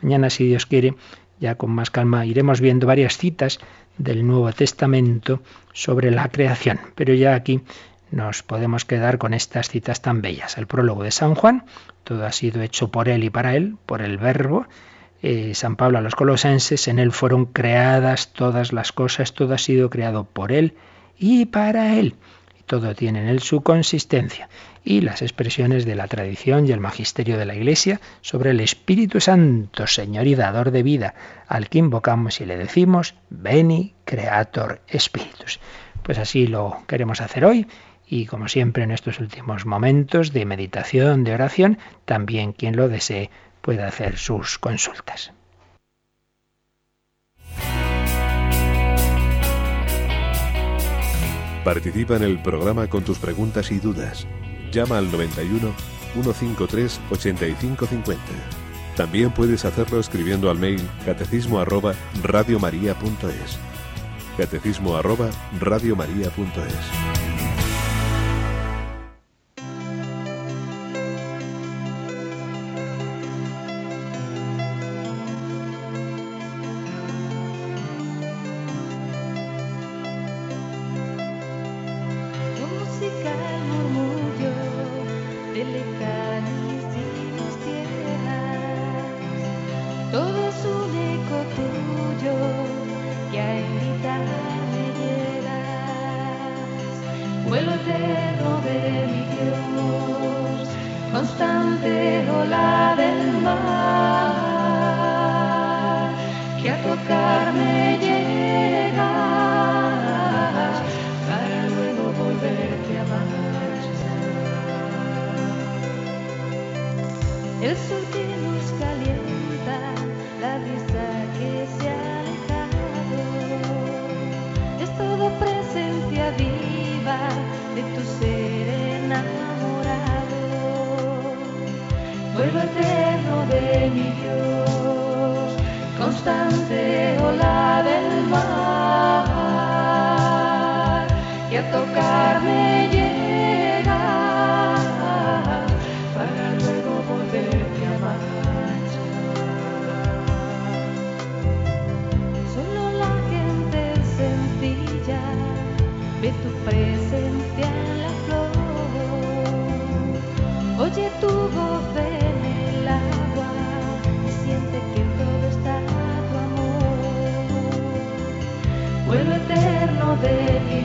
Mañana, 0.02 0.30
si 0.30 0.46
Dios 0.46 0.66
quiere, 0.66 0.96
ya 1.40 1.56
con 1.56 1.72
más 1.72 1.90
calma 1.90 2.26
iremos 2.26 2.62
viendo 2.62 2.86
varias 2.86 3.18
citas 3.18 3.60
del 3.98 4.26
Nuevo 4.26 4.52
Testamento 4.52 5.42
sobre 5.74 6.12
la 6.12 6.28
creación. 6.30 6.80
Pero 6.96 7.14
ya 7.14 7.36
aquí 7.36 7.62
nos 8.12 8.44
podemos 8.44 8.86
quedar 8.86 9.18
con 9.18 9.34
estas 9.34 9.70
citas 9.70 10.02
tan 10.02 10.22
bellas. 10.22 10.58
El 10.58 10.68
prólogo 10.68 11.04
de 11.04 11.12
San 11.12 11.34
Juan, 11.34 11.66
todo 12.04 12.26
ha 12.26 12.32
sido 12.32 12.62
hecho 12.62 12.92
por 12.92 13.10
él 13.10 13.24
y 13.24 13.30
para 13.30 13.56
él, 13.56 13.78
por 13.86 14.02
el 14.02 14.18
verbo. 14.18 14.68
Eh, 15.24 15.54
San 15.56 15.76
Pablo 15.76 15.98
a 15.98 16.02
los 16.02 16.16
colosenses, 16.16 16.88
en 16.88 17.00
él 17.00 17.12
fueron 17.12 17.46
creadas 17.46 18.34
todas 18.34 18.74
las 18.74 18.92
cosas, 18.92 19.34
todo 19.34 19.54
ha 19.54 19.58
sido 19.58 19.90
creado 19.90 20.26
por 20.26 20.52
él 20.52 20.76
y 21.18 21.46
para 21.46 21.96
él. 21.96 22.16
Todo 22.66 22.96
tiene 22.96 23.22
en 23.22 23.28
él 23.28 23.42
su 23.42 23.62
consistencia. 23.62 24.50
Y 24.84 25.02
las 25.02 25.22
expresiones 25.22 25.86
de 25.86 25.96
la 25.96 26.08
tradición 26.08 26.68
y 26.68 26.72
el 26.72 26.80
magisterio 26.80 27.38
de 27.38 27.46
la 27.46 27.56
Iglesia 27.56 28.02
sobre 28.22 28.52
el 28.52 28.60
Espíritu 28.60 29.20
Santo, 29.20 29.86
Señor 29.88 30.26
y 30.26 30.36
Dador 30.36 30.72
de 30.72 30.82
vida, 30.82 31.14
al 31.48 31.70
que 31.70 31.80
invocamos 31.80 32.42
y 32.42 32.46
le 32.46 32.58
decimos, 32.58 33.14
Veni 33.30 33.94
Creator 34.06 34.82
Spiritus. 34.98 35.60
Pues 36.02 36.18
así 36.18 36.48
lo 36.48 36.80
queremos 36.88 37.22
hacer 37.22 37.46
hoy 37.46 37.68
y 38.12 38.26
como 38.26 38.50
siempre 38.50 38.84
en 38.84 38.92
estos 38.92 39.22
últimos 39.22 39.66
momentos 39.66 40.34
de 40.34 40.46
meditación, 40.46 41.24
de 41.24 41.34
oración, 41.34 41.80
también 42.04 42.52
quien 42.52 42.76
lo 42.76 42.90
desee 42.90 43.30
puede 43.62 43.84
hacer 43.84 44.18
sus 44.18 44.60
consultas. 44.60 45.32
Participa 51.64 52.18
en 52.18 52.24
el 52.24 52.42
programa 52.42 52.88
con 52.88 53.04
tus 53.04 53.18
preguntas 53.18 53.72
y 53.72 53.80
dudas. 53.80 54.28
Llama 54.74 54.98
al 54.98 55.10
91 55.10 55.74
153 56.14 57.00
8550. 57.12 58.22
También 58.98 59.32
puedes 59.32 59.64
hacerlo 59.64 60.02
escribiendo 60.02 60.52
al 60.52 60.60
mail 60.60 60.82
catecismo 61.06 61.62
arroba 61.62 61.94
radiomaria.es. 62.22 63.58
Catecismo 64.36 64.98
arroba 64.98 65.30
radiomaria.es. 65.62 67.21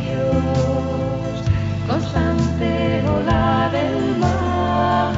Dios, 0.05 1.43
constante 1.87 3.03
volar 3.07 3.71
del 3.73 4.19
mar 4.19 5.15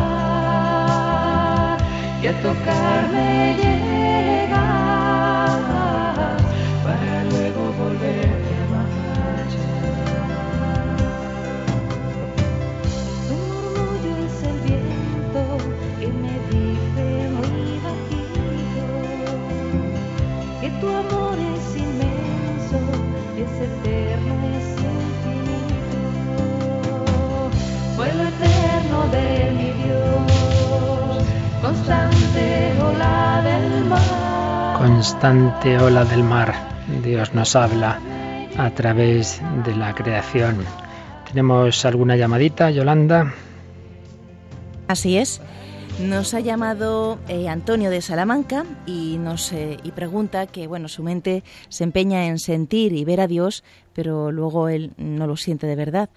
que 2.21 2.29
a 2.29 2.33
tu 2.43 2.49
llega. 3.59 4.68
Constante 34.99 35.79
ola 35.79 36.05
del 36.05 36.23
mar. 36.23 36.55
Dios 37.05 37.35
nos 37.35 37.55
habla 37.57 38.01
a 38.57 38.71
través 38.71 39.41
de 39.65 39.75
la 39.77 39.95
creación. 39.95 40.65
¿Tenemos 41.27 41.85
alguna 41.85 42.17
llamadita, 42.17 42.71
Yolanda? 42.71 43.33
Así 44.87 45.17
es. 45.17 45.41
Nos 46.01 46.35
ha 46.35 46.41
llamado 46.41 47.19
eh, 47.29 47.49
Antonio 47.49 47.91
de 47.91 48.03
Salamanca 48.03 48.65
y 48.87 49.19
nos 49.19 49.53
eh, 49.53 49.79
y 49.83 49.91
pregunta 49.91 50.47
que 50.47 50.67
bueno 50.67 50.89
su 50.89 51.03
mente 51.03 51.43
se 51.69 51.85
empeña 51.85 52.27
en 52.27 52.39
sentir 52.39 52.93
y 52.93 53.05
ver 53.05 53.21
a 53.21 53.27
Dios, 53.27 53.65
pero 53.95 54.31
luego 54.33 54.69
él 54.69 54.93
no 54.97 55.27
lo 55.27 55.37
siente 55.37 55.67
de 55.67 55.77
verdad. 55.77 56.09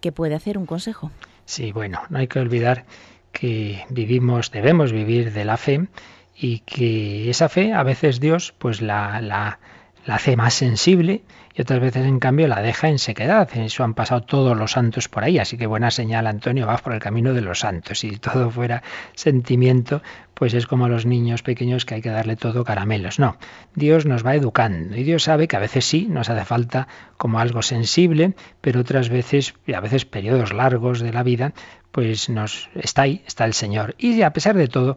¿Qué 0.00 0.10
puede 0.12 0.34
hacer? 0.34 0.58
Un 0.58 0.66
consejo. 0.66 1.10
Sí, 1.44 1.72
bueno, 1.72 2.00
no 2.08 2.18
hay 2.18 2.28
que 2.28 2.38
olvidar 2.38 2.84
que 3.32 3.84
vivimos, 3.88 4.50
debemos 4.50 4.92
vivir 4.92 5.32
de 5.32 5.44
la 5.44 5.56
fe 5.56 5.86
y 6.34 6.60
que 6.60 7.30
esa 7.30 7.48
fe 7.48 7.72
a 7.72 7.82
veces 7.82 8.20
Dios 8.20 8.54
pues 8.58 8.80
la, 8.80 9.20
la, 9.20 9.58
la 10.06 10.14
hace 10.16 10.36
más 10.36 10.54
sensible 10.54 11.22
y 11.54 11.62
otras 11.62 11.80
veces 11.80 12.06
en 12.06 12.20
cambio 12.20 12.46
la 12.48 12.62
deja 12.62 12.88
en 12.88 12.98
sequedad. 12.98 13.48
Eso 13.54 13.84
han 13.84 13.94
pasado 13.94 14.22
todos 14.22 14.56
los 14.56 14.72
santos 14.72 15.08
por 15.08 15.24
ahí, 15.24 15.38
así 15.38 15.56
que 15.56 15.66
buena 15.66 15.90
señal 15.90 16.26
Antonio, 16.26 16.66
vas 16.66 16.80
por 16.80 16.92
el 16.92 17.00
camino 17.00 17.34
de 17.34 17.40
los 17.40 17.60
santos. 17.60 18.00
Si 18.00 18.16
todo 18.16 18.50
fuera 18.50 18.82
sentimiento, 19.14 20.02
pues 20.34 20.54
es 20.54 20.66
como 20.66 20.86
a 20.86 20.88
los 20.88 21.06
niños 21.06 21.42
pequeños 21.42 21.84
que 21.84 21.96
hay 21.96 22.02
que 22.02 22.10
darle 22.10 22.36
todo 22.36 22.64
caramelos. 22.64 23.18
No, 23.18 23.36
Dios 23.74 24.06
nos 24.06 24.24
va 24.24 24.34
educando 24.34 24.96
y 24.96 25.02
Dios 25.02 25.24
sabe 25.24 25.48
que 25.48 25.56
a 25.56 25.60
veces 25.60 25.84
sí 25.84 26.06
nos 26.08 26.30
hace 26.30 26.44
falta 26.44 26.88
como 27.16 27.40
algo 27.40 27.62
sensible, 27.62 28.34
pero 28.60 28.80
otras 28.80 29.08
veces, 29.08 29.54
y 29.66 29.74
a 29.74 29.80
veces 29.80 30.04
periodos 30.04 30.52
largos 30.52 31.00
de 31.00 31.12
la 31.12 31.22
vida, 31.22 31.52
pues 31.92 32.28
nos 32.28 32.68
está 32.74 33.02
ahí, 33.02 33.22
está 33.26 33.44
el 33.44 33.54
Señor. 33.54 33.94
Y 33.98 34.22
a 34.22 34.32
pesar 34.32 34.56
de 34.56 34.68
todo, 34.68 34.96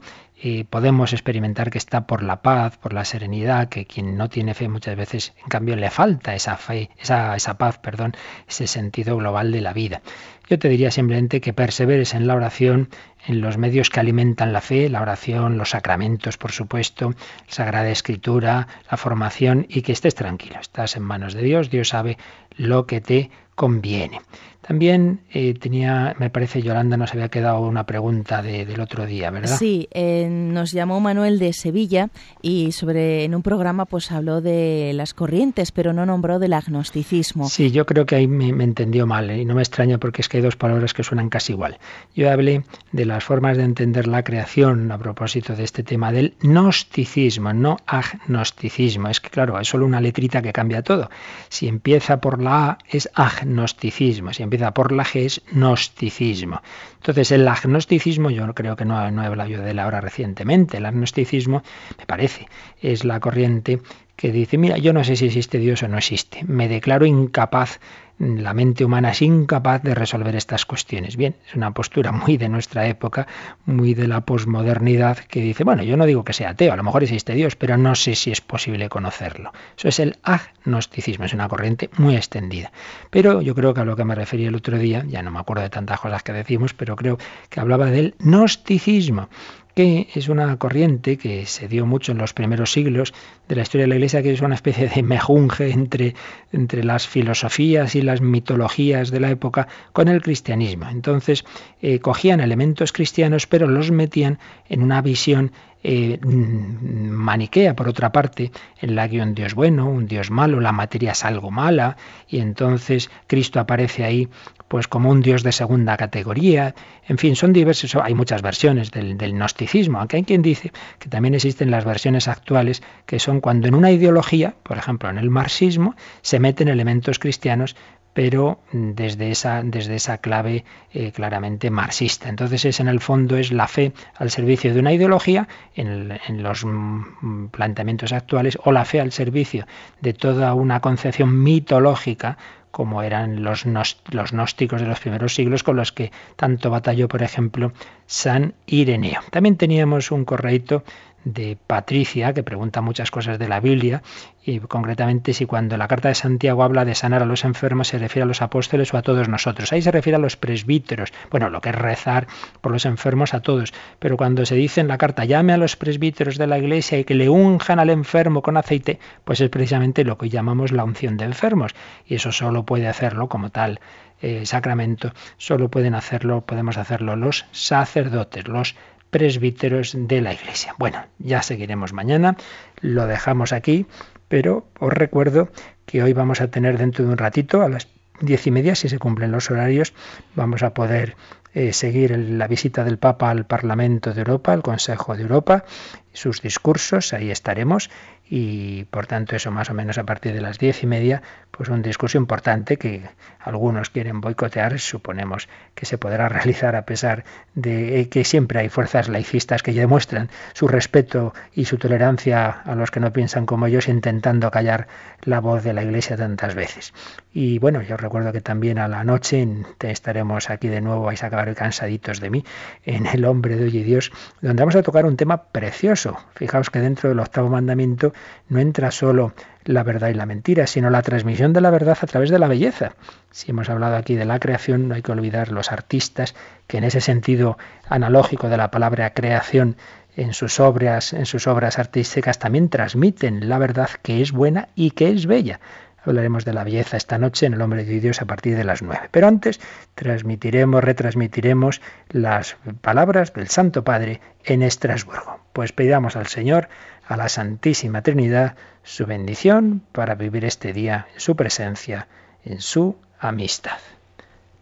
podemos 0.69 1.13
experimentar 1.13 1.71
que 1.71 1.77
está 1.77 2.05
por 2.05 2.21
la 2.21 2.41
paz, 2.41 2.77
por 2.77 2.93
la 2.93 3.05
serenidad, 3.05 3.69
que 3.69 3.85
quien 3.85 4.17
no 4.17 4.27
tiene 4.27 4.53
fe 4.53 4.67
muchas 4.67 4.97
veces, 4.97 5.33
en 5.41 5.47
cambio, 5.47 5.75
le 5.77 5.89
falta 5.89 6.35
esa 6.35 6.57
fe, 6.57 6.89
esa, 6.99 7.35
esa 7.35 7.57
paz, 7.57 7.77
perdón, 7.77 8.13
ese 8.47 8.67
sentido 8.67 9.15
global 9.15 9.51
de 9.53 9.61
la 9.61 9.71
vida. 9.71 10.01
Yo 10.49 10.59
te 10.59 10.67
diría 10.67 10.91
simplemente 10.91 11.39
que 11.39 11.53
perseveres 11.53 12.13
en 12.13 12.27
la 12.27 12.35
oración, 12.35 12.89
en 13.25 13.39
los 13.39 13.57
medios 13.57 13.89
que 13.89 14.01
alimentan 14.01 14.51
la 14.51 14.59
fe, 14.59 14.89
la 14.89 15.01
oración, 15.01 15.57
los 15.57 15.69
sacramentos, 15.69 16.37
por 16.37 16.51
supuesto, 16.51 17.13
Sagrada 17.47 17.89
Escritura, 17.89 18.67
la 18.91 18.97
formación, 18.97 19.65
y 19.69 19.81
que 19.81 19.93
estés 19.93 20.15
tranquilo. 20.15 20.59
Estás 20.59 20.97
en 20.97 21.03
manos 21.03 21.33
de 21.33 21.43
Dios, 21.43 21.69
Dios 21.69 21.87
sabe 21.87 22.17
lo 22.57 22.85
que 22.85 22.99
te 22.99 23.31
conviene. 23.55 24.21
También 24.65 25.19
eh, 25.33 25.53
tenía, 25.55 26.15
me 26.19 26.29
parece, 26.29 26.61
Yolanda 26.61 26.95
nos 26.95 27.11
había 27.13 27.27
quedado 27.27 27.59
una 27.59 27.85
pregunta 27.85 28.41
del 28.41 28.79
otro 28.79 29.05
día, 29.05 29.29
¿verdad? 29.29 29.57
Sí, 29.57 29.89
eh, 29.91 30.29
nos 30.29 30.71
llamó 30.71 31.01
Manuel 31.01 31.37
de 31.37 31.51
Sevilla 31.51 32.09
y 32.41 32.71
sobre 32.71 33.25
en 33.25 33.35
un 33.35 33.41
programa 33.41 33.85
pues 33.85 34.09
habló 34.09 34.39
de 34.39 34.93
las 34.95 35.13
corrientes, 35.13 35.73
pero 35.73 35.91
no 35.91 36.05
nombró 36.05 36.39
del 36.39 36.53
agnosticismo. 36.53 37.49
Sí, 37.49 37.71
yo 37.71 37.85
creo 37.85 38.05
que 38.05 38.15
ahí 38.15 38.27
me, 38.27 38.63
entendió 38.63 39.05
mal 39.05 39.29
¿eh? 39.31 39.39
y 39.39 39.45
no 39.45 39.53
me 39.53 39.61
extraña 39.61 39.97
porque 39.97 40.21
es 40.21 40.29
que 40.29 40.37
hay 40.37 40.43
dos 40.43 40.55
palabras 40.55 40.93
que 40.93 41.03
suenan 41.03 41.27
casi 41.27 41.51
igual. 41.51 41.77
Yo 42.15 42.31
hablé 42.31 42.63
de 42.93 43.05
las 43.05 43.25
formas 43.25 43.57
de 43.57 43.63
entender 43.63 44.07
la 44.07 44.23
creación 44.23 44.89
a 44.93 44.97
propósito 44.97 45.57
de 45.57 45.65
este 45.65 45.83
tema 45.83 46.13
del 46.13 46.35
gnosticismo, 46.41 47.51
no 47.51 47.79
agnosticismo. 47.85 49.09
Es 49.09 49.19
que 49.19 49.29
claro, 49.29 49.59
es 49.59 49.67
solo 49.67 49.85
una 49.85 49.99
letrita 49.99 50.41
que 50.41 50.53
cambia 50.53 50.83
todo. 50.83 51.09
Si 51.49 51.67
empieza 51.67 52.21
por 52.21 52.41
la 52.41 52.65
A 52.65 52.77
es 52.89 53.09
agnosticismo, 53.43 54.33
si 54.33 54.43
empieza 54.43 54.73
por 54.73 54.91
la 54.91 55.05
G 55.05 55.25
es 55.25 55.41
gnosticismo. 55.51 56.61
Entonces, 56.95 57.31
el 57.31 57.47
agnosticismo, 57.47 58.29
yo 58.31 58.51
creo 58.53 58.75
que 58.75 58.85
no, 58.85 59.11
no 59.11 59.23
he 59.23 59.25
hablado 59.27 59.49
yo 59.49 59.61
de 59.61 59.71
él 59.71 59.79
ahora 59.79 60.01
recientemente, 60.01 60.77
el 60.77 60.85
agnosticismo, 60.85 61.63
me 61.97 62.05
parece, 62.05 62.47
es 62.81 63.05
la 63.05 63.19
corriente 63.19 63.79
que 64.15 64.31
dice, 64.31 64.57
mira, 64.57 64.77
yo 64.77 64.93
no 64.93 65.03
sé 65.03 65.15
si 65.15 65.25
existe 65.25 65.57
Dios 65.57 65.83
o 65.83 65.87
no 65.87 65.97
existe, 65.97 66.43
me 66.45 66.67
declaro 66.67 67.05
incapaz 67.05 67.79
la 68.23 68.53
mente 68.53 68.85
humana 68.85 69.11
es 69.11 69.21
incapaz 69.21 69.83
de 69.83 69.95
resolver 69.95 70.35
estas 70.35 70.65
cuestiones. 70.65 71.17
Bien, 71.17 71.35
es 71.47 71.55
una 71.55 71.73
postura 71.73 72.11
muy 72.11 72.37
de 72.37 72.49
nuestra 72.49 72.87
época, 72.87 73.27
muy 73.65 73.93
de 73.93 74.07
la 74.07 74.21
posmodernidad, 74.21 75.17
que 75.17 75.41
dice, 75.41 75.63
bueno, 75.63 75.83
yo 75.83 75.97
no 75.97 76.05
digo 76.05 76.23
que 76.23 76.33
sea 76.33 76.51
ateo, 76.51 76.73
a 76.73 76.75
lo 76.75 76.83
mejor 76.83 77.03
existe 77.03 77.33
Dios, 77.33 77.55
pero 77.55 77.77
no 77.77 77.95
sé 77.95 78.15
si 78.15 78.31
es 78.31 78.41
posible 78.41 78.89
conocerlo. 78.89 79.51
Eso 79.77 79.87
es 79.87 79.99
el 79.99 80.17
agnosticismo, 80.23 81.25
es 81.25 81.33
una 81.33 81.47
corriente 81.47 81.89
muy 81.97 82.15
extendida. 82.15 82.71
Pero 83.09 83.41
yo 83.41 83.55
creo 83.55 83.73
que 83.73 83.81
a 83.81 83.85
lo 83.85 83.95
que 83.95 84.05
me 84.05 84.15
refería 84.15 84.49
el 84.49 84.55
otro 84.55 84.77
día, 84.77 85.05
ya 85.07 85.21
no 85.21 85.31
me 85.31 85.39
acuerdo 85.39 85.63
de 85.63 85.69
tantas 85.69 85.99
cosas 85.99 86.23
que 86.23 86.33
decimos, 86.33 86.73
pero 86.73 86.95
creo 86.95 87.17
que 87.49 87.59
hablaba 87.59 87.87
del 87.87 88.15
gnosticismo 88.19 89.29
que 89.75 90.07
es 90.13 90.29
una 90.29 90.55
corriente 90.57 91.17
que 91.17 91.45
se 91.45 91.67
dio 91.67 91.85
mucho 91.85 92.11
en 92.11 92.19
los 92.19 92.33
primeros 92.33 92.71
siglos 92.71 93.13
de 93.47 93.55
la 93.55 93.63
historia 93.63 93.83
de 93.83 93.89
la 93.89 93.95
Iglesia, 93.95 94.21
que 94.21 94.31
es 94.31 94.41
una 94.41 94.55
especie 94.55 94.87
de 94.87 95.03
mejunje 95.03 95.71
entre, 95.71 96.15
entre 96.51 96.83
las 96.83 97.07
filosofías 97.07 97.95
y 97.95 98.01
las 98.01 98.21
mitologías 98.21 99.09
de 99.09 99.19
la 99.19 99.31
época 99.31 99.67
con 99.91 100.07
el 100.07 100.21
cristianismo. 100.21 100.87
Entonces, 100.89 101.43
eh, 101.81 101.99
cogían 101.99 102.39
elementos 102.39 102.91
cristianos, 102.91 103.47
pero 103.47 103.67
los 103.67 103.91
metían 103.91 104.39
en 104.69 104.83
una 104.83 105.01
visión 105.01 105.51
eh, 105.83 106.19
maniquea, 106.23 107.75
por 107.75 107.89
otra 107.89 108.11
parte, 108.11 108.51
en 108.81 108.95
la 108.95 109.07
que 109.09 109.21
un 109.21 109.35
Dios 109.35 109.53
bueno, 109.53 109.87
un 109.87 110.07
Dios 110.07 110.31
malo, 110.31 110.59
la 110.59 110.71
materia 110.71 111.11
es 111.11 111.25
algo 111.25 111.51
mala, 111.51 111.97
y 112.27 112.39
entonces 112.39 113.09
Cristo 113.27 113.59
aparece 113.59 114.03
ahí 114.03 114.29
pues 114.67 114.87
como 114.87 115.11
un 115.11 115.21
Dios 115.21 115.43
de 115.43 115.51
segunda 115.51 115.97
categoría. 115.97 116.73
En 117.07 117.17
fin, 117.17 117.35
son 117.35 117.53
diversos, 117.53 117.95
hay 117.95 118.15
muchas 118.15 118.41
versiones 118.41 118.89
del, 118.89 119.17
del 119.17 119.33
gnosticismo, 119.33 119.99
aunque 119.99 120.17
hay 120.17 120.23
quien 120.23 120.41
dice 120.41 120.71
que 120.99 121.09
también 121.09 121.35
existen 121.35 121.69
las 121.69 121.85
versiones 121.85 122.27
actuales, 122.27 122.81
que 123.05 123.19
son 123.19 123.39
cuando 123.39 123.67
en 123.67 123.75
una 123.75 123.91
ideología, 123.91 124.55
por 124.63 124.77
ejemplo 124.77 125.09
en 125.09 125.17
el 125.17 125.29
marxismo, 125.29 125.95
se 126.21 126.39
meten 126.39 126.69
elementos 126.69 127.19
cristianos, 127.19 127.75
pero 128.13 128.59
desde 128.71 129.31
esa, 129.31 129.61
desde 129.63 129.95
esa 129.95 130.19
clave 130.19 130.63
eh, 130.93 131.11
claramente 131.11 131.69
marxista. 131.69 132.29
Entonces 132.29 132.65
es 132.65 132.79
en 132.79 132.87
el 132.87 132.99
fondo 132.99 133.37
es 133.37 133.51
la 133.51 133.67
fe 133.67 133.91
al 134.15 134.29
servicio 134.29 134.73
de 134.73 134.79
una 134.79 134.93
ideología 134.93 135.47
en, 135.75 136.19
los 136.43 136.63
mm, 136.65 137.47
planteamientos 137.47 138.13
actuales 138.13 138.57
o 138.63 138.71
la 138.71 138.85
fe 138.85 139.01
al 139.01 139.11
servicio 139.11 139.65
de 140.01 140.13
toda 140.13 140.53
una 140.53 140.79
concepción 140.79 141.41
mitológica 141.43 142.37
como 142.73 143.03
eran 143.03 143.43
los, 143.43 143.65
los 143.67 144.31
gnósticos 144.31 144.81
de 144.81 144.87
los 144.87 144.99
primeros 144.99 145.35
siglos 145.35 145.61
con 145.61 145.75
los 145.75 145.91
que 145.91 146.11
tanto 146.35 146.71
batalló, 146.71 147.07
por 147.07 147.21
ejemplo, 147.21 147.71
San 148.07 148.55
Ireneo. 148.65 149.21
También 149.29 149.57
teníamos 149.57 150.09
un 150.09 150.25
correito 150.25 150.83
de 151.23 151.57
Patricia, 151.67 152.33
que 152.33 152.43
pregunta 152.43 152.81
muchas 152.81 153.11
cosas 153.11 153.39
de 153.39 153.47
la 153.47 153.59
Biblia, 153.59 154.01
y 154.45 154.59
concretamente 154.59 155.33
si 155.33 155.45
cuando 155.45 155.77
la 155.77 155.87
carta 155.87 156.09
de 156.09 156.15
Santiago 156.15 156.63
habla 156.63 156.85
de 156.85 156.95
sanar 156.95 157.23
a 157.23 157.25
los 157.25 157.45
enfermos 157.45 157.87
se 157.87 157.97
refiere 157.97 158.23
a 158.23 158.27
los 158.27 158.41
apóstoles 158.41 158.93
o 158.93 158.97
a 158.97 159.01
todos 159.01 159.29
nosotros. 159.29 159.71
Ahí 159.71 159.81
se 159.81 159.91
refiere 159.91 160.17
a 160.17 160.19
los 160.19 160.35
presbíteros. 160.35 161.13
Bueno, 161.31 161.49
lo 161.49 161.61
que 161.61 161.69
es 161.69 161.75
rezar 161.75 162.27
por 162.59 162.71
los 162.71 162.85
enfermos 162.85 163.33
a 163.33 163.41
todos. 163.41 163.73
Pero 163.99 164.17
cuando 164.17 164.45
se 164.45 164.55
dice 164.55 164.81
en 164.81 164.89
la 164.89 164.97
carta 164.97 165.25
llame 165.25 165.53
a 165.53 165.57
los 165.57 165.75
presbíteros 165.77 166.37
de 166.37 166.47
la 166.47 166.57
iglesia 166.57 166.99
y 166.99 167.05
que 167.05 167.15
le 167.15 167.29
unjan 167.29 167.79
al 167.79 167.89
enfermo 167.89 168.41
con 168.41 168.57
aceite, 168.57 168.99
pues 169.23 169.39
es 169.39 169.49
precisamente 169.49 170.03
lo 170.03 170.17
que 170.17 170.29
llamamos 170.29 170.71
la 170.71 170.83
unción 170.83 171.15
de 171.15 171.25
enfermos. 171.25 171.71
Y 172.05 172.15
eso 172.15 172.31
solo 172.31 172.63
puede 172.63 172.87
hacerlo 172.87 173.29
como 173.29 173.49
tal 173.49 173.79
eh, 174.21 174.45
sacramento, 174.45 175.11
solo 175.37 175.67
pueden 175.69 175.95
hacerlo, 175.95 176.45
podemos 176.45 176.77
hacerlo 176.77 177.17
los 177.17 177.45
sacerdotes, 177.51 178.47
los 178.47 178.75
presbíteros 179.13 179.95
de 179.95 180.21
la 180.21 180.33
Iglesia. 180.33 180.73
Bueno, 180.79 181.05
ya 181.19 181.43
seguiremos 181.43 181.93
mañana, 181.93 182.35
lo 182.81 183.05
dejamos 183.05 183.53
aquí, 183.53 183.85
pero 184.27 184.65
os 184.79 184.91
recuerdo 184.91 185.49
que 185.85 186.01
hoy 186.01 186.13
vamos 186.13 186.41
a 186.41 186.49
tener 186.49 186.79
dentro 186.79 187.05
de 187.05 187.11
un 187.11 187.17
ratito, 187.17 187.61
a 187.61 187.69
las 187.69 187.87
diez 188.19 188.47
y 188.47 188.51
media, 188.51 188.73
si 188.73 188.89
se 188.89 188.97
cumplen 188.97 189.31
los 189.31 189.51
horarios, 189.51 189.93
vamos 190.35 190.63
a 190.63 190.73
poder 190.73 191.15
eh, 191.53 191.73
seguir 191.73 192.17
la 192.17 192.47
visita 192.47 192.83
del 192.83 192.97
Papa 192.97 193.29
al 193.29 193.45
Parlamento 193.45 194.13
de 194.13 194.21
Europa, 194.21 194.51
al 194.51 194.63
Consejo 194.63 195.15
de 195.15 195.21
Europa, 195.21 195.63
sus 196.11 196.41
discursos, 196.41 197.13
ahí 197.13 197.29
estaremos, 197.29 197.91
y 198.29 198.85
por 198.85 199.05
tanto 199.05 199.35
eso 199.35 199.51
más 199.51 199.69
o 199.69 199.73
menos 199.73 199.97
a 199.97 200.05
partir 200.05 200.33
de 200.33 200.41
las 200.41 200.57
diez 200.57 200.83
y 200.83 200.87
media, 200.87 201.21
pues 201.51 201.69
un 201.69 201.81
discurso 201.81 202.17
importante 202.17 202.77
que 202.77 203.03
algunos 203.39 203.89
quieren 203.89 204.21
boicotear, 204.21 204.79
suponemos 204.79 205.49
que 205.75 205.85
se 205.85 205.97
podrá 205.97 206.29
realizar 206.29 206.75
a 206.75 206.85
pesar 206.85 207.25
de 207.53 208.07
que 208.09 208.23
siempre 208.23 208.59
hay 208.59 208.69
fuerzas 208.69 209.09
laicistas 209.09 209.61
que 209.61 209.73
demuestran 209.73 210.29
su 210.53 210.67
respeto 210.67 211.33
y 211.53 211.65
su 211.65 211.77
tolerancia 211.77 212.49
a 212.49 212.75
los 212.75 212.91
que 212.91 212.99
no 212.99 213.13
piensan 213.13 213.45
como 213.45 213.67
ellos, 213.67 213.87
intentando 213.87 214.49
callar 214.51 214.87
la 215.23 215.39
voz 215.39 215.63
de 215.63 215.73
la 215.73 215.83
Iglesia 215.83 216.17
tantas 216.17 216.55
veces. 216.55 216.93
Y 217.33 217.59
bueno, 217.59 217.81
yo 217.81 217.97
recuerdo 217.97 218.31
que 218.31 218.41
también 218.41 218.79
a 218.79 218.87
la 218.87 219.03
noche 219.03 219.47
estaremos 219.81 220.49
aquí 220.49 220.69
de 220.69 220.81
nuevo, 220.81 221.03
vais 221.03 221.23
a 221.23 221.27
acabar 221.27 221.53
cansaditos 221.55 222.19
de 222.19 222.29
mí, 222.29 222.45
en 222.83 223.05
El 223.05 223.25
hombre 223.25 223.57
de 223.57 223.65
hoy 223.65 223.77
y 223.77 223.83
Dios, 223.83 224.11
donde 224.41 224.61
vamos 224.61 224.75
a 224.75 224.83
tocar 224.83 225.05
un 225.05 225.17
tema 225.17 225.43
precioso. 225.43 226.17
Fijaos 226.35 226.69
que 226.69 226.79
dentro 226.79 227.09
del 227.09 227.19
octavo 227.19 227.49
mandamiento 227.49 228.12
no 228.49 228.59
entra 228.59 228.91
solo 228.91 229.33
la 229.65 229.83
verdad 229.83 230.09
y 230.09 230.13
la 230.13 230.25
mentira, 230.25 230.67
sino 230.67 230.89
la 230.89 231.01
transmisión 231.01 231.53
de 231.53 231.61
la 231.61 231.69
verdad 231.69 231.97
a 232.01 232.07
través 232.07 232.29
de 232.29 232.39
la 232.39 232.47
belleza. 232.47 232.93
Si 233.31 233.51
hemos 233.51 233.69
hablado 233.69 233.95
aquí 233.95 234.15
de 234.15 234.25
la 234.25 234.39
creación, 234.39 234.87
no 234.87 234.95
hay 234.95 235.01
que 235.01 235.11
olvidar 235.11 235.51
los 235.51 235.71
artistas 235.71 236.35
que 236.67 236.77
en 236.77 236.83
ese 236.83 237.01
sentido 237.01 237.57
analógico 237.87 238.49
de 238.49 238.57
la 238.57 238.71
palabra 238.71 239.13
creación 239.13 239.77
en 240.15 240.33
sus 240.33 240.59
obras, 240.59 241.13
en 241.13 241.25
sus 241.25 241.47
obras 241.47 241.79
artísticas 241.79 242.39
también 242.39 242.69
transmiten 242.69 243.49
la 243.49 243.57
verdad 243.57 243.89
que 244.01 244.21
es 244.21 244.31
buena 244.31 244.69
y 244.75 244.91
que 244.91 245.09
es 245.09 245.25
bella. 245.25 245.59
Hablaremos 246.05 246.43
de 246.43 246.51
la 246.51 246.65
belleza 246.65 246.97
esta 246.97 247.17
noche 247.17 247.45
en 247.45 247.53
El 247.53 247.61
Hombre 247.61 247.85
de 247.85 247.99
Dios 248.01 248.21
a 248.21 248.25
partir 248.25 248.57
de 248.57 248.65
las 248.65 248.81
nueve. 248.81 249.07
Pero 249.11 249.27
antes 249.27 249.61
transmitiremos, 249.95 250.83
retransmitiremos 250.83 251.81
las 252.09 252.57
palabras 252.81 253.31
del 253.33 253.47
Santo 253.47 253.85
Padre 253.85 254.19
en 254.43 254.63
Estrasburgo. 254.63 255.39
Pues 255.53 255.71
pidamos 255.71 256.17
al 256.17 256.27
Señor, 256.27 256.67
a 257.13 257.17
la 257.17 257.29
Santísima 257.29 258.01
Trinidad, 258.01 258.55
su 258.81 259.05
bendición 259.05 259.83
para 259.91 260.15
vivir 260.15 260.45
este 260.45 260.73
día 260.73 261.07
en 261.13 261.19
su 261.19 261.35
presencia, 261.35 262.07
en 262.43 262.59
su 262.59 262.97
amistad. 263.19 263.77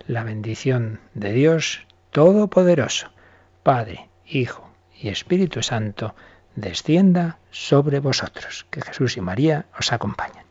La 0.06 0.26
bendición 0.26 1.00
de 1.14 1.32
Dios 1.32 1.88
Todopoderoso, 2.10 3.10
Padre, 3.64 4.10
Hijo 4.26 4.70
y 5.00 5.08
Espíritu 5.08 5.64
Santo, 5.64 6.14
descienda 6.58 7.38
sobre 7.52 8.02
vosotros. 8.02 8.66
Que 8.70 8.82
Jesús 8.82 9.16
y 9.16 9.22
María 9.22 9.68
os 9.80 9.94
acompañen. 9.94 10.51